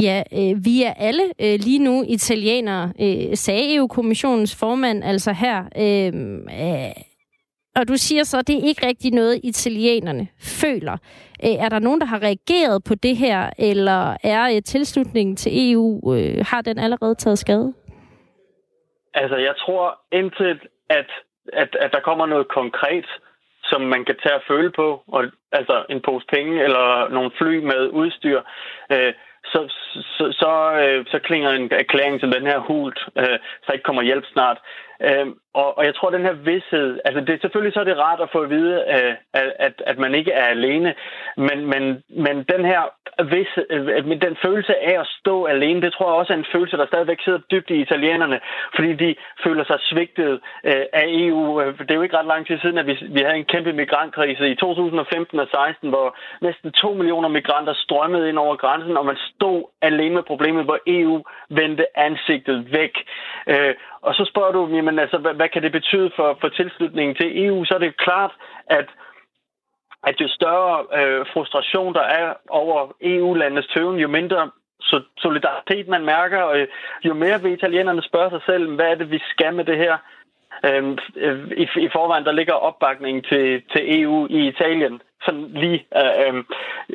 Ja, 0.00 0.22
øh, 0.32 0.64
vi 0.64 0.82
er 0.82 0.92
alle 0.92 1.22
øh, 1.40 1.60
lige 1.60 1.78
nu 1.78 2.04
italienere, 2.08 2.92
øh, 3.00 3.36
sagde 3.36 3.74
EU-kommissionens 3.74 4.54
formand 4.54 5.04
altså 5.04 5.32
her. 5.32 5.64
Øh, 5.76 6.12
øh, 6.60 6.92
Og 7.76 7.88
du 7.88 7.96
siger 7.96 8.24
så, 8.24 8.38
at 8.38 8.46
det 8.46 8.56
er 8.56 8.68
ikke 8.68 8.86
rigtig 8.86 9.12
noget, 9.12 9.40
italienerne 9.44 10.28
føler. 10.62 10.96
Øh, 11.44 11.56
er 11.64 11.68
der 11.68 11.78
nogen, 11.78 12.00
der 12.00 12.06
har 12.06 12.22
reageret 12.22 12.84
på 12.88 12.94
det 12.94 13.16
her, 13.16 13.50
eller 13.58 14.16
er 14.22 14.44
øh, 14.54 14.62
tilslutningen 14.62 15.36
til 15.36 15.72
EU, 15.72 16.14
øh, 16.14 16.44
har 16.50 16.60
den 16.62 16.78
allerede 16.78 17.14
taget 17.14 17.38
skade? 17.38 17.74
Altså, 19.14 19.36
jeg 19.36 19.54
tror 19.56 19.98
indtil, 20.12 20.60
at, 20.90 21.10
at, 21.52 21.76
at 21.80 21.90
der 21.92 22.00
kommer 22.00 22.26
noget 22.26 22.48
konkret, 22.48 23.06
som 23.64 23.80
man 23.80 24.04
kan 24.04 24.16
tage 24.22 24.34
og 24.34 24.42
føle 24.48 24.70
på, 24.70 25.02
og, 25.08 25.24
altså 25.52 25.84
en 25.90 26.00
pose 26.00 26.26
penge 26.34 26.64
eller 26.64 27.08
nogle 27.08 27.30
fly 27.38 27.54
med 27.70 27.88
udstyr, 27.88 28.40
øh, 28.92 29.12
så, 29.52 29.60
så, 30.16 30.24
så, 30.42 30.52
øh, 30.82 31.06
så 31.12 31.18
klinger 31.18 31.50
en 31.50 31.68
erklæring 31.72 32.20
til 32.20 32.32
den 32.32 32.46
her 32.46 32.58
hult, 32.58 32.98
øh, 33.18 33.38
så 33.64 33.72
ikke 33.72 33.82
kommer 33.82 34.02
hjælp 34.02 34.24
snart. 34.32 34.58
Øh, 35.00 35.26
og, 35.54 35.78
og 35.78 35.84
jeg 35.84 35.94
tror, 35.94 36.10
den 36.10 36.28
her 36.28 36.32
vidshed, 36.32 37.00
altså 37.04 37.20
det, 37.20 37.40
selvfølgelig 37.40 37.74
så 37.74 37.80
er 37.80 37.84
det 37.84 37.98
rart 37.98 38.20
at 38.20 38.32
få 38.32 38.40
at 38.42 38.50
vide, 38.50 38.74
øh, 38.94 39.14
at, 39.66 39.82
at 39.86 39.98
man 39.98 40.14
ikke 40.14 40.32
er 40.32 40.46
alene, 40.56 40.94
men, 41.36 41.58
men, 41.72 42.02
men 42.24 42.36
den 42.52 42.64
her 42.64 42.82
vis, 43.34 43.50
øh, 43.70 44.20
den 44.26 44.36
følelse 44.44 44.74
af 44.90 45.00
at 45.00 45.06
stå 45.20 45.44
alene, 45.44 45.82
det 45.82 45.92
tror 45.92 46.06
jeg 46.08 46.18
også 46.20 46.32
er 46.32 46.36
en 46.36 46.52
følelse, 46.52 46.76
der 46.76 46.86
stadigvæk 46.86 47.20
sidder 47.20 47.38
dybt 47.50 47.70
i 47.70 47.80
italienerne, 47.80 48.40
fordi 48.76 48.92
de 48.92 49.14
føler 49.44 49.64
sig 49.64 49.78
svigtet 49.80 50.40
øh, 50.64 50.84
af 50.92 51.04
EU. 51.06 51.60
Det 51.60 51.90
er 51.90 51.94
jo 51.94 52.02
ikke 52.02 52.18
ret 52.18 52.32
lang 52.32 52.46
tid 52.46 52.58
siden, 52.58 52.78
at 52.78 52.86
vi, 52.86 52.94
vi 53.10 53.20
havde 53.20 53.36
en 53.36 53.52
kæmpe 53.54 53.72
migrantkrise 53.72 54.50
i 54.50 54.54
2015 54.54 55.40
og 55.40 55.48
16, 55.50 55.88
hvor 55.88 56.16
næsten 56.40 56.72
2 56.72 56.92
millioner 56.92 57.28
migranter 57.28 57.74
strømmede 57.74 58.28
ind 58.28 58.38
over 58.38 58.56
grænsen, 58.56 58.96
og 58.96 59.06
man 59.06 59.16
stod 59.34 59.64
alene 59.82 60.14
med 60.14 60.22
problemet, 60.22 60.64
hvor 60.64 60.78
EU 60.86 61.24
vendte 61.50 61.98
ansigtet 61.98 62.72
væk. 62.72 62.94
Øh, 63.46 63.74
og 64.06 64.14
så 64.14 64.24
spørger 64.24 64.52
du, 64.52 64.66
jamen 64.86 64.98
altså, 64.98 65.18
hvad, 65.18 65.34
hvad 65.34 65.48
kan 65.48 65.62
det 65.62 65.72
betyde 65.72 66.10
for, 66.16 66.38
for 66.40 66.48
tilslutningen 66.48 67.16
til 67.16 67.44
EU? 67.46 67.64
Så 67.64 67.74
er 67.74 67.78
det 67.78 67.96
klart, 67.96 68.32
at 68.66 68.86
at 70.08 70.20
jo 70.20 70.28
større 70.28 70.86
øh, 70.98 71.26
frustration 71.32 71.94
der 71.94 72.00
er 72.00 72.34
over 72.48 72.92
EU-landenes 73.00 73.66
tøven, 73.66 73.96
jo 74.00 74.08
mindre 74.08 74.50
så 74.80 75.02
solidaritet 75.18 75.88
man 75.88 76.04
mærker, 76.04 76.38
og 76.38 76.58
øh, 76.58 76.68
jo 77.04 77.14
mere 77.14 77.42
vil 77.42 77.52
italienerne 77.52 78.02
spørge 78.02 78.30
sig 78.30 78.40
selv, 78.46 78.74
hvad 78.74 78.86
er 78.90 78.94
det, 78.94 79.10
vi 79.10 79.20
skal 79.30 79.54
med 79.54 79.64
det 79.64 79.76
her? 79.76 79.96
Øhm, 80.66 80.98
øh, 81.16 81.50
i, 81.56 81.62
I 81.62 81.88
forvejen, 81.92 82.24
der 82.24 82.32
ligger 82.32 82.52
opbakningen 82.52 83.22
til, 83.22 83.62
til 83.72 84.02
EU 84.02 84.26
i 84.30 84.48
Italien 84.48 85.00
sådan 85.24 85.46
lige 85.62 85.86
øh, 85.96 86.34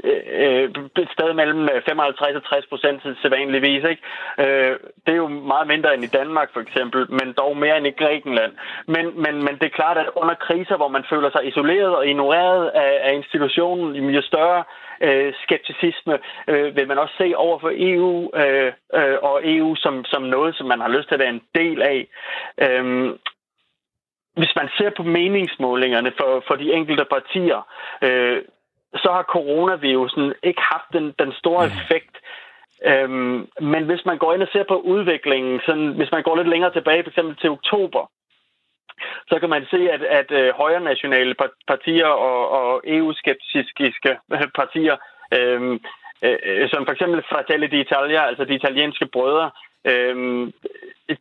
øh, 0.03 0.21
øh, 0.39 0.69
et 1.03 1.09
sted 1.15 1.33
mellem 1.33 1.63
øh, 1.63 1.81
55 1.85 2.35
og 2.35 2.43
60 2.43 2.65
procent 2.65 3.01
sædvanligvis. 3.21 3.83
Ikke? 3.91 4.03
Øh, 4.39 4.79
det 5.05 5.11
er 5.13 5.21
jo 5.25 5.27
meget 5.27 5.67
mindre 5.67 5.93
end 5.93 6.03
i 6.03 6.15
Danmark 6.19 6.49
for 6.53 6.59
eksempel, 6.59 7.11
men 7.11 7.33
dog 7.37 7.57
mere 7.57 7.77
end 7.77 7.87
i 7.87 7.99
Grækenland. 8.01 8.53
Men, 8.87 9.05
men, 9.23 9.35
men 9.45 9.53
det 9.59 9.63
er 9.63 9.79
klart, 9.79 9.97
at 9.97 10.09
under 10.15 10.35
kriser, 10.35 10.77
hvor 10.77 10.87
man 10.87 11.05
føler 11.09 11.29
sig 11.31 11.47
isoleret 11.47 11.95
og 11.95 12.07
ignoreret 12.07 12.67
af, 12.67 12.99
af 13.03 13.13
institutionen, 13.13 14.09
jo 14.09 14.21
større 14.21 14.63
øh, 15.01 15.33
skepticisme 15.43 16.19
øh, 16.47 16.75
vil 16.75 16.87
man 16.87 16.99
også 16.99 17.15
se 17.17 17.33
over 17.35 17.59
for 17.59 17.71
EU 17.75 18.31
øh, 18.35 18.71
øh, 18.93 19.17
og 19.21 19.41
EU 19.43 19.75
som, 19.75 20.05
som 20.05 20.21
noget, 20.21 20.55
som 20.55 20.67
man 20.67 20.79
har 20.79 20.89
lyst 20.89 21.07
til 21.07 21.15
at 21.15 21.19
være 21.19 21.35
en 21.39 21.43
del 21.55 21.81
af. 21.81 22.07
Øh, 22.57 23.11
hvis 24.33 24.53
man 24.55 24.69
ser 24.77 24.89
på 24.97 25.03
meningsmålingerne 25.03 26.11
for, 26.17 26.43
for 26.47 26.55
de 26.55 26.73
enkelte 26.73 27.05
partier, 27.05 27.67
øh, 28.01 28.41
så 28.95 29.09
har 29.11 29.23
coronavirusen 29.23 30.33
ikke 30.43 30.61
haft 30.61 30.89
den, 30.93 31.13
den 31.19 31.33
store 31.33 31.65
effekt. 31.65 32.15
Øhm, 32.85 33.47
men 33.61 33.83
hvis 33.83 34.05
man 34.05 34.17
går 34.17 34.33
ind 34.33 34.41
og 34.41 34.49
ser 34.51 34.63
på 34.63 34.77
udviklingen, 34.79 35.61
sådan, 35.65 35.87
hvis 35.87 36.11
man 36.11 36.23
går 36.23 36.35
lidt 36.35 36.49
længere 36.49 36.73
tilbage, 36.73 37.03
f.eks. 37.03 37.19
til 37.41 37.49
oktober, 37.49 38.11
så 39.29 39.39
kan 39.39 39.49
man 39.49 39.65
se, 39.71 39.91
at, 39.91 40.01
at 40.03 40.31
øh, 40.31 40.53
højre 40.53 40.81
nationale 40.81 41.35
partier 41.67 42.05
og, 42.05 42.49
og 42.49 42.81
EU-skeptiske 42.85 44.17
partier, 44.55 44.97
øhm, 45.33 45.79
øh, 46.21 46.69
som 46.69 46.85
for 46.85 46.91
eksempel 46.91 47.23
Fratelli 47.31 47.67
d'Italia, 47.67 48.21
altså 48.29 48.45
de 48.45 48.55
italienske 48.55 49.05
brødre, 49.05 49.51
Øhm, 49.85 50.53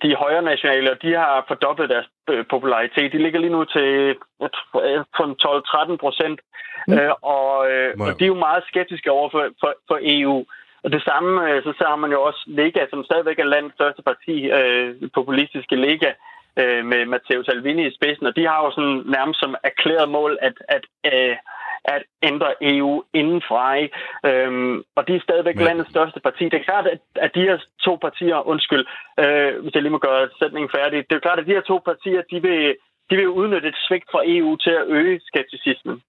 de 0.02 0.14
højre 0.14 0.42
nationale, 0.42 0.98
de 1.02 1.12
har 1.12 1.44
fordoblet 1.48 1.90
deres 1.90 2.08
øh, 2.30 2.44
popularitet. 2.50 3.12
De 3.12 3.22
ligger 3.22 3.40
lige 3.40 3.56
nu 3.58 3.64
til 3.64 4.16
12-13 4.42 5.96
procent, 5.96 6.40
mm. 6.88 6.94
øh, 6.94 7.12
og, 7.22 7.70
øh, 7.70 7.94
og 8.00 8.18
de 8.18 8.24
er 8.24 8.34
jo 8.34 8.44
meget 8.48 8.64
skeptiske 8.68 9.10
over 9.10 9.30
for, 9.30 9.48
for, 9.60 9.74
for 9.88 9.98
EU. 10.02 10.44
Og 10.84 10.92
det 10.92 11.02
samme, 11.02 11.50
øh, 11.50 11.62
så, 11.62 11.84
har 11.86 11.96
man 11.96 12.10
jo 12.10 12.22
også 12.22 12.42
Lega, 12.46 12.86
som 12.90 13.04
stadigvæk 13.04 13.38
er 13.38 13.44
landets 13.44 13.74
største 13.74 14.02
parti, 14.02 14.50
øh, 14.58 14.94
populistiske 15.14 15.76
Lega, 15.76 16.10
øh, 16.56 16.84
med 16.84 17.06
Matteo 17.06 17.42
Salvini 17.42 17.86
i 17.86 17.94
spidsen, 17.94 18.26
og 18.26 18.36
de 18.36 18.46
har 18.46 18.64
jo 18.64 18.70
sådan 18.70 19.02
nærmest 19.16 19.40
som 19.40 19.54
erklæret 19.62 20.08
mål 20.08 20.38
at, 20.40 20.54
at 20.68 20.84
øh, 21.12 21.36
at 21.84 22.02
ændre 22.22 22.54
EU 22.60 23.02
indenfra. 23.14 23.74
Ikke? 23.74 23.96
Øhm, 24.26 24.82
og 24.96 25.08
de 25.08 25.16
er 25.16 25.20
stadigvæk 25.20 25.56
Men... 25.56 25.64
landets 25.64 25.90
største 25.90 26.20
parti. 26.20 26.44
Det 26.44 26.54
er 26.54 26.68
klart, 26.70 26.86
at, 26.86 27.00
at 27.14 27.30
de 27.34 27.40
her 27.40 27.58
to 27.80 27.96
partier, 27.96 28.48
undskyld, 28.48 28.84
øh, 29.20 29.62
hvis 29.62 29.74
jeg 29.74 29.82
lige 29.82 29.96
må 29.96 29.98
gøre 29.98 30.28
sætningen 30.38 30.70
færdig, 30.76 31.10
det 31.10 31.16
er 31.16 31.26
klart, 31.26 31.38
at 31.38 31.46
de 31.46 31.56
her 31.58 31.60
to 31.60 31.78
partier, 31.84 32.22
de 32.30 32.42
vil, 32.42 32.76
de 33.10 33.16
vil 33.16 33.28
udnytte 33.28 33.68
et 33.68 33.78
svigt 33.88 34.08
fra 34.12 34.22
EU 34.26 34.56
til 34.56 34.70
at 34.70 34.86
øge 34.86 35.20
skepticismen. 35.24 36.02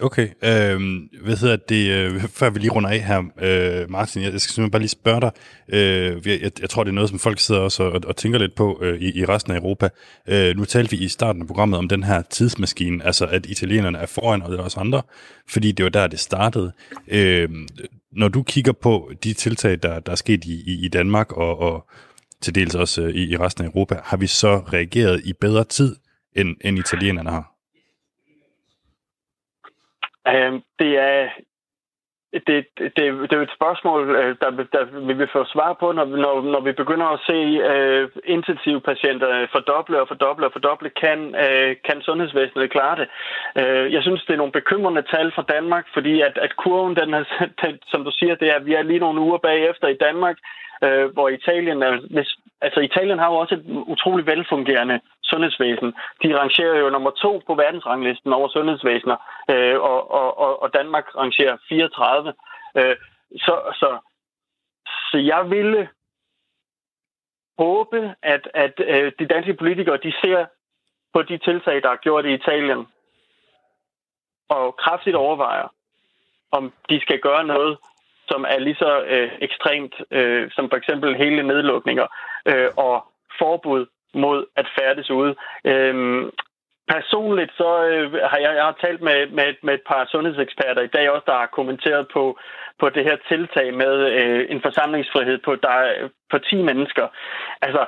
Okay, 0.00 0.28
øh, 0.28 0.80
hvad 1.22 1.36
hedder 1.36 1.56
det, 1.56 1.90
øh, 1.90 2.20
før 2.20 2.50
vi 2.50 2.58
lige 2.58 2.70
runder 2.70 2.90
af 2.90 3.00
her, 3.00 3.22
øh, 3.40 3.90
Martin, 3.90 4.22
jeg, 4.22 4.32
jeg 4.32 4.40
skal 4.40 4.52
simpelthen 4.52 4.70
bare 4.70 4.80
lige 4.80 4.88
spørge 4.88 5.20
dig, 5.20 5.30
øh, 5.68 6.26
jeg, 6.26 6.50
jeg 6.60 6.70
tror 6.70 6.84
det 6.84 6.90
er 6.90 6.94
noget, 6.94 7.10
som 7.10 7.18
folk 7.18 7.40
sidder 7.40 7.60
også 7.60 7.82
og, 7.82 8.00
og 8.06 8.16
tænker 8.16 8.38
lidt 8.38 8.54
på 8.54 8.78
øh, 8.82 9.00
i, 9.00 9.18
i 9.18 9.24
resten 9.24 9.52
af 9.52 9.56
Europa. 9.56 9.88
Øh, 10.28 10.56
nu 10.56 10.64
talte 10.64 10.90
vi 10.90 11.04
i 11.04 11.08
starten 11.08 11.42
af 11.42 11.46
programmet 11.46 11.78
om 11.78 11.88
den 11.88 12.02
her 12.02 12.22
tidsmaskine, 12.22 13.06
altså 13.06 13.26
at 13.26 13.46
italienerne 13.46 13.98
er 13.98 14.06
foran, 14.06 14.42
og 14.42 14.52
det 14.52 14.58
er 14.58 14.62
også 14.62 14.80
andre, 14.80 15.02
fordi 15.48 15.72
det 15.72 15.84
var 15.84 15.90
der, 15.90 16.06
det 16.06 16.20
startede. 16.20 16.72
Øh, 17.08 17.48
når 18.12 18.28
du 18.28 18.42
kigger 18.42 18.72
på 18.72 19.10
de 19.24 19.32
tiltag, 19.32 19.78
der, 19.82 20.00
der 20.00 20.12
er 20.12 20.16
sket 20.16 20.44
i, 20.44 20.62
i, 20.66 20.84
i 20.84 20.88
Danmark 20.88 21.32
og, 21.32 21.58
og 21.58 21.86
til 22.40 22.54
dels 22.54 22.74
også 22.74 23.02
øh, 23.02 23.14
i, 23.14 23.32
i 23.32 23.36
resten 23.36 23.64
af 23.64 23.68
Europa, 23.68 24.00
har 24.04 24.16
vi 24.16 24.26
så 24.26 24.58
reageret 24.58 25.20
i 25.24 25.32
bedre 25.40 25.64
tid, 25.64 25.96
end, 26.36 26.56
end 26.60 26.78
italienerne 26.78 27.30
har? 27.30 27.53
Øh, 30.28 30.52
det 30.78 30.98
er 30.98 31.28
det, 32.46 32.66
det, 32.78 32.94
det 33.30 33.32
er 33.32 33.42
et 33.42 33.56
spørgsmål, 33.58 34.00
øh, 34.16 34.36
der, 34.40 34.50
der 34.50 34.84
vi 35.08 35.12
vil 35.12 35.28
få 35.32 35.44
svar 35.44 35.72
på, 35.80 35.92
når, 35.92 36.04
når, 36.04 36.42
når 36.42 36.60
vi 36.60 36.72
begynder 36.72 37.06
at 37.06 37.20
se 37.26 37.38
øh, 37.72 38.04
uh, 38.04 38.08
intensive 38.24 38.80
patienter 38.80 39.46
fordoble 39.52 40.00
og 40.00 40.08
fordoble 40.08 40.46
og 40.46 40.52
fordoble. 40.52 40.90
Kan, 40.90 41.18
uh, 41.44 41.70
kan 41.86 42.02
sundhedsvæsenet 42.02 42.70
klare 42.70 42.96
det? 43.00 43.08
Uh, 43.60 43.92
jeg 43.94 44.02
synes, 44.02 44.24
det 44.24 44.32
er 44.32 44.42
nogle 44.42 44.58
bekymrende 44.60 45.02
tal 45.02 45.32
fra 45.32 45.44
Danmark, 45.54 45.86
fordi 45.94 46.20
at, 46.20 46.38
at 46.38 46.56
kurven, 46.56 46.96
den 46.96 47.14
er, 47.14 47.24
den, 47.62 47.78
som 47.86 48.04
du 48.04 48.10
siger, 48.10 48.34
det 48.34 48.48
er, 48.54 48.58
vi 48.58 48.74
er 48.74 48.82
lige 48.82 49.04
nogle 49.04 49.20
uger 49.20 49.38
bagefter 49.38 49.88
i 49.88 50.00
Danmark, 50.06 50.36
uh, 50.84 51.04
hvor 51.14 51.28
Italien, 51.28 51.82
er, 51.82 51.94
hvis, 52.10 52.30
altså 52.60 52.80
Italien 52.80 53.18
har 53.18 53.28
jo 53.30 53.36
også 53.36 53.54
et 53.54 53.64
utroligt 53.66 54.26
velfungerende 54.26 55.00
sundhedsvæsen. 55.24 55.94
De 56.22 56.38
rangerer 56.38 56.78
jo 56.78 56.90
nummer 56.90 57.10
to 57.10 57.42
på 57.46 57.54
verdensranglisten 57.54 58.32
over 58.32 58.48
sundhedsvæsener, 58.48 59.16
øh, 59.50 59.80
og, 59.80 60.10
og, 60.10 60.62
og 60.62 60.74
Danmark 60.74 61.16
rangerer 61.16 61.56
34. 61.68 62.34
Øh, 62.76 62.96
så, 63.36 63.54
så, 63.80 63.98
så 65.10 65.18
jeg 65.18 65.50
ville 65.50 65.88
håbe, 67.58 68.14
at, 68.22 68.48
at 68.54 68.74
øh, 68.78 69.12
de 69.18 69.26
danske 69.26 69.54
politikere 69.54 69.96
de 69.96 70.12
ser 70.24 70.46
på 71.14 71.22
de 71.22 71.38
tiltag, 71.38 71.82
der 71.82 71.90
er 71.90 71.96
gjort 71.96 72.26
i 72.26 72.34
Italien, 72.34 72.86
og 74.48 74.76
kraftigt 74.76 75.16
overvejer, 75.16 75.68
om 76.52 76.72
de 76.90 77.00
skal 77.00 77.18
gøre 77.20 77.44
noget, 77.44 77.78
som 78.28 78.44
er 78.48 78.58
lige 78.58 78.74
så 78.74 79.02
øh, 79.02 79.30
ekstremt, 79.40 79.94
øh, 80.10 80.50
som 80.50 80.68
for 80.70 80.76
eksempel 80.76 81.16
hele 81.16 81.42
nedlukninger 81.42 82.06
øh, 82.46 82.70
og 82.76 83.06
forbud 83.38 83.86
mod 84.14 84.46
at 84.56 84.66
færdes 84.78 85.10
ude. 85.10 85.34
Øhm, 85.64 86.30
personligt 86.88 87.52
så 87.56 87.84
øh, 87.84 88.12
har 88.12 88.38
jeg, 88.44 88.52
jeg 88.54 88.64
har 88.64 88.76
talt 88.80 89.02
med, 89.02 89.26
med, 89.26 89.54
med 89.62 89.74
et 89.74 89.84
par 89.86 90.06
sundhedseksperter 90.12 90.82
i 90.82 90.94
dag 90.96 91.10
også, 91.10 91.24
der 91.26 91.38
har 91.42 91.46
kommenteret 91.46 92.08
på, 92.12 92.38
på 92.80 92.88
det 92.88 93.04
her 93.04 93.16
tiltag 93.28 93.74
med 93.74 93.94
øh, 94.20 94.46
en 94.50 94.60
forsamlingsfrihed 94.62 95.38
på, 95.44 95.56
der, 95.56 96.08
på 96.30 96.38
10 96.38 96.62
mennesker. 96.62 97.06
Altså, 97.62 97.86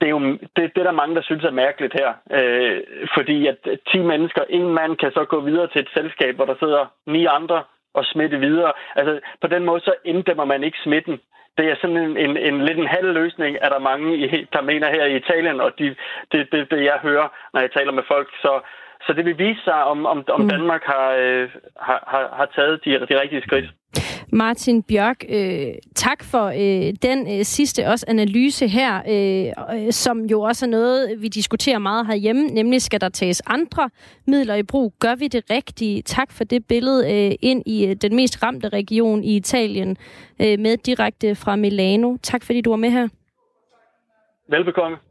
det 0.00 0.06
er 0.06 0.10
jo 0.10 0.20
det, 0.56 0.64
det 0.74 0.78
er 0.78 0.88
der 0.88 1.00
mange, 1.02 1.14
der 1.14 1.22
synes 1.22 1.44
er 1.44 1.50
mærkeligt 1.50 1.94
her. 2.00 2.10
Øh, 2.38 2.80
fordi 3.16 3.46
at 3.46 3.58
10 3.92 3.98
mennesker, 3.98 4.42
en 4.48 4.74
mand 4.74 4.96
kan 4.96 5.12
så 5.12 5.24
gå 5.24 5.40
videre 5.40 5.68
til 5.68 5.80
et 5.80 5.90
selskab, 5.94 6.34
hvor 6.36 6.44
der 6.44 6.54
sidder 6.58 6.86
ni 7.06 7.26
andre 7.26 7.64
og 7.94 8.04
smitte 8.04 8.38
videre. 8.38 8.72
Altså, 8.96 9.20
på 9.40 9.46
den 9.46 9.64
måde 9.64 9.80
så 9.80 9.94
inddæmmer 10.04 10.44
man 10.44 10.64
ikke 10.64 10.78
smitten 10.84 11.20
det 11.58 11.66
er 11.70 11.76
sådan 11.80 11.96
en, 11.96 12.16
en, 12.16 12.36
en 12.36 12.64
lidt 12.66 12.78
en 12.78 12.94
halv 12.96 13.08
løsning, 13.20 13.56
er 13.60 13.68
der 13.68 13.78
mange, 13.78 14.06
der 14.52 14.62
mener 14.70 14.90
her 14.96 15.04
i 15.04 15.16
Italien, 15.16 15.60
og 15.60 15.70
de, 15.78 15.96
det, 16.32 16.48
det, 16.52 16.70
det 16.70 16.84
jeg 16.84 16.98
hører, 17.02 17.28
når 17.52 17.60
jeg 17.60 17.70
taler 17.72 17.92
med 17.92 18.02
folk. 18.08 18.28
Så, 18.42 18.52
så 19.06 19.12
det 19.12 19.24
vil 19.24 19.38
vise 19.38 19.62
sig, 19.64 19.84
om, 19.84 20.06
om, 20.06 20.24
om 20.28 20.40
mm. 20.40 20.48
Danmark 20.48 20.82
har, 20.84 21.08
øh, 21.10 21.48
har, 21.80 22.04
har, 22.12 22.24
har 22.38 22.48
taget 22.56 22.84
de, 22.84 22.90
de 23.10 23.20
rigtige 23.20 23.42
skridt. 23.42 23.68
Martin 24.32 24.82
Bjørk, 24.82 25.24
øh, 25.28 25.74
tak 25.94 26.24
for 26.24 26.44
øh, 26.44 26.94
den 27.02 27.38
øh, 27.38 27.44
sidste 27.44 27.88
også 27.88 28.04
analyse 28.08 28.68
her, 28.68 29.02
øh, 29.08 29.86
øh, 29.86 29.92
som 29.92 30.24
jo 30.24 30.40
også 30.40 30.66
er 30.66 30.70
noget, 30.70 31.22
vi 31.22 31.28
diskuterer 31.28 31.78
meget 31.78 32.06
herhjemme, 32.06 32.46
nemlig 32.46 32.82
skal 32.82 33.00
der 33.00 33.08
tages 33.08 33.42
andre 33.46 33.90
midler 34.26 34.54
i 34.54 34.62
brug? 34.62 34.94
Gør 34.98 35.14
vi 35.14 35.28
det 35.28 35.44
rigtige? 35.50 36.02
Tak 36.02 36.32
for 36.32 36.44
det 36.44 36.66
billede 36.66 37.12
øh, 37.12 37.34
ind 37.40 37.62
i 37.66 37.86
øh, 37.86 37.96
den 37.96 38.16
mest 38.16 38.42
ramte 38.42 38.68
region 38.68 39.24
i 39.24 39.36
Italien 39.36 39.96
øh, 40.40 40.58
med 40.58 40.76
direkte 40.76 41.34
fra 41.34 41.56
Milano. 41.56 42.16
Tak 42.22 42.44
fordi 42.44 42.60
du 42.60 42.70
var 42.70 42.76
med 42.76 42.90
her. 42.90 43.08
Velbekomme. 44.48 45.07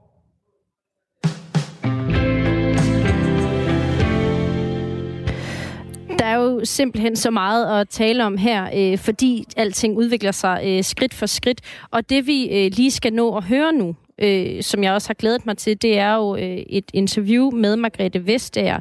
Jo 6.38 6.65
simpelthen 6.65 7.15
så 7.15 7.31
meget 7.31 7.81
at 7.81 7.89
tale 7.89 8.25
om 8.25 8.38
her, 8.38 8.69
øh, 8.75 8.97
fordi 8.97 9.45
alting 9.57 9.97
udvikler 9.97 10.31
sig 10.31 10.61
øh, 10.65 10.83
skridt 10.83 11.13
for 11.13 11.25
skridt. 11.25 11.61
Og 11.91 12.09
det 12.09 12.27
vi 12.27 12.49
øh, 12.49 12.71
lige 12.73 12.91
skal 12.91 13.13
nå 13.13 13.38
at 13.38 13.43
høre 13.43 13.73
nu, 13.73 13.95
øh, 14.21 14.63
som 14.63 14.83
jeg 14.83 14.93
også 14.93 15.09
har 15.09 15.13
glædet 15.13 15.45
mig 15.45 15.57
til, 15.57 15.81
det 15.81 15.97
er 15.97 16.15
jo 16.15 16.35
øh, 16.35 16.57
et 16.69 16.91
interview 16.93 17.51
med 17.51 17.75
Margrethe 17.75 18.27
Vestager, 18.27 18.79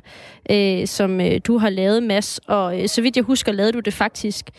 øh, 0.50 0.86
som 0.86 1.20
øh, 1.20 1.40
du 1.46 1.58
har 1.58 1.70
lavet, 1.70 2.02
Mads. 2.02 2.40
Og 2.46 2.82
øh, 2.82 2.88
så 2.88 3.02
vidt 3.02 3.16
jeg 3.16 3.24
husker, 3.24 3.52
lavede 3.52 3.72
du 3.72 3.80
det 3.80 3.94
faktisk 3.94 4.50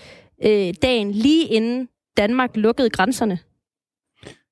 øh, 0.45 0.73
dagen 0.81 1.11
lige 1.11 1.45
inden 1.47 1.87
Danmark 2.17 2.49
lukkede 2.55 2.89
grænserne. 2.89 3.39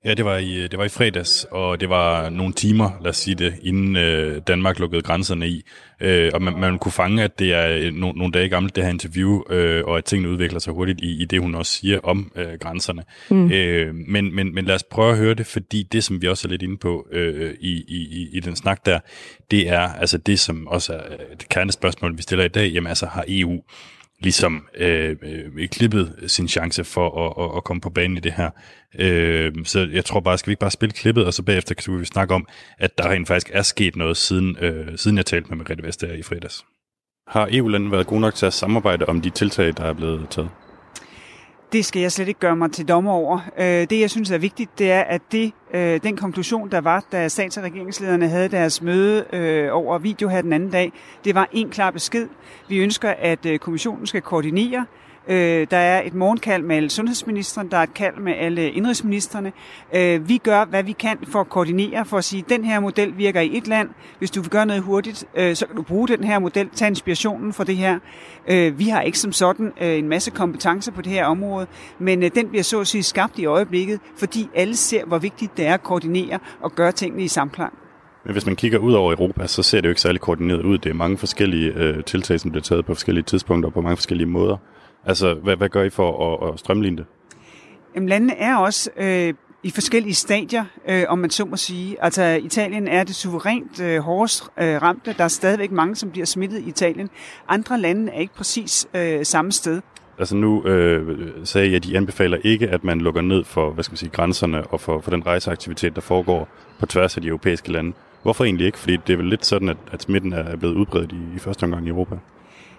Ja, 0.05 0.13
det 0.13 0.25
var, 0.25 0.37
i, 0.37 0.67
det 0.67 0.79
var 0.79 0.85
i 0.85 0.89
fredags, 0.89 1.47
og 1.51 1.79
det 1.79 1.89
var 1.89 2.29
nogle 2.29 2.53
timer, 2.53 2.91
lad 3.01 3.09
os 3.09 3.17
sige 3.17 3.35
det, 3.35 3.55
inden 3.61 3.95
øh, 3.95 4.41
Danmark 4.47 4.79
lukkede 4.79 5.01
grænserne 5.01 5.47
i. 5.47 5.63
Øh, 5.99 6.31
og 6.33 6.41
man, 6.41 6.59
man 6.59 6.79
kunne 6.79 6.91
fange, 6.91 7.23
at 7.23 7.39
det 7.39 7.53
er 7.53 7.91
no, 7.91 8.11
nogle 8.11 8.31
dage 8.31 8.49
gammelt, 8.49 8.75
det 8.75 8.83
her 8.83 8.91
interview, 8.91 9.41
øh, 9.49 9.83
og 9.85 9.97
at 9.97 10.05
tingene 10.05 10.29
udvikler 10.29 10.59
sig 10.59 10.73
hurtigt 10.73 11.01
i, 11.01 11.21
i 11.21 11.25
det, 11.25 11.41
hun 11.41 11.55
også 11.55 11.73
siger 11.73 11.99
om 12.03 12.31
øh, 12.35 12.53
grænserne. 12.59 13.03
Mm. 13.29 13.51
Øh, 13.51 13.95
men, 13.95 14.35
men, 14.35 14.55
men 14.55 14.65
lad 14.65 14.75
os 14.75 14.83
prøve 14.83 15.11
at 15.11 15.17
høre 15.17 15.33
det, 15.33 15.45
fordi 15.45 15.83
det, 15.83 16.03
som 16.03 16.21
vi 16.21 16.27
også 16.27 16.47
er 16.47 16.49
lidt 16.49 16.61
inde 16.61 16.77
på 16.77 17.07
øh, 17.11 17.53
i, 17.59 17.83
i, 17.87 18.29
i 18.33 18.39
den 18.39 18.55
snak 18.55 18.85
der, 18.85 18.99
det 19.51 19.69
er 19.69 19.79
altså 19.79 20.17
det, 20.17 20.39
som 20.39 20.67
også 20.67 20.93
er 20.93 21.35
det 21.39 21.49
kernespørgsmål, 21.49 22.17
vi 22.17 22.21
stiller 22.21 22.45
i 22.45 22.49
dag. 22.49 22.71
Jamen 22.71 22.87
altså, 22.87 23.05
har 23.05 23.25
EU 23.27 23.61
ligesom 24.26 24.67
øh, 24.78 25.15
øh, 25.21 25.67
klippet 25.69 26.15
sin 26.28 26.47
chance 26.47 26.84
for 26.84 27.07
at, 27.26 27.45
at, 27.45 27.57
at 27.57 27.63
komme 27.63 27.82
på 27.82 27.89
banen 27.89 28.17
i 28.17 28.19
det 28.19 28.32
her. 28.32 28.49
Øh, 28.99 29.53
så 29.65 29.89
jeg 29.91 30.05
tror 30.05 30.19
bare, 30.19 30.38
skal 30.38 30.47
vi 30.47 30.51
ikke 30.51 30.59
bare 30.59 30.71
spille 30.71 30.93
klippet, 30.93 31.26
og 31.26 31.34
så 31.34 31.43
bagefter 31.43 31.76
kan 31.76 31.99
vi 31.99 32.05
snakke 32.05 32.34
om, 32.34 32.47
at 32.78 32.97
der 32.97 33.09
rent 33.09 33.28
faktisk 33.28 33.49
er 33.53 33.61
sket 33.61 33.95
noget, 33.95 34.17
siden, 34.17 34.57
øh, 34.61 34.97
siden 34.97 35.17
jeg 35.17 35.26
talte 35.26 35.49
med 35.49 35.57
Margrethe 35.57 35.84
Vestager 35.84 36.13
i 36.13 36.23
fredags. 36.23 36.65
Har 37.28 37.49
EU-landene 37.51 37.91
været 37.91 38.07
gode 38.07 38.21
nok 38.21 38.36
til 38.36 38.45
at 38.45 38.53
samarbejde 38.53 39.05
om 39.05 39.21
de 39.21 39.30
tiltag, 39.30 39.73
der 39.78 39.84
er 39.84 39.93
blevet 39.93 40.30
taget? 40.30 40.49
Det 41.76 41.86
skal 41.86 42.01
jeg 42.01 42.11
slet 42.11 42.28
ikke 42.28 42.39
gøre 42.39 42.55
mig 42.55 42.71
til 42.71 42.88
dommer 42.88 43.11
over. 43.11 43.39
Øh, 43.57 43.65
det, 43.65 43.99
jeg 43.99 44.09
synes 44.09 44.32
er 44.32 44.38
vigtigt, 44.38 44.80
det 44.80 44.91
er, 44.91 45.01
at 45.01 45.21
det, 45.32 45.51
øh, 45.73 45.99
den 46.03 46.17
konklusion, 46.17 46.71
der 46.71 46.82
var, 46.82 47.03
da 47.11 47.28
stats- 47.28 47.57
og 47.57 47.63
regeringslederne 47.63 48.28
havde 48.28 48.49
deres 48.49 48.82
møde 48.82 49.26
øh, 49.34 49.69
over 49.71 49.97
video 49.97 50.30
her 50.30 50.41
den 50.41 50.53
anden 50.53 50.69
dag, 50.69 50.91
det 51.26 51.36
var 51.36 51.49
en 51.51 51.69
klar 51.69 51.91
besked. 51.91 52.28
Vi 52.69 52.78
ønsker, 52.78 53.13
at 53.19 53.47
kommissionen 53.61 54.07
skal 54.07 54.21
koordinere 54.21 54.86
Øh, 55.28 55.67
der 55.71 55.78
er 55.78 56.01
et 56.05 56.13
morgenkald 56.13 56.63
med 56.63 56.76
alle 56.76 56.89
sundhedsministeren, 56.89 57.71
der 57.71 57.78
er 57.78 57.84
et 57.84 57.93
kald 57.93 58.17
med 58.17 58.34
alle 58.38 58.71
indrigsministerne. 58.71 59.53
Øh, 59.95 60.30
vi 60.30 60.38
gør, 60.38 60.65
hvad 60.65 60.84
vi 60.84 60.91
kan 60.91 61.17
for 61.28 61.41
at 61.41 61.49
koordinere, 61.49 62.05
for 62.05 62.17
at 62.17 62.23
sige, 62.23 62.43
at 62.43 62.49
den 62.49 62.65
her 62.65 62.80
model 62.80 63.17
virker 63.17 63.41
i 63.41 63.57
et 63.57 63.67
land. 63.67 63.89
Hvis 64.19 64.32
du 64.32 64.41
vil 64.41 64.49
gøre 64.49 64.65
noget 64.65 64.82
hurtigt, 64.82 65.26
øh, 65.36 65.55
så 65.55 65.67
kan 65.67 65.76
du 65.76 65.82
bruge 65.82 66.07
den 66.07 66.23
her 66.23 66.39
model, 66.39 66.69
tage 66.69 66.89
inspirationen 66.89 67.53
for 67.53 67.63
det 67.63 67.76
her. 67.76 67.99
Øh, 68.47 68.80
vi 68.80 68.89
har 68.89 69.01
ikke 69.01 69.19
som 69.19 69.32
sådan 69.32 69.73
øh, 69.82 69.97
en 69.97 70.09
masse 70.09 70.32
kompetencer 70.32 70.91
på 70.91 71.01
det 71.01 71.11
her 71.11 71.26
område, 71.26 71.67
men 71.99 72.23
øh, 72.23 72.32
den 72.36 72.49
bliver 72.49 72.63
så 72.63 72.80
at 72.80 72.88
sige 72.88 73.03
skabt 73.03 73.39
i 73.39 73.45
øjeblikket, 73.45 73.99
fordi 74.17 74.49
alle 74.55 74.76
ser, 74.76 75.05
hvor 75.05 75.17
vigtigt 75.17 75.57
det 75.57 75.65
er 75.65 75.73
at 75.73 75.84
koordinere 75.84 76.39
og 76.61 76.76
gøre 76.76 76.91
tingene 76.91 77.23
i 77.23 77.28
samklang. 77.28 77.73
Men 78.26 78.32
hvis 78.32 78.45
man 78.45 78.55
kigger 78.55 78.80
ud 78.80 78.93
over 78.93 79.11
Europa, 79.11 79.47
så 79.47 79.63
ser 79.63 79.82
det 79.82 79.86
jo 79.86 79.91
ikke 79.91 80.01
særlig 80.01 80.21
koordineret 80.21 80.61
ud. 80.61 80.78
Det 80.78 80.89
er 80.89 80.93
mange 80.93 81.17
forskellige 81.17 81.73
øh, 81.76 82.03
tiltag, 82.03 82.39
som 82.39 82.51
bliver 82.51 82.63
taget 82.63 82.86
på 82.86 82.93
forskellige 82.93 83.23
tidspunkter 83.23 83.69
og 83.69 83.73
på 83.73 83.82
mange 83.82 83.97
forskellige 83.97 84.28
måder. 84.28 84.57
Altså, 85.05 85.33
hvad, 85.33 85.55
hvad 85.55 85.69
gør 85.69 85.83
I 85.83 85.89
for 85.89 86.33
at, 86.33 86.53
at 86.53 86.59
strømligne 86.59 86.97
det? 86.97 87.05
Jamen, 87.95 88.09
landene 88.09 88.37
er 88.37 88.55
også 88.55 88.89
øh, 88.97 89.33
i 89.63 89.71
forskellige 89.71 90.13
stadier, 90.13 90.65
øh, 90.87 91.03
om 91.07 91.19
man 91.19 91.29
så 91.29 91.45
må 91.45 91.57
sige. 91.57 92.03
Altså, 92.03 92.23
Italien 92.43 92.87
er 92.87 93.03
det 93.03 93.15
suverænt 93.15 93.79
øh, 93.81 93.99
hårdest 93.99 94.43
øh, 94.59 94.81
ramte. 94.81 95.15
Der 95.17 95.23
er 95.23 95.27
stadigvæk 95.27 95.71
mange, 95.71 95.95
som 95.95 96.11
bliver 96.11 96.25
smittet 96.25 96.59
i 96.59 96.69
Italien. 96.69 97.09
Andre 97.47 97.79
lande 97.79 98.11
er 98.11 98.19
ikke 98.19 98.33
præcis 98.33 98.87
øh, 98.93 99.25
samme 99.25 99.51
sted. 99.51 99.81
Altså 100.19 100.35
nu 100.35 100.65
øh, 100.65 101.29
sagde 101.43 101.67
jeg, 101.67 101.75
at 101.75 101.83
de 101.83 101.97
anbefaler 101.97 102.37
ikke, 102.43 102.67
at 102.67 102.83
man 102.83 103.01
lukker 103.01 103.21
ned 103.21 103.43
for 103.43 103.71
hvad 103.71 103.83
skal 103.83 103.91
man 103.91 103.97
sige, 103.97 104.09
grænserne 104.09 104.67
og 104.67 104.81
for, 104.81 105.01
for 105.01 105.11
den 105.11 105.25
rejseaktivitet, 105.25 105.95
der 105.95 106.01
foregår 106.01 106.47
på 106.79 106.85
tværs 106.85 107.15
af 107.15 107.21
de 107.21 107.27
europæiske 107.27 107.71
lande. 107.71 107.93
Hvorfor 108.23 108.43
egentlig 108.43 108.65
ikke? 108.65 108.79
Fordi 108.79 108.97
det 109.07 109.13
er 109.13 109.17
vel 109.17 109.25
lidt 109.25 109.45
sådan, 109.45 109.69
at, 109.69 109.77
at 109.91 110.01
smitten 110.01 110.33
er 110.33 110.55
blevet 110.55 110.75
udbredt 110.75 111.11
i, 111.11 111.35
i 111.35 111.39
første 111.39 111.63
omgang 111.63 111.85
i 111.85 111.89
Europa. 111.89 112.15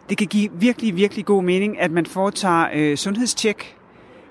Det 0.09 0.18
kan 0.18 0.26
give 0.26 0.50
virkelig, 0.52 0.96
virkelig 0.96 1.24
god 1.24 1.42
mening, 1.42 1.80
at 1.80 1.90
man 1.90 2.07
foretager 2.07 2.66
øh, 2.74 2.96
sundhedstjek, 2.96 3.76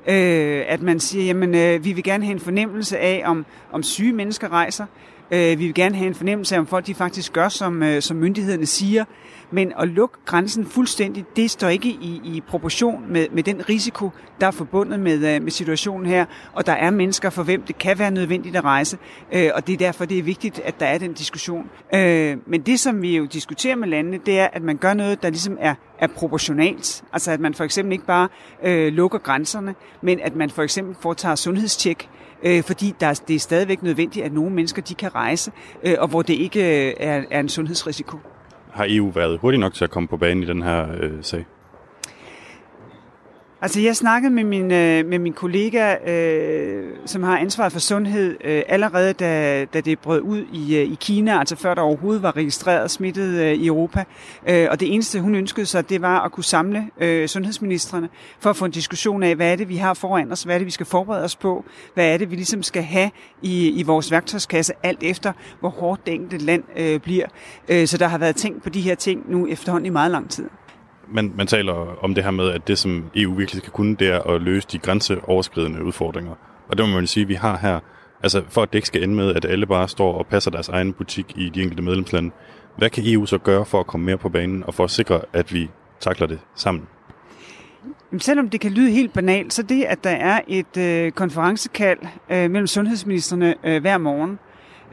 øh, 0.07 0.63
at 0.67 0.81
man 0.81 0.99
siger, 0.99 1.25
jamen 1.25 1.55
øh, 1.55 1.85
vi 1.85 1.93
vil 1.93 2.03
gerne 2.03 2.25
have 2.25 2.33
en 2.33 2.39
fornemmelse 2.39 2.97
af, 2.97 3.23
om, 3.25 3.45
om 3.71 3.83
syge 3.83 4.13
mennesker 4.13 4.51
rejser, 4.51 4.85
øh, 5.31 5.59
vi 5.59 5.65
vil 5.65 5.73
gerne 5.73 5.95
have 5.95 6.07
en 6.07 6.15
fornemmelse 6.15 6.55
af, 6.55 6.59
om 6.59 6.67
folk 6.67 6.87
de 6.87 6.95
faktisk 6.95 7.33
gør, 7.33 7.49
som, 7.49 7.83
øh, 7.83 8.01
som 8.01 8.17
myndighederne 8.17 8.65
siger, 8.65 9.05
men 9.55 9.73
at 9.79 9.87
lukke 9.87 10.17
grænsen 10.25 10.65
fuldstændig, 10.65 11.25
det 11.35 11.51
står 11.51 11.67
ikke 11.67 11.89
i, 11.89 12.21
i 12.23 12.43
proportion 12.47 13.05
med, 13.09 13.27
med 13.31 13.43
den 13.43 13.69
risiko, 13.69 14.09
der 14.41 14.47
er 14.47 14.51
forbundet 14.51 14.99
med, 14.99 15.35
øh, 15.35 15.43
med 15.43 15.51
situationen 15.51 16.05
her. 16.05 16.25
Og 16.53 16.65
der 16.65 16.71
er 16.71 16.89
mennesker, 16.89 17.29
for 17.29 17.43
hvem 17.43 17.61
det 17.61 17.77
kan 17.77 17.99
være 17.99 18.11
nødvendigt 18.11 18.55
at 18.55 18.63
rejse. 18.63 18.97
Øh, 19.31 19.49
og 19.55 19.67
det 19.67 19.73
er 19.73 19.77
derfor, 19.77 20.05
det 20.05 20.19
er 20.19 20.23
vigtigt, 20.23 20.59
at 20.59 20.79
der 20.79 20.85
er 20.85 20.97
den 20.97 21.13
diskussion. 21.13 21.69
Øh, 21.93 22.37
men 22.47 22.61
det, 22.61 22.79
som 22.79 23.01
vi 23.01 23.17
jo 23.17 23.25
diskuterer 23.25 23.75
med 23.75 23.87
landene, 23.87 24.19
det 24.25 24.39
er, 24.39 24.47
at 24.53 24.61
man 24.61 24.77
gør 24.77 24.93
noget, 24.93 25.23
der 25.23 25.29
ligesom 25.29 25.57
er, 25.59 25.75
er 25.99 26.07
proportionalt. 26.07 27.03
Altså 27.13 27.31
at 27.31 27.39
man 27.39 27.53
for 27.53 27.63
eksempel 27.63 27.91
ikke 27.91 28.05
bare 28.05 28.27
øh, 28.63 28.93
lukker 28.93 29.19
grænserne, 29.19 29.75
men 30.01 30.19
at 30.19 30.35
man 30.35 30.49
for 30.49 30.63
eksempel 30.63 30.95
foretager 30.99 31.35
sundhedstjek, 31.35 32.09
øh, 32.43 32.63
fordi 32.63 32.93
der, 32.99 33.21
det 33.27 33.35
er 33.35 33.39
stadigvæk 33.39 33.83
nødvendigt, 33.83 34.25
at 34.25 34.33
nogle 34.33 34.51
mennesker 34.51 34.81
de 34.81 34.95
kan 34.95 35.15
rejse, 35.15 35.51
øh, 35.83 35.95
og 35.99 36.07
hvor 36.07 36.21
det 36.21 36.33
ikke 36.33 36.87
øh, 36.87 36.93
er, 36.99 37.23
er 37.31 37.39
en 37.39 37.49
sundhedsrisiko 37.49 38.17
har 38.75 38.85
EU 38.89 39.09
været 39.09 39.39
hurtigt 39.39 39.59
nok 39.59 39.73
til 39.73 39.83
at 39.83 39.89
komme 39.89 40.07
på 40.07 40.17
banen 40.17 40.43
i 40.43 40.45
den 40.45 40.61
her 40.61 40.87
øh, 41.01 41.11
sag? 41.21 41.45
Altså, 43.65 43.81
jeg 43.81 43.95
snakkede 43.95 44.33
med 44.33 44.43
min, 44.43 44.71
øh, 44.71 45.05
med 45.05 45.19
min 45.19 45.33
kollega, 45.33 46.11
øh, 46.11 46.83
som 47.05 47.23
har 47.23 47.37
ansvaret 47.37 47.71
for 47.71 47.79
sundhed, 47.79 48.37
øh, 48.43 48.63
allerede 48.67 49.13
da, 49.13 49.65
da 49.65 49.81
det 49.81 49.99
brød 49.99 50.21
ud 50.21 50.45
i, 50.53 50.77
øh, 50.77 50.91
i 50.91 50.97
Kina, 50.99 51.39
altså 51.39 51.55
før 51.55 51.73
der 51.73 51.81
overhovedet 51.81 52.23
var 52.23 52.35
registreret 52.35 52.91
smittet 52.91 53.41
øh, 53.41 53.53
i 53.53 53.67
Europa. 53.67 54.03
Øh, 54.49 54.67
og 54.71 54.79
det 54.79 54.93
eneste, 54.93 55.19
hun 55.19 55.35
ønskede 55.35 55.65
sig, 55.65 55.89
det 55.89 56.01
var 56.01 56.19
at 56.19 56.31
kunne 56.31 56.43
samle 56.43 56.89
øh, 57.01 57.27
sundhedsministerne 57.27 58.09
for 58.39 58.49
at 58.49 58.55
få 58.55 58.65
en 58.65 58.71
diskussion 58.71 59.23
af, 59.23 59.35
hvad 59.35 59.51
er 59.51 59.55
det, 59.55 59.69
vi 59.69 59.77
har 59.77 59.93
foran 59.93 60.31
os, 60.31 60.43
hvad 60.43 60.55
er 60.55 60.59
det, 60.59 60.65
vi 60.65 60.71
skal 60.71 60.85
forberede 60.85 61.23
os 61.23 61.35
på, 61.35 61.65
hvad 61.93 62.13
er 62.13 62.17
det, 62.17 62.31
vi 62.31 62.35
ligesom 62.35 62.63
skal 62.63 62.83
have 62.83 63.11
i, 63.41 63.69
i 63.69 63.83
vores 63.83 64.11
værktøjskasse, 64.11 64.73
alt 64.83 65.03
efter, 65.03 65.33
hvor 65.59 65.69
hårdt 65.69 66.05
det 66.05 66.13
enkelte 66.13 66.45
land 66.45 66.63
øh, 66.77 66.99
bliver. 66.99 67.25
Øh, 67.69 67.87
så 67.87 67.97
der 67.97 68.07
har 68.07 68.17
været 68.17 68.35
tænkt 68.35 68.63
på 68.63 68.69
de 68.69 68.81
her 68.81 68.95
ting 68.95 69.31
nu 69.31 69.47
efterhånden 69.47 69.85
i 69.85 69.89
meget 69.89 70.11
lang 70.11 70.29
tid 70.29 70.49
man, 71.07 71.33
man 71.35 71.47
taler 71.47 72.03
om 72.03 72.15
det 72.15 72.23
her 72.23 72.31
med, 72.31 72.49
at 72.49 72.67
det, 72.67 72.77
som 72.77 73.05
EU 73.15 73.33
virkelig 73.33 73.61
skal 73.61 73.73
kunne, 73.73 73.95
det 73.95 74.07
er 74.07 74.19
at 74.19 74.41
løse 74.41 74.67
de 74.71 74.77
grænseoverskridende 74.77 75.83
udfordringer. 75.83 76.33
Og 76.67 76.77
det 76.77 76.89
må 76.89 76.95
man 76.95 77.07
sige, 77.07 77.21
at 77.21 77.27
vi 77.27 77.33
har 77.33 77.57
her, 77.57 77.79
altså 78.23 78.43
for 78.49 78.61
at 78.61 78.73
det 78.73 78.77
ikke 78.77 78.87
skal 78.87 79.03
ende 79.03 79.15
med, 79.15 79.35
at 79.35 79.45
alle 79.45 79.65
bare 79.65 79.87
står 79.87 80.17
og 80.17 80.27
passer 80.27 80.51
deres 80.51 80.69
egen 80.69 80.93
butik 80.93 81.33
i 81.37 81.49
de 81.49 81.61
enkelte 81.61 81.83
medlemslande. 81.83 82.31
Hvad 82.77 82.89
kan 82.89 83.03
EU 83.05 83.25
så 83.25 83.37
gøre 83.37 83.65
for 83.65 83.79
at 83.79 83.87
komme 83.87 84.05
mere 84.05 84.17
på 84.17 84.29
banen, 84.29 84.63
og 84.67 84.73
for 84.73 84.83
at 84.83 84.91
sikre, 84.91 85.21
at 85.33 85.53
vi 85.53 85.69
takler 85.99 86.27
det 86.27 86.39
sammen? 86.55 86.87
Selvom 88.17 88.49
det 88.49 88.61
kan 88.61 88.71
lyde 88.71 88.91
helt 88.91 89.13
banalt, 89.13 89.53
så 89.53 89.63
det, 89.63 89.83
at 89.83 90.03
der 90.03 90.09
er 90.09 90.41
et 90.47 90.77
øh, 90.77 91.11
konferencekald 91.11 91.99
øh, 92.29 92.51
mellem 92.51 92.67
sundhedsministerne 92.67 93.55
øh, 93.63 93.81
hver 93.81 93.97
morgen, 93.97 94.39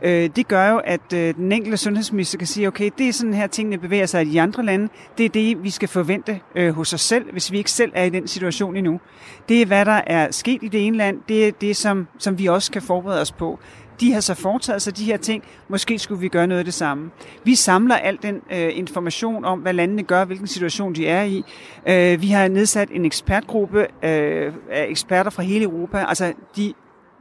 Øh, 0.03 0.31
det 0.37 0.49
gør 0.49 0.71
jo, 0.71 0.79
at 0.79 1.13
øh, 1.15 1.35
den 1.35 1.53
enkelte 1.53 1.77
sundhedsminister 1.77 2.39
kan 2.39 2.47
sige, 2.47 2.69
okay, 2.69 2.91
det 2.99 3.09
er 3.09 3.13
sådan 3.13 3.35
her 3.35 3.47
tingene 3.47 3.79
bevæger 3.79 4.07
sig 4.07 4.27
i 4.27 4.31
de 4.31 4.41
andre 4.41 4.65
lande. 4.65 4.89
Det 5.19 5.27
er 5.27 5.29
det, 5.29 5.65
vi 5.65 5.71
skal 5.71 5.89
forvente 5.89 6.41
øh, 6.55 6.75
hos 6.75 6.93
os 6.93 7.01
selv, 7.01 7.33
hvis 7.33 7.53
vi 7.53 7.59
ikke 7.59 7.71
selv 7.71 7.93
er 7.95 8.05
i 8.05 8.11
den 8.11 8.29
situation 8.29 8.77
endnu. 8.77 9.01
Det 9.49 9.63
er, 9.63 9.67
hvad 9.67 9.85
der 9.85 10.01
er 10.07 10.31
sket 10.31 10.63
i 10.63 10.69
det 10.69 10.87
ene 10.87 10.97
land. 10.97 11.21
Det 11.29 11.49
er 11.49 11.53
det, 11.53 11.77
som, 11.77 12.07
som 12.19 12.39
vi 12.39 12.47
også 12.47 12.73
kan 12.73 12.83
forberede 12.83 13.21
os 13.21 13.33
på. 13.33 13.59
De 14.01 14.13
har 14.13 14.21
så 14.21 14.35
foretaget 14.35 14.83
sig 14.83 14.97
de 14.97 15.05
her 15.05 15.17
ting. 15.17 15.45
Måske 15.69 15.99
skulle 15.99 16.21
vi 16.21 16.29
gøre 16.29 16.47
noget 16.47 16.59
af 16.59 16.65
det 16.65 16.75
samme. 16.75 17.11
Vi 17.45 17.55
samler 17.55 17.97
al 17.97 18.19
den 18.23 18.41
øh, 18.53 18.79
information 18.79 19.45
om, 19.45 19.59
hvad 19.59 19.73
landene 19.73 20.03
gør, 20.03 20.25
hvilken 20.25 20.47
situation 20.47 20.95
de 20.95 21.07
er 21.07 21.23
i. 21.23 21.45
Øh, 21.89 22.23
vi 22.23 22.27
har 22.27 22.49
nedsat 22.49 22.89
en 22.91 23.05
ekspertgruppe 23.05 23.87
øh, 24.03 24.53
af 24.71 24.87
eksperter 24.89 25.31
fra 25.31 25.43
hele 25.43 25.65
Europa. 25.65 26.05
Altså 26.09 26.33
de 26.57 26.75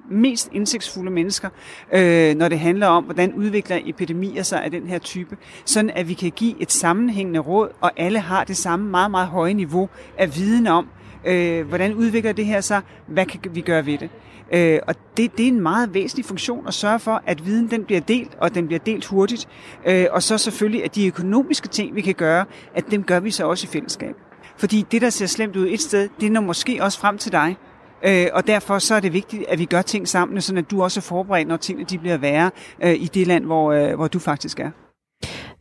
mest 0.10 0.50
indsigtsfulde 0.52 1.12
mennesker, 1.12 1.50
øh, 1.94 2.36
når 2.36 2.48
det 2.48 2.60
handler 2.60 2.88
om, 2.88 3.04
hvordan 3.04 3.34
udvikler 3.34 3.80
epidemier 3.86 4.44
sig 4.44 4.64
af 4.64 4.72
den 4.72 4.88
her 4.88 5.00
type, 5.00 5.38
sådan 5.66 5.90
at 5.90 6.08
vi 6.08 6.14
kan 6.14 6.32
give 6.32 6.62
et 6.62 6.72
sammenhængende 6.72 7.40
råd, 7.40 7.70
og 7.82 7.92
alle 7.98 8.20
har 8.20 8.44
det 8.44 8.58
samme 8.58 8.90
meget, 8.90 9.12
meget 9.12 9.28
høje 9.28 9.54
niveau 9.54 9.90
af 10.18 10.36
viden 10.36 10.68
om, 10.68 10.88
øh, 11.26 11.68
hvordan 11.68 11.94
udvikler 11.94 12.32
det 12.32 12.46
her 12.46 12.62
sig, 12.62 12.82
hvad 13.08 13.26
kan 13.26 13.40
vi 13.56 13.62
gøre 13.62 13.86
ved 13.86 13.98
det. 13.98 14.10
Øh, 14.54 14.80
og 14.88 14.96
det, 15.18 15.38
det 15.38 15.44
er 15.44 15.48
en 15.48 15.62
meget 15.62 15.94
væsentlig 15.94 16.26
funktion 16.26 16.68
at 16.68 16.74
sørge 16.74 17.00
for, 17.00 17.24
at 17.26 17.46
viden 17.46 17.70
den 17.70 17.84
bliver 17.86 18.02
delt, 18.02 18.32
og 18.38 18.56
den 18.56 18.68
bliver 18.68 18.80
delt 18.80 19.06
hurtigt. 19.06 19.48
Øh, 19.88 20.06
og 20.12 20.24
så 20.24 20.38
selvfølgelig, 20.38 20.84
at 20.84 20.96
de 20.96 21.08
økonomiske 21.08 21.68
ting, 21.68 21.96
vi 21.96 22.02
kan 22.02 22.14
gøre, 22.14 22.46
at 22.76 22.92
dem 22.92 23.04
gør 23.04 23.20
vi 23.20 23.32
så 23.32 23.48
også 23.48 23.68
i 23.68 23.72
fællesskab. 23.72 24.16
Fordi 24.58 24.86
det, 24.92 25.02
der 25.02 25.10
ser 25.10 25.26
slemt 25.26 25.56
ud 25.56 25.68
et 25.70 25.82
sted, 25.82 26.10
det 26.22 26.32
når 26.32 26.42
måske 26.42 26.80
også 26.82 27.00
frem 27.00 27.18
til 27.18 27.32
dig. 27.32 27.58
Øh, 28.04 28.28
og 28.34 28.48
derfor 28.48 28.80
så 28.80 28.96
er 28.96 29.00
det 29.00 29.14
vigtigt, 29.14 29.46
at 29.48 29.60
vi 29.60 29.66
gør 29.66 29.82
ting 29.82 30.08
sammen, 30.08 30.42
så 30.42 30.56
at 30.56 30.72
du 30.72 30.84
også 30.84 31.00
er 31.00 31.02
forberedt, 31.02 31.48
når 31.48 31.58
tingene 31.58 31.86
de 31.86 31.98
bliver 31.98 32.18
værre 32.18 32.52
øh, 32.84 32.94
i 32.94 33.06
det 33.14 33.28
land, 33.28 33.46
hvor, 33.46 33.72
øh, 33.72 33.96
hvor 33.96 34.08
du 34.08 34.20
faktisk 34.20 34.60
er 34.60 34.70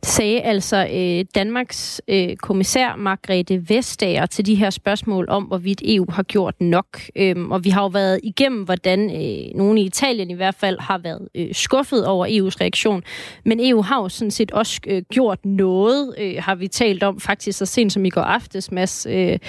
sagde 0.03 0.41
altså 0.41 0.87
øh, 0.93 1.25
Danmarks 1.35 2.01
øh, 2.07 2.35
kommissær 2.35 2.95
Margrethe 2.95 3.69
Vestager 3.69 4.25
til 4.25 4.45
de 4.45 4.55
her 4.55 4.69
spørgsmål 4.69 5.25
om, 5.29 5.43
hvorvidt 5.43 5.81
EU 5.85 6.05
har 6.09 6.23
gjort 6.23 6.61
nok. 6.61 7.01
Øhm, 7.15 7.51
og 7.51 7.63
vi 7.63 7.69
har 7.69 7.81
jo 7.81 7.87
været 7.87 8.19
igennem, 8.23 8.63
hvordan 8.63 8.99
øh, 8.99 9.57
nogen 9.57 9.77
i 9.77 9.85
Italien 9.85 10.31
i 10.31 10.33
hvert 10.33 10.55
fald 10.55 10.79
har 10.79 10.97
været 10.97 11.27
øh, 11.35 11.47
skuffet 11.51 12.05
over 12.05 12.27
EU's 12.27 12.61
reaktion. 12.61 13.03
Men 13.45 13.59
EU 13.61 13.81
har 13.81 14.01
jo 14.01 14.09
sådan 14.09 14.31
set 14.31 14.51
også 14.51 14.81
øh, 14.87 15.01
gjort 15.11 15.45
noget, 15.45 16.15
øh, 16.17 16.35
har 16.39 16.55
vi 16.55 16.67
talt 16.67 17.03
om 17.03 17.19
faktisk 17.19 17.57
så 17.57 17.65
sent 17.65 17.93
som 17.93 18.05
i 18.05 18.09
går 18.09 18.21
aftes, 18.21 18.71
Mads. 18.71 19.07
Øh, 19.09 19.39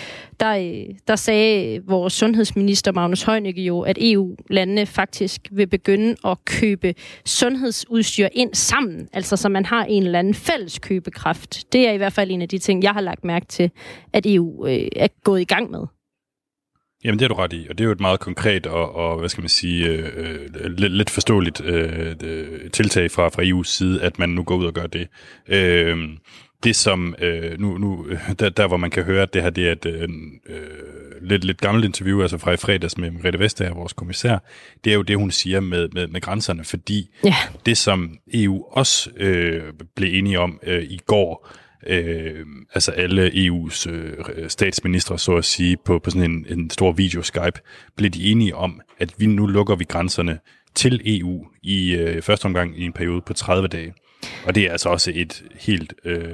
der, 0.41 0.57
øh, 0.57 0.95
der 1.09 1.17
sagde 1.17 1.81
vores 1.87 2.13
sundhedsminister 2.13 2.93
Magnus 2.93 3.23
Heunicke 3.23 3.63
jo, 3.63 3.81
at 3.81 3.99
EU-landene 4.01 4.87
faktisk 4.87 5.41
vil 5.51 5.67
begynde 5.67 6.17
at 6.25 6.45
købe 6.45 6.95
sundhedsudstyr 7.25 8.29
ind 8.33 8.55
sammen, 8.55 9.09
altså 9.13 9.37
så 9.37 9.49
man 9.49 9.65
har 9.65 9.85
en 9.85 10.03
eller 10.03 10.19
anden 10.19 10.35
fælles 10.43 10.79
købekraft. 10.79 11.73
Det 11.73 11.89
er 11.89 11.93
i 11.93 11.97
hvert 11.97 12.13
fald 12.13 12.31
en 12.31 12.43
af 12.43 12.49
de 12.49 12.59
ting, 12.59 12.83
jeg 12.83 12.93
har 12.93 13.01
lagt 13.01 13.25
mærke 13.25 13.47
til, 13.47 13.71
at 14.13 14.27
EU 14.27 14.67
øh, 14.67 14.89
er 14.97 15.09
gået 15.25 15.41
i 15.41 15.45
gang 15.45 15.71
med. 15.71 15.87
Jamen 17.05 17.19
det 17.19 17.25
er 17.25 17.29
du 17.29 17.35
ret 17.35 17.53
i, 17.53 17.67
og 17.71 17.79
det 17.79 17.85
er 17.85 17.87
jo 17.87 17.93
et 17.93 18.01
meget 18.01 18.21
konkret 18.21 18.67
og, 18.67 18.95
og 18.95 19.19
hvad 19.19 19.29
skal 19.29 19.43
man 19.43 19.49
sige, 19.49 19.89
øh, 19.89 20.49
øh 20.55 20.71
lidt, 20.71 20.93
lidt 20.93 21.11
forståeligt 21.11 21.61
øh, 21.65 22.15
øh 22.23 22.71
tiltag 22.71 23.11
fra, 23.11 23.29
fra 23.29 23.43
EU's 23.43 23.65
side, 23.65 24.03
at 24.03 24.19
man 24.19 24.29
nu 24.29 24.43
går 24.43 24.57
ud 24.57 24.67
og 24.67 24.73
gør 24.73 24.87
det. 24.87 25.09
Øh, 25.49 25.99
det 26.65 26.77
som, 26.77 27.15
øh, 27.19 27.61
nu, 27.61 27.79
nu 27.79 28.07
der, 28.39 28.49
der 28.49 28.67
hvor 28.67 28.77
man 28.77 28.91
kan 28.91 29.03
høre, 29.05 29.23
at 29.23 29.35
det 29.35 29.43
her 29.43 29.51
det 29.51 29.69
er 29.69 29.73
et 29.73 29.87
øh, 29.87 30.09
lidt, 31.23 31.45
lidt 31.45 31.61
gammelt 31.61 31.85
interview, 31.85 32.23
altså 32.23 32.39
fra 32.39 32.53
i 32.53 32.57
fredags 32.57 32.99
med 32.99 33.11
Margrethe 33.11 33.39
Vestager, 33.39 33.75
vores 33.75 33.93
kommissær, 33.93 34.39
det 34.85 34.91
er 34.91 34.95
jo 34.95 35.03
det, 35.03 35.17
hun 35.17 35.31
siger 35.31 35.61
med, 35.61 35.89
med, 35.93 36.07
med 36.07 36.21
grænserne, 36.21 36.65
fordi 36.65 37.11
ja. 37.25 37.35
det 37.67 37.79
som 37.79 38.19
EU 38.35 38.65
også 38.71 39.11
øh, 39.17 39.63
blev 39.97 40.19
enige 40.19 40.41
om 40.41 40.61
øh, 40.63 40.83
i 40.83 41.01
går, 41.07 41.49
øh, 41.87 42.47
altså 42.75 42.93
alle 42.93 43.31
EU's 43.31 43.91
øh, 43.91 44.49
statsministre, 44.49 45.19
så 45.19 45.33
at 45.33 45.45
sige, 45.45 45.77
på, 45.85 45.99
på 45.99 46.11
sådan 46.11 46.31
en, 46.31 46.47
en 46.49 46.71
stor 46.71 46.93
video-Skype, 46.93 47.91
blev 47.97 48.11
de 48.11 48.31
enige 48.31 48.57
om, 48.57 48.81
at 48.99 49.15
vi 49.19 49.27
nu 49.27 49.47
lukker 49.47 49.77
vi 49.77 49.85
grænserne 49.85 50.39
til 50.75 51.01
EU 51.05 51.47
i 51.63 51.95
øh, 51.95 52.23
første 52.23 52.47
omgang 52.47 52.79
i 52.79 52.85
en 52.85 52.93
periode 52.93 53.21
på 53.21 53.33
30 53.33 53.69
dage. 53.69 53.95
Og 54.47 54.55
det 54.55 54.67
er 54.67 54.73
altså 54.73 54.89
også 54.89 55.13
et 55.15 55.43
helt, 55.61 55.95
øh, 56.05 56.29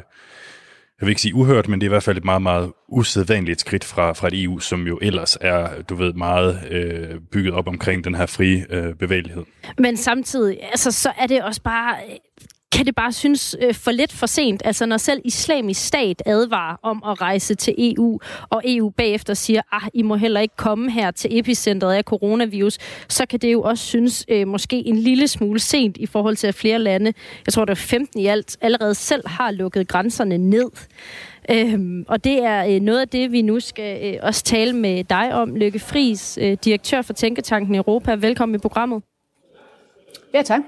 jeg 1.01 1.07
vil 1.07 1.09
ikke 1.09 1.21
sige 1.21 1.35
uhørt, 1.35 1.69
men 1.69 1.81
det 1.81 1.87
er 1.87 1.89
i 1.89 1.97
hvert 1.97 2.03
fald 2.03 2.17
et 2.17 2.25
meget, 2.25 2.43
meget 2.43 2.73
usædvanligt 2.89 3.61
skridt 3.61 3.85
fra, 3.85 4.13
fra 4.13 4.29
et 4.29 4.43
EU, 4.43 4.59
som 4.59 4.87
jo 4.87 4.99
ellers 5.03 5.39
er, 5.41 5.83
du 5.83 5.95
ved, 5.95 6.13
meget 6.13 6.61
øh, 6.71 7.21
bygget 7.33 7.55
op 7.55 7.69
omkring 7.69 8.05
den 8.05 8.15
her 8.15 8.27
frie 8.27 8.67
øh, 8.71 8.95
bevægelighed. 8.95 9.45
Men 9.79 9.97
samtidig, 9.97 10.59
altså, 10.63 10.93
så 10.93 11.13
er 11.19 11.27
det 11.27 11.43
også 11.43 11.63
bare 11.63 11.95
øh, 12.09 12.17
kan 12.73 12.87
det 12.87 12.95
bare 12.95 13.13
synes 13.13 13.57
øh, 13.63 13.75
for 13.75 13.91
lidt 13.91 14.13
for 14.13 14.27
sent. 14.27 14.63
Altså 14.65 14.87
når 14.87 14.97
selv 14.97 15.21
islamisk 15.25 15.87
stat 15.87 16.23
advarer 16.27 16.77
om 16.83 17.03
at 17.07 17.21
rejse 17.21 17.55
til 17.55 17.75
EU, 17.79 18.19
og 18.51 18.63
EU 18.65 18.91
bagefter 18.91 19.35
siger, 19.35 19.63
at 19.73 19.91
I 19.95 20.03
må 20.03 20.17
heller 20.17 20.41
ikke 20.41 20.57
komme 20.57 20.91
her 20.91 21.11
til 21.11 21.39
epicentret 21.39 21.95
af 21.95 22.03
coronavirus, 22.03 22.79
så 23.09 23.27
kan 23.27 23.39
det 23.41 23.53
jo 23.53 23.63
også 23.63 23.85
synes 23.85 24.27
øh, 24.29 24.49
måske 24.49 24.87
en 24.87 24.97
lille 24.97 25.29
smule 25.29 25.61
sent 25.61 25.97
i 25.97 26.07
forhold 26.07 26.37
til, 26.37 26.47
at 26.47 26.55
flere 26.55 26.79
lande, 26.79 27.13
jeg 27.47 27.53
tror 27.53 27.65
der 27.65 27.71
er 27.71 27.75
15 27.75 28.21
i 28.21 28.27
alt, 28.27 28.57
allerede 28.61 28.95
selv 28.95 29.29
har 29.29 29.51
lukket 29.51 29.89
grænserne 29.89 30.39
ned. 30.39 30.71
Øhm, 31.51 32.05
og 32.09 32.25
det 32.25 32.45
er 32.45 32.67
øh, 32.75 32.81
noget 32.81 33.01
af 33.01 33.09
det, 33.09 33.33
vi 33.33 33.43
nu 33.43 33.61
skal 33.61 34.15
øh, 34.15 34.21
også 34.23 34.45
tale 34.45 34.73
med 34.73 35.05
dig 35.05 35.35
om, 35.35 35.57
Lykke 35.57 35.79
Fris, 35.79 36.39
øh, 36.43 36.57
direktør 36.65 37.03
for 37.03 37.13
Tænketanken 37.13 37.75
Europa. 37.75 38.15
Velkommen 38.15 38.57
i 38.57 38.59
programmet. 38.59 39.03
Ja, 40.35 40.43
tak. 40.43 40.61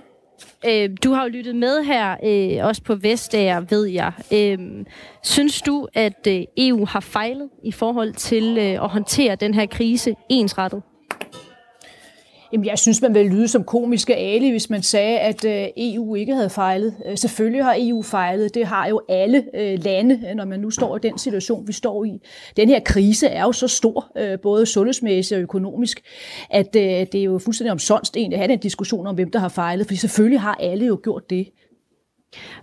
Øh, 0.66 0.90
du 1.04 1.12
har 1.12 1.22
jo 1.22 1.28
lyttet 1.28 1.56
med 1.56 1.84
her, 1.84 2.16
øh, 2.24 2.66
også 2.66 2.82
på 2.82 2.94
Vestager, 2.94 3.60
ved 3.60 3.86
jeg. 3.86 4.12
Øh, 4.32 4.58
synes 5.22 5.62
du, 5.62 5.88
at 5.94 6.26
øh, 6.28 6.42
EU 6.56 6.84
har 6.84 7.00
fejlet 7.00 7.48
i 7.64 7.72
forhold 7.72 8.14
til 8.14 8.58
øh, 8.58 8.84
at 8.84 8.88
håndtere 8.88 9.34
den 9.34 9.54
her 9.54 9.66
krise 9.66 10.14
ensrettet? 10.28 10.82
Jamen, 12.52 12.66
jeg 12.66 12.78
synes, 12.78 13.02
man 13.02 13.14
ville 13.14 13.32
lyde 13.32 13.48
som 13.48 13.64
komiske 13.64 14.16
ali, 14.16 14.50
hvis 14.50 14.70
man 14.70 14.82
sagde, 14.82 15.18
at 15.18 15.44
øh, 15.44 15.68
EU 15.76 16.14
ikke 16.14 16.34
havde 16.34 16.50
fejlet. 16.50 16.94
Øh, 17.06 17.18
selvfølgelig 17.18 17.64
har 17.64 17.76
EU 17.78 18.02
fejlet. 18.02 18.54
Det 18.54 18.66
har 18.66 18.88
jo 18.88 19.00
alle 19.08 19.44
øh, 19.54 19.84
lande, 19.84 20.34
når 20.34 20.44
man 20.44 20.60
nu 20.60 20.70
står 20.70 20.96
i 20.96 21.00
den 21.02 21.18
situation, 21.18 21.66
vi 21.68 21.72
står 21.72 22.04
i. 22.04 22.20
Den 22.56 22.68
her 22.68 22.80
krise 22.80 23.26
er 23.26 23.42
jo 23.42 23.52
så 23.52 23.68
stor, 23.68 24.12
både 24.42 24.66
sundhedsmæssigt 24.66 25.36
og 25.36 25.42
økonomisk, 25.42 26.02
at 26.50 26.74
det 26.74 27.14
er 27.14 27.22
jo 27.22 27.38
fuldstændig 27.38 27.72
omsonst 27.72 28.16
egentlig 28.16 28.36
at 28.36 28.40
have 28.40 28.52
den 28.52 28.58
diskussion 28.58 29.06
om, 29.06 29.14
hvem 29.14 29.30
der 29.30 29.38
har 29.38 29.48
fejlet, 29.48 29.86
for 29.86 29.94
selvfølgelig 29.94 30.40
har 30.40 30.54
alle 30.54 30.86
jo 30.86 31.00
gjort 31.02 31.30
det. 31.30 31.48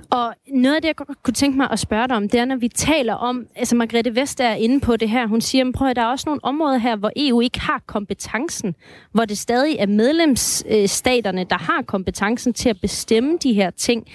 Og 0.09 0.33
noget 0.47 0.75
af 0.75 0.81
det, 0.81 0.87
jeg 0.87 0.95
godt 0.95 1.23
kunne 1.23 1.33
tænke 1.33 1.57
mig 1.57 1.71
at 1.71 1.79
spørge 1.79 2.07
dig 2.07 2.15
om, 2.15 2.29
det 2.29 2.39
er, 2.39 2.45
når 2.45 2.55
vi 2.55 2.67
taler 2.67 3.13
om, 3.13 3.47
altså 3.55 3.75
Margrethe 3.75 4.15
Vest 4.15 4.39
er 4.39 4.53
inde 4.53 4.79
på 4.79 4.97
det 4.97 5.09
her, 5.09 5.27
hun 5.27 5.41
siger, 5.41 5.71
prøv 5.71 5.87
at 5.87 5.95
der 5.95 6.01
er 6.01 6.07
også 6.07 6.23
nogle 6.27 6.43
områder 6.43 6.77
her, 6.77 6.95
hvor 6.95 7.11
EU 7.15 7.41
ikke 7.41 7.59
har 7.59 7.83
kompetencen, 7.85 8.75
hvor 9.11 9.25
det 9.25 9.37
stadig 9.37 9.75
er 9.79 9.87
medlemsstaterne, 9.87 11.43
der 11.43 11.57
har 11.57 11.81
kompetencen 11.81 12.53
til 12.53 12.69
at 12.69 12.81
bestemme 12.81 13.37
de 13.43 13.53
her 13.53 13.69
ting. 13.69 14.07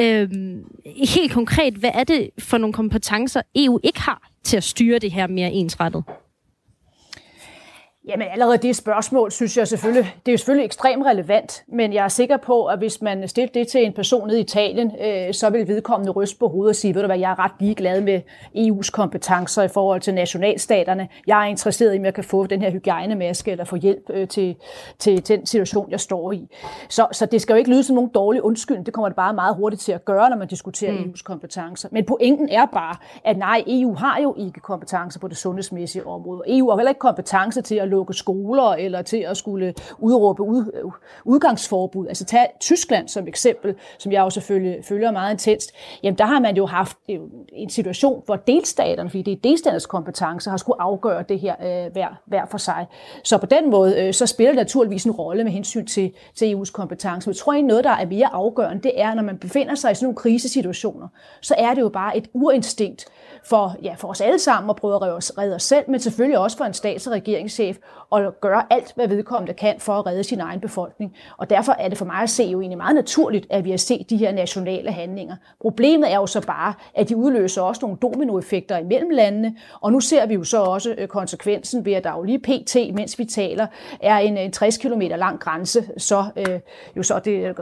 Øhm, 0.00 0.64
helt 1.14 1.32
konkret, 1.32 1.74
hvad 1.74 1.90
er 1.94 2.04
det 2.04 2.30
for 2.38 2.58
nogle 2.58 2.72
kompetencer, 2.72 3.42
EU 3.56 3.80
ikke 3.82 4.00
har 4.00 4.30
til 4.44 4.56
at 4.56 4.64
styre 4.64 4.98
det 4.98 5.12
her 5.12 5.26
mere 5.26 5.52
ensrettet? 5.52 6.04
Jamen 8.08 8.28
allerede 8.32 8.58
det 8.58 8.76
spørgsmål, 8.76 9.30
synes 9.30 9.56
jeg 9.56 9.68
selvfølgelig, 9.68 10.04
det 10.26 10.30
er 10.30 10.32
jo 10.32 10.38
selvfølgelig 10.38 10.64
ekstremt 10.64 11.06
relevant, 11.06 11.64
men 11.68 11.92
jeg 11.92 12.04
er 12.04 12.08
sikker 12.08 12.36
på, 12.36 12.64
at 12.66 12.78
hvis 12.78 13.02
man 13.02 13.28
stiller 13.28 13.52
det 13.54 13.68
til 13.68 13.84
en 13.84 13.92
person 13.92 14.26
nede 14.26 14.38
i 14.38 14.42
Italien, 14.42 14.92
øh, 15.00 15.34
så 15.34 15.50
vil 15.50 15.68
vedkommende 15.68 16.12
ryste 16.12 16.38
på 16.38 16.48
hovedet 16.48 16.68
og 16.68 16.76
sige, 16.76 16.94
ved 16.94 17.02
du 17.02 17.06
hvad, 17.06 17.18
jeg 17.18 17.30
er 17.30 17.38
ret 17.38 17.52
ligeglad 17.60 18.00
med 18.00 18.20
EU's 18.56 18.90
kompetencer 18.90 19.62
i 19.62 19.68
forhold 19.68 20.00
til 20.00 20.14
nationalstaterne. 20.14 21.08
Jeg 21.26 21.40
er 21.40 21.44
interesseret 21.44 21.94
i, 21.94 21.98
om 21.98 22.04
jeg 22.04 22.14
kan 22.14 22.24
få 22.24 22.46
den 22.46 22.62
her 22.62 22.70
hygiejnemaske 22.70 23.50
eller 23.50 23.64
få 23.64 23.76
hjælp 23.76 24.10
øh, 24.10 24.28
til, 24.28 24.56
til, 24.98 25.22
til 25.22 25.36
den 25.36 25.46
situation, 25.46 25.90
jeg 25.90 26.00
står 26.00 26.32
i. 26.32 26.48
Så, 26.88 27.06
så 27.12 27.26
det 27.26 27.42
skal 27.42 27.52
jo 27.52 27.58
ikke 27.58 27.70
lyde 27.70 27.82
som 27.82 27.94
nogen 27.94 28.10
dårlig 28.14 28.42
undskyldning. 28.42 28.86
Det 28.86 28.94
kommer 28.94 29.08
det 29.08 29.16
bare 29.16 29.34
meget 29.34 29.56
hurtigt 29.56 29.82
til 29.82 29.92
at 29.92 30.04
gøre, 30.04 30.30
når 30.30 30.36
man 30.36 30.48
diskuterer 30.48 30.92
mm. 30.92 30.98
EU's 30.98 31.22
kompetencer. 31.22 31.88
Men 31.92 32.04
pointen 32.04 32.48
er 32.48 32.66
bare, 32.66 32.96
at 33.24 33.36
nej, 33.36 33.64
EU 33.66 33.94
har 33.94 34.20
jo 34.22 34.34
ikke 34.38 34.60
kompetencer 34.60 35.20
på 35.20 35.28
det 35.28 35.36
sundhedsmæssige 35.36 36.06
område. 36.06 36.42
EU 36.46 36.70
har 36.70 36.76
heller 36.76 36.90
ikke 36.90 36.98
kompetence 36.98 37.62
til 37.62 37.74
at 37.74 37.90
lukke 38.00 38.14
skoler 38.14 38.62
eller 38.62 39.02
til 39.02 39.16
at 39.16 39.36
skulle 39.36 39.74
udråbe 39.98 40.42
ud, 40.42 40.92
udgangsforbud. 41.24 42.06
Altså 42.06 42.24
tag 42.24 42.46
Tyskland 42.60 43.08
som 43.08 43.26
eksempel, 43.28 43.74
som 43.98 44.12
jeg 44.12 44.20
jo 44.20 44.30
selvfølgelig 44.30 44.84
følger 44.84 45.10
meget 45.10 45.32
intenst. 45.32 45.72
Jamen 46.02 46.18
der 46.18 46.24
har 46.24 46.40
man 46.40 46.56
jo 46.56 46.66
haft 46.66 46.96
øh, 47.10 47.18
en 47.52 47.70
situation, 47.70 48.22
hvor 48.26 48.36
delstaterne, 48.36 49.10
fordi 49.10 49.22
det 49.22 49.32
er 49.32 49.36
delstaternes 49.44 49.86
kompetence, 49.86 50.50
har 50.50 50.56
skulle 50.56 50.82
afgøre 50.82 51.24
det 51.28 51.40
her 51.40 51.54
øh, 51.60 51.92
hver, 51.92 52.08
hver 52.26 52.46
for 52.50 52.58
sig. 52.58 52.86
Så 53.24 53.38
på 53.38 53.46
den 53.46 53.70
måde, 53.70 54.00
øh, 54.02 54.14
så 54.14 54.26
spiller 54.26 54.52
det 54.52 54.56
naturligvis 54.56 55.04
en 55.04 55.12
rolle 55.12 55.44
med 55.44 55.52
hensyn 55.52 55.86
til, 55.86 56.12
til 56.34 56.54
EU's 56.54 56.72
kompetence. 56.72 57.28
Men 57.28 57.34
jeg 57.34 57.36
tror 57.36 57.52
egentlig, 57.52 57.68
noget, 57.68 57.84
der 57.84 57.90
er 57.90 58.06
mere 58.06 58.28
afgørende, 58.32 58.82
det 58.82 58.92
er, 59.00 59.14
når 59.14 59.22
man 59.22 59.38
befinder 59.38 59.74
sig 59.74 59.90
i 59.90 59.94
sådan 59.94 60.04
nogle 60.04 60.16
krisesituationer, 60.16 61.08
så 61.40 61.54
er 61.58 61.74
det 61.74 61.80
jo 61.80 61.88
bare 61.88 62.16
et 62.16 62.28
urinstinkt 62.34 63.06
for, 63.44 63.76
ja, 63.82 63.94
for 63.98 64.08
os 64.08 64.20
alle 64.20 64.38
sammen 64.38 64.70
at 64.70 64.76
prøve 64.76 64.94
at 64.94 65.02
redde 65.38 65.54
os 65.54 65.62
selv, 65.62 65.84
men 65.90 66.00
selvfølgelig 66.00 66.38
også 66.38 66.56
for 66.56 66.64
en 66.64 66.74
stats- 66.74 67.06
og 67.06 67.12
regeringschef 67.12 67.76
at 68.12 68.40
gøre 68.40 68.62
alt, 68.70 68.92
hvad 68.94 69.08
vedkommende 69.08 69.54
kan 69.54 69.74
for 69.78 69.92
at 69.92 70.06
redde 70.06 70.24
sin 70.24 70.40
egen 70.40 70.60
befolkning. 70.60 71.16
Og 71.36 71.50
derfor 71.50 71.72
er 71.72 71.88
det 71.88 71.98
for 71.98 72.04
mig 72.04 72.16
at 72.22 72.30
se 72.30 72.44
jo 72.44 72.60
egentlig 72.60 72.78
meget 72.78 72.94
naturligt, 72.94 73.46
at 73.50 73.64
vi 73.64 73.70
har 73.70 73.76
set 73.76 74.10
de 74.10 74.16
her 74.16 74.32
nationale 74.32 74.92
handlinger. 74.92 75.36
Problemet 75.60 76.12
er 76.12 76.16
jo 76.16 76.26
så 76.26 76.40
bare, 76.46 76.74
at 76.94 77.08
de 77.08 77.16
udløser 77.16 77.62
også 77.62 77.78
nogle 77.82 77.98
dominoeffekter 78.02 78.78
imellem 78.78 79.10
landene, 79.10 79.56
og 79.80 79.92
nu 79.92 80.00
ser 80.00 80.26
vi 80.26 80.34
jo 80.34 80.44
så 80.44 80.62
også 80.62 80.94
øh, 80.98 81.08
konsekvensen 81.08 81.84
ved, 81.84 81.92
at 81.92 82.04
der 82.04 82.12
jo 82.16 82.22
lige 82.22 82.38
pt, 82.38 82.76
mens 82.94 83.18
vi 83.18 83.24
taler, 83.24 83.66
er 84.00 84.18
en, 84.18 84.36
en 84.36 84.52
60 84.52 84.78
km 84.78 85.00
lang 85.00 85.40
grænse, 85.40 85.88
så 85.96 86.24
øh, 86.36 86.60
jo 86.96 87.02
så 87.02 87.18
det 87.18 87.48
øh, 87.48 87.54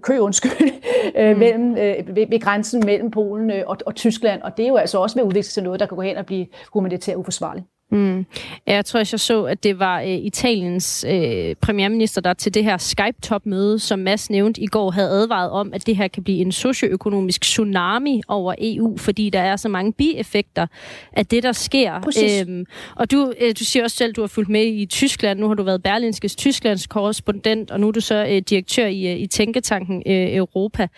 kø 0.00 0.18
undskyld, 0.18 0.70
øh, 1.16 1.32
mm. 1.32 1.38
mellem, 1.38 1.76
øh, 1.76 2.16
ved, 2.16 2.26
ved, 2.28 2.40
grænsen 2.40 2.82
mellem 2.86 3.10
Polen 3.10 3.50
øh, 3.50 3.62
og, 3.66 3.76
og 3.86 3.94
Tyskland, 3.94 4.42
og 4.42 4.56
det 4.56 4.64
er 4.64 4.68
jo 4.68 4.76
altså 4.76 4.98
også 4.98 5.17
med 5.26 5.42
sig 5.42 5.52
til 5.52 5.62
noget, 5.62 5.80
der 5.80 5.86
kan 5.86 5.96
gå 5.96 6.02
hen 6.02 6.16
og 6.16 6.26
blive 6.26 6.46
humanitært 6.72 7.16
uforsvarligt. 7.16 7.66
Mm. 7.90 8.26
Jeg 8.66 8.84
tror, 8.84 8.98
jeg 8.98 9.06
så, 9.06 9.44
at 9.44 9.64
det 9.64 9.78
var 9.78 10.00
øh, 10.00 10.08
Italiens 10.08 11.04
øh, 11.08 11.54
premierminister, 11.60 12.20
der 12.20 12.34
til 12.34 12.54
det 12.54 12.64
her 12.64 12.76
Skype-topmøde, 12.76 13.78
som 13.78 13.98
Mads 13.98 14.30
nævnte 14.30 14.60
i 14.60 14.66
går, 14.66 14.90
havde 14.90 15.10
advaret 15.10 15.50
om, 15.50 15.72
at 15.72 15.86
det 15.86 15.96
her 15.96 16.08
kan 16.08 16.24
blive 16.24 16.38
en 16.38 16.52
socioøkonomisk 16.52 17.40
tsunami 17.40 18.22
over 18.28 18.54
EU, 18.58 18.96
fordi 18.96 19.30
der 19.30 19.40
er 19.40 19.56
så 19.56 19.68
mange 19.68 19.92
bieffekter 19.92 20.66
af 21.12 21.26
det, 21.26 21.42
der 21.42 21.52
sker. 21.52 22.10
Æm, 22.18 22.48
øhm, 22.48 22.66
og 22.96 23.10
du, 23.10 23.32
øh, 23.40 23.54
du 23.58 23.64
siger 23.64 23.84
også 23.84 23.96
selv, 23.96 24.10
at 24.10 24.16
du 24.16 24.20
har 24.20 24.28
fulgt 24.28 24.50
med 24.50 24.66
i 24.66 24.86
Tyskland. 24.86 25.38
Nu 25.40 25.48
har 25.48 25.54
du 25.54 25.62
været 25.62 25.82
Berlinskes 25.82 26.36
Tysklands 26.36 26.86
korrespondent, 26.86 27.70
og 27.70 27.80
nu 27.80 27.88
er 27.88 27.92
du 27.92 28.00
så 28.00 28.26
øh, 28.30 28.42
direktør 28.50 28.86
i, 28.86 29.12
øh, 29.12 29.20
i 29.20 29.26
Tænketanken 29.26 30.02
øh, 30.06 30.34
Europa. 30.36 30.88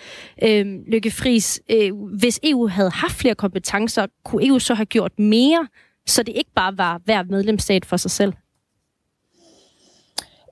Øhm, 0.43 0.85
Lykke 0.89 1.11
Friis, 1.11 1.61
øh, 1.71 1.91
hvis 2.19 2.41
EU 2.43 2.69
havde 2.69 2.91
haft 2.91 3.15
flere 3.15 3.35
kompetencer, 3.35 4.07
kunne 4.25 4.47
EU 4.47 4.59
så 4.59 4.75
have 4.75 4.87
gjort 4.87 5.19
mere 5.19 5.67
så 6.07 6.23
det 6.23 6.37
ikke 6.37 6.51
bare 6.55 6.79
var 6.79 7.01
hver 7.05 7.23
medlemsstat 7.23 7.85
for 7.85 7.97
sig 7.97 8.11
selv? 8.11 8.33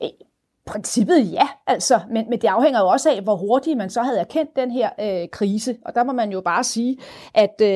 Øh, 0.02 0.08
princippet 0.68 1.32
ja, 1.32 1.48
altså, 1.66 2.00
men, 2.10 2.30
men 2.30 2.40
det 2.40 2.48
afhænger 2.48 2.80
jo 2.80 2.86
også 2.86 3.10
af, 3.10 3.22
hvor 3.22 3.36
hurtigt 3.36 3.78
man 3.78 3.90
så 3.90 4.02
havde 4.02 4.18
erkendt 4.18 4.56
den 4.56 4.70
her 4.70 4.90
øh, 5.00 5.28
krise. 5.32 5.76
Og 5.84 5.94
der 5.94 6.04
må 6.04 6.12
man 6.12 6.32
jo 6.32 6.40
bare 6.40 6.64
sige, 6.64 6.96
at 7.34 7.60
øh, 7.62 7.68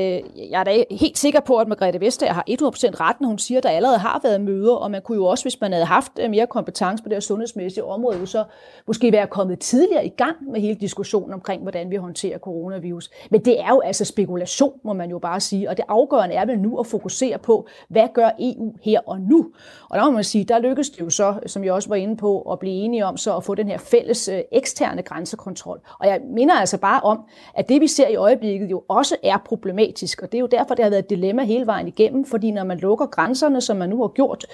jeg 0.51 0.61
er 0.61 0.65
da 0.65 0.85
helt 0.91 1.19
sikker 1.19 1.41
på, 1.41 1.57
at 1.57 1.69
Margrethe 1.69 2.01
Vestager 2.01 2.33
har 2.33 2.45
100% 2.51 2.55
ret, 3.01 3.21
når 3.21 3.29
hun 3.29 3.39
siger, 3.39 3.59
at 3.59 3.63
der 3.63 3.71
allerede 3.71 3.99
har 3.99 4.21
været 4.23 4.41
møder, 4.41 4.75
og 4.75 4.91
man 4.91 5.03
kunne 5.03 5.17
jo 5.17 5.25
også, 5.25 5.45
hvis 5.45 5.61
man 5.61 5.73
havde 5.73 5.85
haft 5.85 6.13
øh, 6.21 6.31
mere 6.31 6.47
kompetence 6.47 7.03
på 7.03 7.09
det 7.09 7.15
her 7.15 7.21
sundhedsmæssige 7.21 7.85
område, 7.85 8.19
jo 8.19 8.27
så 8.27 8.45
måske 8.87 9.13
være 9.13 9.27
kommet 9.27 9.59
tidligere 9.59 10.07
i 10.07 10.09
gang 10.09 10.37
med 10.53 10.61
hele 10.61 10.75
diskussionen 10.75 11.35
omkring, 11.35 11.63
hvordan 11.63 11.91
vi 11.91 11.97
håndterer 11.97 12.39
coronavirus. 12.39 13.11
Men 13.31 13.45
det 13.45 13.61
er 13.61 13.69
jo 13.69 13.81
altså 13.81 14.05
spekulation, 14.05 14.73
må 14.85 14.93
man 14.93 15.11
jo 15.11 15.19
bare 15.19 15.41
sige, 15.41 15.71
og 15.71 15.77
det 15.77 15.85
afgørende 15.89 16.35
er 16.35 16.47
vel 16.47 16.59
nu 16.59 16.79
at 16.79 16.87
fokusere 16.87 17.39
på, 17.39 17.67
hvad 17.89 18.09
gør 18.15 18.31
EU 18.39 18.75
her 18.83 19.01
og 19.07 19.21
nu? 19.21 19.51
Og 19.91 19.99
der 19.99 20.05
må 20.05 20.11
man 20.11 20.25
sige, 20.25 20.45
der 20.45 20.59
lykkes 20.59 20.91
det 20.91 21.01
jo 21.01 21.11
så, 21.11 21.35
som 21.47 21.65
jeg 21.65 21.73
også 21.73 21.89
var 21.89 21.97
inde 21.97 22.17
på, 22.17 22.41
at 22.41 22.59
blive 22.59 22.82
enige 22.85 23.07
om 23.07 23.17
så 23.17 23.37
at 23.37 23.45
få 23.45 23.55
den 23.55 23.69
her 23.69 23.79
fælles 23.79 24.29
øh, 24.29 24.41
eksterne 24.53 25.03
grænsekontrol. 25.03 25.81
Og 26.01 26.07
jeg 26.07 26.21
minder 26.35 26.55
altså 26.55 26.79
bare 26.79 27.01
om, 27.01 27.19
at 27.55 27.69
det 27.69 27.81
vi 27.81 27.87
ser 27.87 28.09
i 28.09 28.17
øjeblikket 28.17 28.71
jo 28.71 28.83
også 28.89 29.17
er 29.23 29.39
problematisk, 29.39 30.23
og 30.23 30.33
det 30.33 30.39
er 30.39 30.41
jo 30.41 30.47
derfor, 30.47 30.75
det 30.75 30.85
har 30.85 30.91
været 30.91 31.03
et 31.03 31.11
dilemma 31.11 31.45
hele 31.45 31.67
vejen 31.67 31.89
igennem, 31.89 32.25
fordi 32.25 32.51
når 32.51 32.65
man 32.65 32.79
lukker 32.79 33.07
grænserne, 33.07 33.61
som 33.61 33.77
man 33.77 33.89
nu 33.89 34.01
har 34.01 34.09
gjort, 34.09 34.47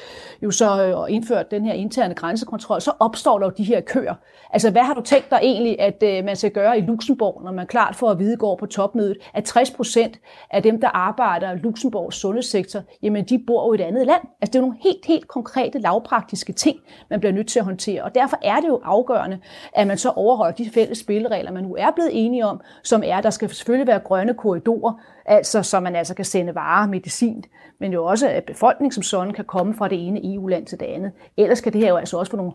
jo 0.42 0.50
så 0.50 0.86
øh, 0.86 0.98
og 0.98 1.10
indført 1.10 1.50
den 1.50 1.64
her 1.64 1.72
interne 1.72 2.14
grænsekontrol, 2.14 2.80
så 2.80 2.92
opstår 3.00 3.38
der 3.38 3.46
jo 3.46 3.52
de 3.56 3.64
her 3.64 3.80
køer. 3.80 4.14
Altså 4.50 4.70
hvad 4.70 4.82
har 4.82 4.94
du 4.94 5.00
tænkt 5.00 5.30
dig 5.30 5.38
egentlig, 5.42 5.80
at 5.80 6.02
øh, 6.02 6.24
man 6.24 6.36
skal 6.36 6.50
gøre 6.50 6.78
i 6.78 6.80
Luxembourg, 6.80 7.42
når 7.44 7.52
man 7.52 7.66
klart 7.66 7.96
får 7.96 8.10
at 8.10 8.18
vide 8.18 8.36
går 8.36 8.56
på 8.56 8.66
topmødet, 8.66 9.16
at 9.34 9.44
60 9.44 9.70
procent 9.70 10.18
af 10.50 10.62
dem, 10.62 10.80
der 10.80 10.88
arbejder 10.88 11.52
i 11.52 11.56
Luxembourgs 11.56 12.16
sundhedssektor, 12.16 12.80
jamen 13.02 13.24
de 13.24 13.44
bor 13.46 13.66
jo 13.66 13.72
i 13.72 13.74
et 13.74 13.80
andet 13.80 14.06
land. 14.06 14.22
Altså 14.40 14.52
det 14.52 14.54
er 14.54 14.58
jo 14.58 14.66
nogle 14.66 14.78
helt, 14.82 15.06
helt 15.06 15.28
konkrete, 15.28 15.78
lavpraktiske 15.78 16.52
ting, 16.52 16.78
man 17.10 17.20
bliver 17.20 17.32
nødt 17.32 17.48
til 17.48 17.58
at 17.58 17.64
håndtere. 17.64 18.04
Og 18.04 18.14
derfor 18.20 18.38
er 18.42 18.60
det 18.60 18.68
jo 18.68 18.80
afgørende, 18.84 19.38
at 19.72 19.86
man 19.86 19.98
så 19.98 20.10
overholder 20.10 20.54
de 20.54 20.70
fælles 20.74 20.98
spilleregler, 20.98 21.52
man 21.52 21.64
nu 21.64 21.76
er 21.78 21.90
blevet 21.90 22.10
enige 22.12 22.46
om, 22.46 22.60
som 22.82 23.02
er, 23.04 23.20
der 23.20 23.30
skal 23.30 23.48
selvfølgelig 23.48 23.86
være 23.86 23.98
grønne 23.98 24.34
korridorer, 24.34 24.92
altså 25.26 25.62
så 25.62 25.80
man 25.80 25.96
altså 25.96 26.14
kan 26.14 26.24
sende 26.24 26.54
varer, 26.54 26.88
medicin, 26.88 27.44
men 27.80 27.92
jo 27.92 28.04
også, 28.04 28.28
at 28.28 28.44
befolkningen 28.44 28.92
som 28.92 29.02
sådan 29.02 29.34
kan 29.34 29.44
komme 29.44 29.74
fra 29.74 29.88
det 29.88 30.06
ene 30.06 30.34
EU-land 30.34 30.66
til 30.66 30.80
det 30.80 30.86
andet. 30.86 31.12
Ellers 31.36 31.60
kan 31.60 31.72
det 31.72 31.80
her 31.80 31.88
jo 31.88 31.96
altså 31.96 32.18
også 32.18 32.30
få 32.30 32.36
nogle 32.36 32.52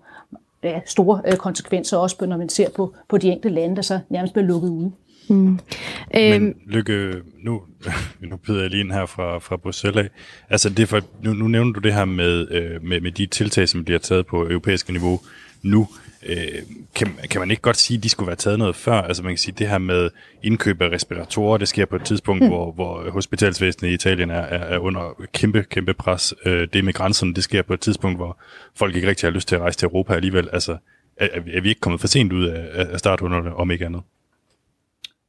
ja, 0.63 0.79
store 0.85 1.21
øh, 1.27 1.37
konsekvenser, 1.37 1.97
også 1.97 2.25
når 2.25 2.37
man 2.37 2.49
ser 2.49 2.69
på, 2.69 2.93
på 3.09 3.17
de 3.17 3.29
enkelte 3.29 3.55
lande, 3.55 3.75
der 3.75 3.81
så 3.81 3.99
nærmest 4.09 4.33
bliver 4.33 4.47
lukket 4.47 4.69
ude. 4.69 4.91
Mm. 5.29 5.59
Men 6.13 6.43
øhm. 6.43 6.55
Lykke, 6.65 7.13
nu, 7.43 7.61
nu 8.29 8.37
byder 8.37 8.61
jeg 8.61 8.69
lige 8.69 8.79
ind 8.79 8.91
her 8.91 9.05
fra, 9.05 9.37
fra 9.37 9.57
Bruxelles 9.57 10.05
af. 10.05 10.09
Altså 10.49 10.69
det 10.69 10.89
for, 10.89 11.01
nu, 11.23 11.33
nu 11.33 11.47
nævner 11.47 11.73
du 11.73 11.79
det 11.79 11.93
her 11.93 12.05
med, 12.05 12.51
øh, 12.51 12.83
med, 12.83 13.01
med 13.01 13.11
de 13.11 13.25
tiltag, 13.25 13.69
som 13.69 13.85
bliver 13.85 13.99
taget 13.99 14.25
på 14.25 14.43
europæisk 14.43 14.89
niveau 14.89 15.19
nu. 15.63 15.87
Øh, 16.25 16.61
kan, 16.95 17.07
kan 17.29 17.39
man 17.39 17.51
ikke 17.51 17.61
godt 17.61 17.77
sige, 17.77 17.97
at 17.97 18.03
de 18.03 18.09
skulle 18.09 18.27
være 18.27 18.35
taget 18.35 18.59
noget 18.59 18.75
før? 18.75 19.01
Altså 19.01 19.23
man 19.23 19.31
kan 19.31 19.37
sige, 19.37 19.55
det 19.57 19.69
her 19.69 19.77
med 19.77 20.09
indkøb 20.43 20.81
af 20.81 20.89
respiratorer, 20.89 21.57
det 21.57 21.67
sker 21.67 21.85
på 21.85 21.95
et 21.95 22.05
tidspunkt, 22.05 22.43
mm. 22.43 22.47
hvor, 22.47 22.71
hvor 22.71 23.11
hospitalsvæsenet 23.11 23.89
i 23.89 23.93
Italien 23.93 24.29
er, 24.29 24.35
er, 24.35 24.57
er 24.57 24.79
under 24.79 25.25
kæmpe, 25.33 25.63
kæmpe 25.63 25.93
pres. 25.93 26.33
Øh, 26.45 26.67
det 26.73 26.85
med 26.85 26.93
grænserne, 26.93 27.33
det 27.33 27.43
sker 27.43 27.61
på 27.61 27.73
et 27.73 27.79
tidspunkt, 27.79 28.17
hvor 28.17 28.37
folk 28.75 28.95
ikke 28.95 29.07
rigtig 29.07 29.27
har 29.29 29.33
lyst 29.33 29.47
til 29.47 29.55
at 29.55 29.61
rejse 29.61 29.79
til 29.79 29.85
Europa 29.85 30.13
alligevel. 30.13 30.49
Altså 30.53 30.77
er, 31.17 31.27
er 31.53 31.61
vi 31.61 31.69
ikke 31.69 31.81
kommet 31.81 32.01
for 32.01 32.07
sent 32.07 32.33
ud 32.33 32.45
af, 32.45 32.87
af 32.91 32.99
starthunderne, 32.99 33.55
om 33.55 33.71
ikke 33.71 33.85
andet? 33.85 34.01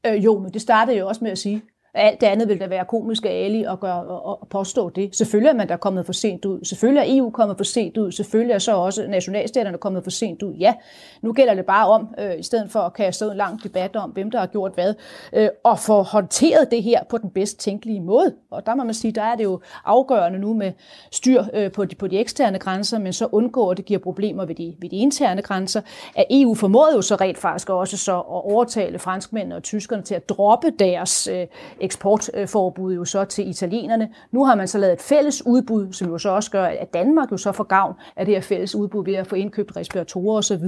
Øh, 0.06 0.24
jo, 0.24 0.38
men 0.38 0.52
det 0.52 0.60
startede 0.60 0.98
jo 0.98 1.06
også 1.06 1.24
med 1.24 1.30
at 1.30 1.38
sige, 1.38 1.62
alt 1.94 2.20
det 2.20 2.26
andet 2.26 2.48
vil 2.48 2.60
da 2.60 2.66
være 2.66 2.84
komisk 2.84 3.26
ærlig 3.26 3.70
at, 3.70 3.80
gøre, 3.80 4.04
og, 4.04 4.40
og 4.40 4.48
påstå 4.48 4.88
det. 4.88 5.16
Selvfølgelig 5.16 5.50
er 5.50 5.54
man 5.54 5.68
der 5.68 5.76
kommet 5.76 6.06
for 6.06 6.12
sent 6.12 6.44
ud. 6.44 6.64
Selvfølgelig 6.64 7.00
er 7.00 7.18
EU 7.18 7.30
kommet 7.30 7.56
for 7.56 7.64
sent 7.64 7.96
ud. 7.96 8.12
Selvfølgelig 8.12 8.54
er 8.54 8.58
så 8.58 8.76
også 8.76 9.06
nationalstaterne 9.08 9.78
kommet 9.78 10.04
for 10.04 10.10
sent 10.10 10.42
ud. 10.42 10.54
Ja, 10.54 10.74
nu 11.22 11.32
gælder 11.32 11.54
det 11.54 11.66
bare 11.66 11.88
om, 11.88 12.14
øh, 12.18 12.38
i 12.38 12.42
stedet 12.42 12.70
for 12.70 12.80
at 12.80 12.92
kaste 12.92 13.24
en 13.24 13.36
lang 13.36 13.62
debat 13.62 13.96
om, 13.96 14.10
hvem 14.10 14.30
der 14.30 14.38
har 14.38 14.46
gjort 14.46 14.72
hvad, 14.74 14.94
øh, 15.32 15.48
og 15.64 15.78
få 15.78 16.02
håndteret 16.02 16.70
det 16.70 16.82
her 16.82 17.04
på 17.08 17.18
den 17.18 17.30
bedst 17.30 17.58
tænkelige 17.58 18.00
måde. 18.00 18.34
Og 18.50 18.66
der 18.66 18.74
må 18.74 18.84
man 18.84 18.94
sige, 18.94 19.12
der 19.12 19.22
er 19.22 19.36
det 19.36 19.44
jo 19.44 19.60
afgørende 19.84 20.38
nu 20.38 20.54
med 20.54 20.72
styr 21.12 21.44
øh, 21.52 21.72
på, 21.72 21.84
de, 21.84 21.94
på 21.94 22.06
de 22.06 22.18
eksterne 22.18 22.58
grænser, 22.58 22.98
men 22.98 23.12
så 23.12 23.28
undgå, 23.32 23.68
at 23.68 23.76
det 23.76 23.84
giver 23.84 24.00
problemer 24.00 24.44
ved 24.44 24.54
de, 24.54 24.74
ved 24.78 24.90
de 24.90 24.96
interne 24.96 25.42
grænser. 25.42 25.80
At 26.16 26.26
EU 26.30 26.54
formåede 26.54 26.96
jo 26.96 27.02
så 27.02 27.14
rent 27.14 27.38
faktisk 27.38 27.70
også 27.70 27.96
så 27.96 28.16
at 28.16 28.24
overtale 28.26 28.98
franskmændene 28.98 29.56
og 29.56 29.62
tyskerne 29.62 30.02
til 30.02 30.14
at 30.14 30.28
droppe 30.28 30.70
deres 30.78 31.26
øh, 31.26 31.46
eksportforbud 31.84 32.94
jo 32.94 33.04
så 33.04 33.24
til 33.24 33.48
italienerne. 33.48 34.08
Nu 34.32 34.44
har 34.44 34.54
man 34.54 34.68
så 34.68 34.78
lavet 34.78 34.92
et 34.92 35.00
fælles 35.00 35.46
udbud, 35.46 35.92
som 35.92 36.08
jo 36.08 36.18
så 36.18 36.28
også 36.28 36.50
gør, 36.50 36.64
at 36.64 36.94
Danmark 36.94 37.32
jo 37.32 37.36
så 37.36 37.52
får 37.52 37.64
gavn 37.64 37.94
af 38.16 38.26
det 38.26 38.34
her 38.34 38.42
fælles 38.42 38.74
udbud 38.74 39.04
ved 39.04 39.14
at 39.14 39.26
få 39.26 39.34
indkøbt 39.34 39.76
respiratorer 39.76 40.38
osv. 40.38 40.64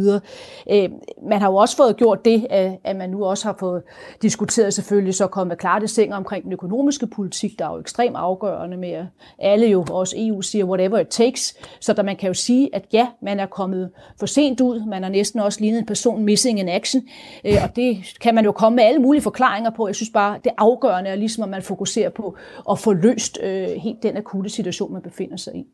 Øh, 0.70 0.90
man 1.28 1.40
har 1.40 1.50
jo 1.50 1.56
også 1.56 1.76
fået 1.76 1.96
gjort 1.96 2.24
det, 2.24 2.46
at 2.84 2.96
man 2.96 3.10
nu 3.10 3.24
også 3.24 3.44
har 3.44 3.56
fået 3.60 3.82
diskuteret 4.22 4.74
selvfølgelig 4.74 5.14
så 5.14 5.26
kommet 5.26 5.58
klart 5.58 5.82
i 5.82 5.86
seng 5.86 6.14
omkring 6.14 6.44
den 6.44 6.52
økonomiske 6.52 7.06
politik, 7.06 7.58
der 7.58 7.68
er 7.68 7.72
jo 7.72 7.80
ekstremt 7.80 8.16
afgørende 8.16 8.76
med, 8.76 8.92
at 8.92 9.06
alle 9.38 9.66
jo 9.66 9.84
også 9.90 10.16
EU 10.18 10.42
siger 10.42 10.64
whatever 10.64 10.98
it 10.98 11.08
takes, 11.08 11.56
så 11.80 11.92
der 11.92 12.02
man 12.02 12.16
kan 12.16 12.26
jo 12.26 12.34
sige, 12.34 12.70
at 12.72 12.84
ja, 12.92 13.06
man 13.22 13.40
er 13.40 13.46
kommet 13.46 13.90
for 14.18 14.26
sent 14.26 14.60
ud, 14.60 14.86
man 14.86 15.02
har 15.02 15.10
næsten 15.10 15.40
også 15.40 15.60
lignet 15.60 15.78
en 15.78 15.86
person 15.86 16.24
missing 16.24 16.58
in 16.58 16.68
action, 16.68 17.02
øh, 17.44 17.54
og 17.62 17.76
det 17.76 18.16
kan 18.20 18.34
man 18.34 18.44
jo 18.44 18.52
komme 18.52 18.76
med 18.76 18.84
alle 18.84 18.98
mulige 18.98 19.22
forklaringer 19.22 19.70
på. 19.70 19.86
Jeg 19.86 19.94
synes 19.94 20.10
bare, 20.10 20.38
det 20.44 20.52
afgørende 20.58 21.05
er 21.06 21.14
ligesom, 21.14 21.44
at 21.44 21.50
man 21.50 21.62
fokuserer 21.62 22.10
på 22.10 22.36
at 22.70 22.78
få 22.78 22.92
løst 22.92 23.38
øh, 23.42 23.68
helt 23.68 24.02
den 24.02 24.16
akutte 24.16 24.50
situation, 24.50 24.92
man 24.92 25.02
befinder 25.02 25.36
sig 25.36 25.54
i. 25.54 25.64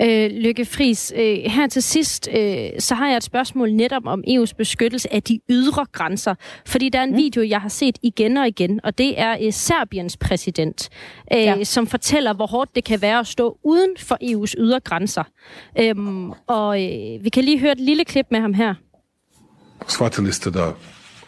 Øh, 0.00 0.30
Lykke 0.30 0.64
Friis, 0.64 1.12
øh, 1.16 1.38
her 1.46 1.66
til 1.66 1.82
sidst, 1.82 2.28
øh, 2.36 2.70
så 2.78 2.94
har 2.94 3.08
jeg 3.08 3.16
et 3.16 3.22
spørgsmål 3.22 3.72
netop 3.72 4.02
om 4.06 4.24
EU's 4.28 4.52
beskyttelse 4.58 5.14
af 5.14 5.22
de 5.22 5.40
ydre 5.50 5.86
grænser. 5.92 6.34
Fordi 6.66 6.88
der 6.88 6.98
er 6.98 7.02
en 7.02 7.10
mm. 7.10 7.16
video, 7.16 7.42
jeg 7.48 7.60
har 7.60 7.68
set 7.68 7.98
igen 8.02 8.36
og 8.36 8.48
igen, 8.48 8.80
og 8.84 8.98
det 8.98 9.20
er 9.20 9.36
øh, 9.42 9.52
Serbiens 9.52 10.16
præsident, 10.16 10.88
øh, 11.32 11.40
ja. 11.40 11.64
som 11.64 11.86
fortæller, 11.86 12.32
hvor 12.34 12.46
hårdt 12.46 12.74
det 12.74 12.84
kan 12.84 13.02
være 13.02 13.18
at 13.18 13.26
stå 13.26 13.58
uden 13.64 13.90
for 13.98 14.18
EU's 14.22 14.54
ydre 14.58 14.80
grænser. 14.80 15.24
Øh, 15.78 15.94
og 16.46 16.82
øh, 16.82 17.24
vi 17.24 17.28
kan 17.32 17.44
lige 17.44 17.58
høre 17.58 17.72
et 17.72 17.80
lille 17.80 18.04
klip 18.04 18.26
med 18.30 18.40
ham 18.40 18.54
her. 18.54 18.74
Shvatili 19.88 20.32
ste 20.32 20.50
da 20.50 20.72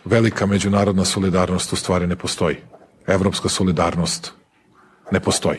velika 0.05 0.47
međunarodna 0.47 1.05
solidarnost 1.05 1.73
u 1.73 1.77
stvari 1.77 2.07
ne 2.07 2.17
postoji. 2.17 2.57
Evropska 3.07 3.49
solidarnost 3.49 4.35
ne 5.13 5.21
postoji. 5.21 5.59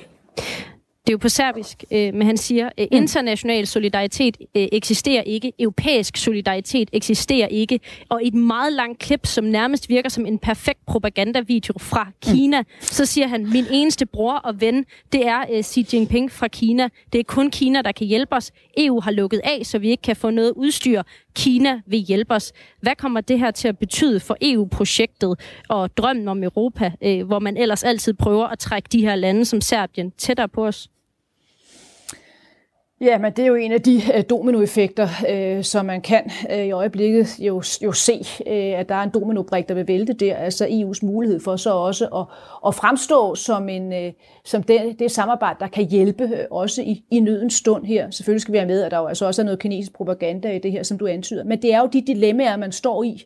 Det 1.07 1.09
er 1.09 1.13
jo 1.13 1.17
på 1.17 1.29
serbisk, 1.29 1.83
øh, 1.91 2.13
men 2.13 2.27
han 2.27 2.37
siger, 2.37 2.69
øh, 2.77 2.87
mm. 2.91 2.97
international 2.97 3.67
solidaritet 3.67 4.37
øh, 4.57 4.67
eksisterer 4.71 5.21
ikke, 5.21 5.53
europæisk 5.59 6.17
solidaritet 6.17 6.89
eksisterer 6.93 7.47
ikke, 7.47 7.79
og 8.09 8.23
i 8.23 8.27
et 8.27 8.33
meget 8.33 8.73
langt 8.73 8.99
klip, 8.99 9.25
som 9.25 9.45
nærmest 9.45 9.89
virker 9.89 10.09
som 10.09 10.25
en 10.25 10.39
perfekt 10.39 10.85
propagandavideo 10.85 11.73
fra 11.79 12.07
Kina, 12.21 12.61
mm. 12.61 12.67
så 12.81 13.05
siger 13.05 13.27
han, 13.27 13.49
min 13.49 13.65
eneste 13.71 14.05
bror 14.05 14.37
og 14.37 14.61
ven, 14.61 14.85
det 15.11 15.27
er 15.27 15.45
øh, 15.51 15.63
Xi 15.63 15.87
Jinping 15.93 16.31
fra 16.31 16.47
Kina. 16.47 16.89
Det 17.13 17.19
er 17.19 17.23
kun 17.23 17.51
Kina, 17.51 17.81
der 17.81 17.91
kan 17.91 18.07
hjælpe 18.07 18.35
os. 18.35 18.51
EU 18.77 18.99
har 18.99 19.11
lukket 19.11 19.41
af, 19.43 19.65
så 19.65 19.79
vi 19.79 19.89
ikke 19.89 20.01
kan 20.01 20.15
få 20.15 20.29
noget 20.29 20.53
udstyr. 20.55 21.03
Kina 21.35 21.81
vil 21.85 21.99
hjælpe 21.99 22.33
os. 22.33 22.53
Hvad 22.81 22.95
kommer 22.95 23.21
det 23.21 23.39
her 23.39 23.51
til 23.51 23.67
at 23.67 23.77
betyde 23.77 24.19
for 24.19 24.37
EU-projektet 24.41 25.39
og 25.69 25.97
drømmen 25.97 26.27
om 26.27 26.43
Europa, 26.43 26.91
øh, 27.01 27.27
hvor 27.27 27.39
man 27.39 27.57
ellers 27.57 27.83
altid 27.83 28.13
prøver 28.13 28.47
at 28.47 28.59
trække 28.59 28.89
de 28.91 29.01
her 29.01 29.15
lande 29.15 29.45
som 29.45 29.61
Serbien 29.61 30.11
tættere 30.11 30.49
på 30.49 30.67
os? 30.67 30.89
Ja, 33.03 33.17
men 33.17 33.33
det 33.33 33.43
er 33.43 33.47
jo 33.47 33.55
en 33.55 33.71
af 33.71 33.81
de 33.81 34.01
øh, 34.15 34.23
dominoeffekter, 34.29 35.07
øh, 35.29 35.63
som 35.63 35.85
man 35.85 36.01
kan 36.01 36.31
øh, 36.51 36.65
i 36.65 36.71
øjeblikket 36.71 37.39
jo, 37.39 37.63
jo 37.83 37.91
se, 37.91 38.25
øh, 38.47 38.79
at 38.79 38.89
der 38.89 38.95
er 38.95 39.03
en 39.03 39.09
dominobrik, 39.09 39.69
der 39.69 39.75
vil 39.75 39.87
vælte 39.87 40.13
der, 40.13 40.35
altså 40.35 40.65
EU's 40.65 41.05
mulighed 41.05 41.39
for 41.39 41.55
så 41.55 41.73
også 41.73 42.05
at, 42.05 42.25
at 42.67 42.75
fremstå 42.75 43.35
som, 43.35 43.69
en, 43.69 43.93
øh, 43.93 44.13
som 44.45 44.63
det, 44.63 44.99
det 44.99 45.11
samarbejde, 45.11 45.59
der 45.59 45.67
kan 45.67 45.89
hjælpe 45.89 46.23
øh, 46.23 46.45
også 46.51 46.81
i, 46.81 47.03
i 47.11 47.19
nødens 47.19 47.53
stund 47.53 47.85
her. 47.85 48.09
Selvfølgelig 48.09 48.41
skal 48.41 48.51
vi 48.51 48.57
have 48.57 48.67
med, 48.67 48.81
at 48.81 48.91
der 48.91 48.97
jo 48.97 49.07
altså 49.07 49.25
også 49.25 49.41
er 49.41 49.45
noget 49.45 49.59
kinesisk 49.59 49.93
propaganda 49.93 50.55
i 50.55 50.59
det 50.59 50.71
her, 50.71 50.83
som 50.83 50.97
du 50.97 51.07
antyder. 51.07 51.43
Men 51.43 51.61
det 51.61 51.73
er 51.73 51.79
jo 51.79 51.87
de 51.93 52.01
dilemmaer, 52.07 52.57
man 52.57 52.71
står 52.71 53.03
i. 53.03 53.23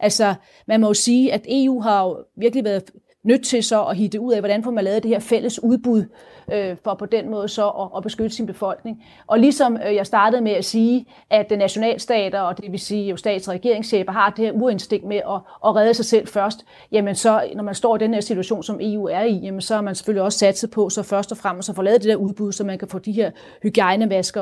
Altså, 0.00 0.34
man 0.66 0.80
må 0.80 0.86
jo 0.86 0.94
sige, 0.94 1.32
at 1.32 1.46
EU 1.48 1.80
har 1.80 2.04
jo 2.04 2.16
virkelig 2.36 2.64
været 2.64 2.84
nødt 3.24 3.44
til 3.44 3.64
så 3.64 3.84
at 3.84 3.96
hitte 3.96 4.20
ud 4.20 4.32
af, 4.32 4.40
hvordan 4.40 4.64
får 4.64 4.70
man 4.70 4.84
lavet 4.84 5.02
det 5.02 5.08
her 5.10 5.18
fælles 5.18 5.62
udbud, 5.62 6.04
øh, 6.52 6.76
for 6.84 6.94
på 6.94 7.06
den 7.06 7.30
måde 7.30 7.48
så 7.48 7.68
at, 7.68 7.88
at 7.96 8.02
beskytte 8.02 8.36
sin 8.36 8.46
befolkning. 8.46 9.04
Og 9.26 9.38
ligesom 9.38 9.78
øh, 9.86 9.94
jeg 9.94 10.06
startede 10.06 10.42
med 10.42 10.52
at 10.52 10.64
sige, 10.64 11.06
at 11.30 11.50
nationalstater, 11.50 12.40
og 12.40 12.56
det 12.56 12.72
vil 12.72 12.80
sige 12.80 13.10
jo 13.10 13.16
stats- 13.16 13.48
og 13.48 13.54
regeringschefer, 13.54 14.12
har 14.12 14.30
det 14.30 14.44
her 14.44 14.52
urinstinkt 14.52 15.06
med 15.06 15.16
at, 15.16 15.40
at 15.66 15.76
redde 15.76 15.94
sig 15.94 16.04
selv 16.04 16.28
først, 16.28 16.64
jamen 16.92 17.14
så, 17.14 17.42
når 17.56 17.62
man 17.62 17.74
står 17.74 17.96
i 17.96 17.98
den 17.98 18.14
her 18.14 18.20
situation, 18.20 18.62
som 18.62 18.78
EU 18.82 19.06
er 19.06 19.22
i, 19.22 19.34
jamen 19.34 19.60
så 19.60 19.74
er 19.74 19.80
man 19.80 19.94
selvfølgelig 19.94 20.22
også 20.22 20.38
satset 20.38 20.70
på, 20.70 20.88
så 20.88 21.02
først 21.02 21.32
og 21.32 21.38
fremmest 21.38 21.68
at 21.68 21.76
få 21.76 21.82
lavet 21.82 22.02
det 22.02 22.08
der 22.08 22.16
udbud, 22.16 22.52
så 22.52 22.64
man 22.64 22.78
kan 22.78 22.88
få 22.88 22.98
de 22.98 23.12
her 23.12 23.30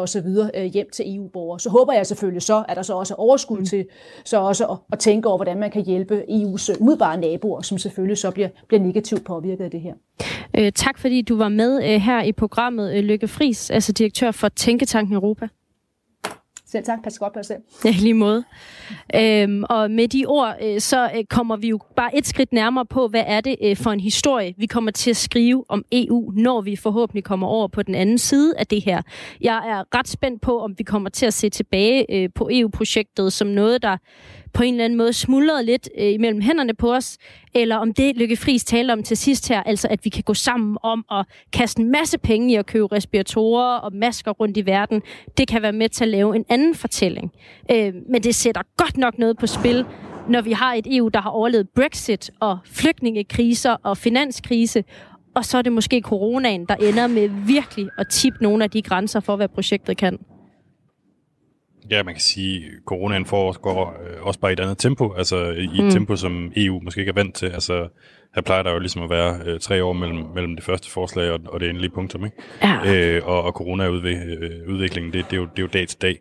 så 0.07 0.20
videre 0.20 0.51
øh, 0.55 0.64
hjem 0.64 0.90
til 0.92 1.16
EU-borgere. 1.16 1.61
Så 1.61 1.70
håber 1.70 1.92
jeg 1.92 2.07
selvfølgelig 2.07 2.42
så, 2.42 2.64
at 2.68 2.76
der 2.76 2.82
så 2.82 2.94
også 2.94 3.14
er 3.14 3.18
overskud 3.18 3.59
mm. 3.59 3.64
til 3.64 3.86
så 4.24 4.40
også 4.40 4.66
at, 4.66 4.76
at 4.92 4.99
tænke 4.99 5.28
over, 5.28 5.38
hvordan 5.38 5.59
man 5.59 5.70
kan 5.70 5.84
hjælpe 5.84 6.22
EU's 6.28 6.80
umiddelbare 6.80 7.16
naboer, 7.16 7.62
som 7.62 7.78
selvfølgelig 7.78 8.18
så 8.18 8.30
bliver, 8.30 8.49
bliver 8.68 8.82
negativt 8.82 9.24
påvirket 9.24 9.64
af 9.64 9.70
det 9.70 9.80
her. 9.80 9.94
Øh, 10.59 10.72
tak 10.72 10.99
fordi 10.99 11.22
du 11.22 11.36
var 11.36 11.49
med 11.49 11.80
øh, 11.89 12.01
her 12.01 12.22
i 12.22 12.32
programmet, 12.32 12.97
øh, 12.97 13.05
Lykke 13.05 13.28
Fris, 13.28 13.70
altså 13.70 13.93
direktør 13.93 14.30
for 14.30 14.49
Tænketanken 14.49 15.14
Europa. 15.14 15.49
Selv 16.70 16.84
tak. 16.84 17.03
Pas 17.03 17.18
godt 17.18 17.32
på 17.32 17.39
jer 17.39 17.43
selv. 17.43 17.62
Ja, 17.84 17.91
lige 17.91 18.14
måde. 18.14 18.45
Øhm, 19.14 19.64
og 19.68 19.91
med 19.91 20.09
de 20.09 20.24
ord, 20.26 20.57
øh, 20.62 20.80
så 20.80 21.11
øh, 21.16 21.24
kommer 21.24 21.57
vi 21.57 21.68
jo 21.68 21.80
bare 21.97 22.16
et 22.16 22.26
skridt 22.26 22.53
nærmere 22.53 22.86
på, 22.86 23.09
hvad 23.09 23.24
er 23.26 23.41
det 23.41 23.57
øh, 23.62 23.76
for 23.76 23.91
en 23.91 24.01
historie, 24.01 24.55
vi 24.57 24.66
kommer 24.66 24.91
til 24.91 25.11
at 25.11 25.16
skrive 25.16 25.64
om 25.68 25.84
EU, 25.93 26.32
når 26.36 26.61
vi 26.61 26.76
forhåbentlig 26.76 27.24
kommer 27.24 27.47
over 27.47 27.68
på 27.68 27.82
den 27.82 27.95
anden 27.95 28.18
side 28.18 28.55
af 28.59 28.66
det 28.66 28.84
her. 28.84 29.03
Jeg 29.41 29.57
er 29.57 29.99
ret 29.99 30.09
spændt 30.09 30.43
på, 30.43 30.61
om 30.61 30.74
vi 30.78 30.84
kommer 30.84 31.11
til 31.11 31.26
at 31.26 31.34
se 31.34 31.51
tilbage 31.51 32.07
øh, 32.14 32.28
på 32.34 32.49
EU-projektet 32.53 33.32
som 33.32 33.49
noget, 33.49 33.82
der 33.82 33.97
på 34.53 34.62
en 34.62 34.74
eller 34.74 34.84
anden 34.84 34.96
måde 34.96 35.12
smuldret 35.12 35.64
lidt 35.64 35.88
øh, 35.99 36.12
imellem 36.14 36.40
hænderne 36.40 36.74
på 36.74 36.94
os, 36.94 37.18
eller 37.55 37.76
om 37.76 37.92
det 37.92 38.16
Lykke 38.16 38.36
Friis 38.36 38.64
talte 38.64 38.92
om 38.92 39.03
til 39.03 39.16
sidst 39.16 39.49
her, 39.49 39.62
altså 39.62 39.88
at 39.90 40.05
vi 40.05 40.11
kan 40.11 40.22
gå 40.22 40.34
sammen 40.34 40.78
om 40.82 41.05
at 41.11 41.26
kaste 41.53 41.80
en 41.80 41.90
masse 41.90 42.18
penge 42.18 42.53
i 42.53 42.57
at 42.57 42.66
købe 42.66 42.92
respiratorer 42.92 43.76
og 43.76 43.94
masker 43.94 44.30
rundt 44.30 44.57
i 44.57 44.66
verden, 44.66 45.03
det 45.38 45.49
kan 45.49 45.62
være 45.62 45.72
med 45.72 45.88
til 45.88 46.05
at 46.05 46.09
lave 46.09 46.36
en 46.36 46.44
anden 46.49 46.74
fortælling. 46.74 47.32
Øh, 47.70 47.94
men 48.11 48.22
det 48.22 48.34
sætter 48.34 48.62
godt 48.76 48.96
nok 48.96 49.18
noget 49.18 49.38
på 49.38 49.46
spil, 49.46 49.84
når 50.28 50.40
vi 50.40 50.53
har 50.53 50.74
et 50.74 50.86
EU, 50.96 51.09
der 51.09 51.20
har 51.20 51.30
overlevet 51.30 51.68
Brexit 51.68 52.30
og 52.40 52.59
flygtningekriser 52.64 53.76
og 53.82 53.96
finanskrise, 53.96 54.84
og 55.34 55.44
så 55.44 55.59
er 55.59 55.62
det 55.62 55.72
måske 55.72 56.01
coronaen, 56.01 56.66
der 56.66 56.74
ender 56.74 57.07
med 57.07 57.28
virkelig 57.46 57.88
at 57.99 58.09
tippe 58.09 58.38
nogle 58.42 58.64
af 58.64 58.70
de 58.70 58.82
grænser 58.82 59.20
for, 59.20 59.36
hvad 59.36 59.49
projektet 59.49 59.96
kan. 59.96 60.18
Ja, 61.91 62.03
man 62.03 62.14
kan 62.14 62.20
sige, 62.20 62.57
at 62.57 62.72
coronaen 62.86 63.26
foregår 63.26 63.97
øh, 64.07 64.26
også 64.26 64.41
bare 64.41 64.51
i 64.51 64.53
et 64.53 64.61
andet 64.61 64.78
tempo, 64.78 65.12
altså 65.12 65.36
i 65.36 65.64
et 65.64 65.84
mm. 65.84 65.91
tempo, 65.91 66.16
som 66.16 66.53
EU 66.57 66.80
måske 66.80 67.01
ikke 67.01 67.11
er 67.11 67.14
vant 67.14 67.34
til. 67.34 67.47
Altså, 67.47 67.89
her 68.34 68.43
plejer 68.43 68.62
der 68.62 68.72
jo 68.72 68.78
ligesom 68.78 69.03
at 69.03 69.11
være 69.11 69.41
øh, 69.47 69.61
tre 69.61 69.84
år 69.84 69.93
mellem, 69.93 70.24
mellem 70.34 70.57
det 70.57 70.64
første 70.64 70.91
forslag 70.91 71.30
og, 71.30 71.41
og 71.47 71.61
det 71.61 71.68
endelige 71.68 71.91
punktum, 71.91 72.24
ikke? 72.24 72.36
Ja. 72.62 73.16
Øh, 73.16 73.28
og, 73.28 73.43
og 73.43 73.53
corona-udviklingen, 73.53 75.12
det, 75.12 75.24
det, 75.30 75.36
er 75.36 75.41
jo, 75.41 75.43
det 75.43 75.59
er 75.59 75.62
jo 75.62 75.68
dag 75.72 75.89
til 75.89 76.03
dag. 76.03 76.18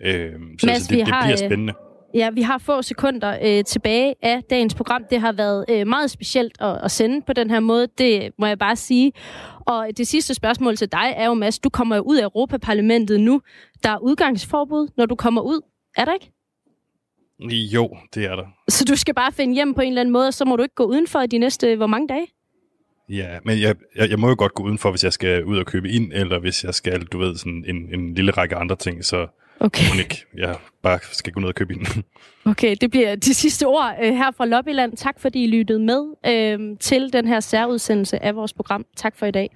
Øh, 0.00 0.32
så, 0.58 0.66
Mads, 0.66 0.82
så 0.82 0.88
det, 0.90 1.06
det 1.06 1.14
har, 1.14 1.22
bliver 1.22 1.38
øh, 1.42 1.48
spændende. 1.48 1.72
Ja, 2.14 2.30
vi 2.30 2.42
har 2.42 2.58
få 2.58 2.82
sekunder 2.82 3.38
øh, 3.42 3.64
tilbage 3.64 4.14
af 4.22 4.42
dagens 4.50 4.74
program. 4.74 5.02
Det 5.10 5.20
har 5.20 5.32
været 5.32 5.64
øh, 5.70 5.86
meget 5.86 6.10
specielt 6.10 6.52
at, 6.60 6.78
at 6.84 6.90
sende 6.90 7.22
på 7.26 7.32
den 7.32 7.50
her 7.50 7.60
måde, 7.60 7.88
det 7.98 8.30
må 8.38 8.46
jeg 8.46 8.58
bare 8.58 8.76
sige. 8.76 9.12
Og 9.66 9.88
det 9.96 10.06
sidste 10.06 10.34
spørgsmål 10.34 10.76
til 10.76 10.92
dig 10.92 11.14
er 11.16 11.26
jo, 11.26 11.34
Mads, 11.34 11.58
du 11.58 11.68
kommer 11.68 11.96
jo 11.96 12.02
ud 12.02 12.16
af 12.16 12.22
Europaparlamentet 12.22 13.20
nu. 13.20 13.42
Der 13.82 13.90
er 13.90 13.98
udgangsforbud, 13.98 14.88
når 14.96 15.06
du 15.06 15.14
kommer 15.14 15.42
ud. 15.42 15.60
Er 15.96 16.04
der 16.04 16.14
ikke? 16.14 16.32
Jo, 17.74 17.96
det 18.14 18.24
er 18.24 18.36
der. 18.36 18.44
Så 18.68 18.84
du 18.84 18.96
skal 18.96 19.14
bare 19.14 19.32
finde 19.32 19.54
hjem 19.54 19.74
på 19.74 19.80
en 19.80 19.88
eller 19.88 20.00
anden 20.00 20.12
måde, 20.12 20.28
og 20.28 20.34
så 20.34 20.44
må 20.44 20.56
du 20.56 20.62
ikke 20.62 20.74
gå 20.74 20.84
udenfor 20.84 21.26
de 21.26 21.38
næste, 21.38 21.76
hvor 21.76 21.86
mange 21.86 22.08
dage? 22.08 22.26
Ja, 23.08 23.38
men 23.44 23.60
jeg, 23.60 23.76
jeg, 23.96 24.10
jeg 24.10 24.18
må 24.18 24.28
jo 24.28 24.34
godt 24.38 24.54
gå 24.54 24.62
udenfor, 24.62 24.90
hvis 24.90 25.04
jeg 25.04 25.12
skal 25.12 25.44
ud 25.44 25.58
og 25.58 25.66
købe 25.66 25.90
ind, 25.90 26.12
eller 26.12 26.38
hvis 26.38 26.64
jeg 26.64 26.74
skal, 26.74 27.04
du 27.04 27.18
ved, 27.18 27.36
sådan 27.36 27.64
en, 27.68 27.94
en 27.94 28.14
lille 28.14 28.32
række 28.32 28.56
andre 28.56 28.76
ting, 28.76 29.04
så 29.04 29.26
okay. 29.60 29.88
må 29.94 29.98
ikke, 29.98 30.24
jeg 30.36 30.56
bare 30.82 30.98
skal 31.12 31.32
gå 31.32 31.40
ned 31.40 31.48
og 31.48 31.54
købe 31.54 31.74
ind. 31.74 31.86
Okay, 32.48 32.76
det 32.80 32.90
bliver 32.90 33.14
de 33.14 33.34
sidste 33.34 33.66
ord 33.66 33.94
øh, 34.02 34.14
her 34.14 34.30
fra 34.36 34.46
Lobbyland. 34.46 34.96
Tak 34.96 35.20
fordi 35.20 35.44
I 35.44 35.46
lyttede 35.46 35.78
med 35.78 36.04
øh, 36.26 36.78
til 36.80 37.12
den 37.12 37.26
her 37.26 37.40
særudsendelse 37.40 38.22
af 38.22 38.36
vores 38.36 38.52
program. 38.52 38.86
Tak 38.96 39.16
for 39.16 39.26
i 39.26 39.30
dag. 39.30 39.50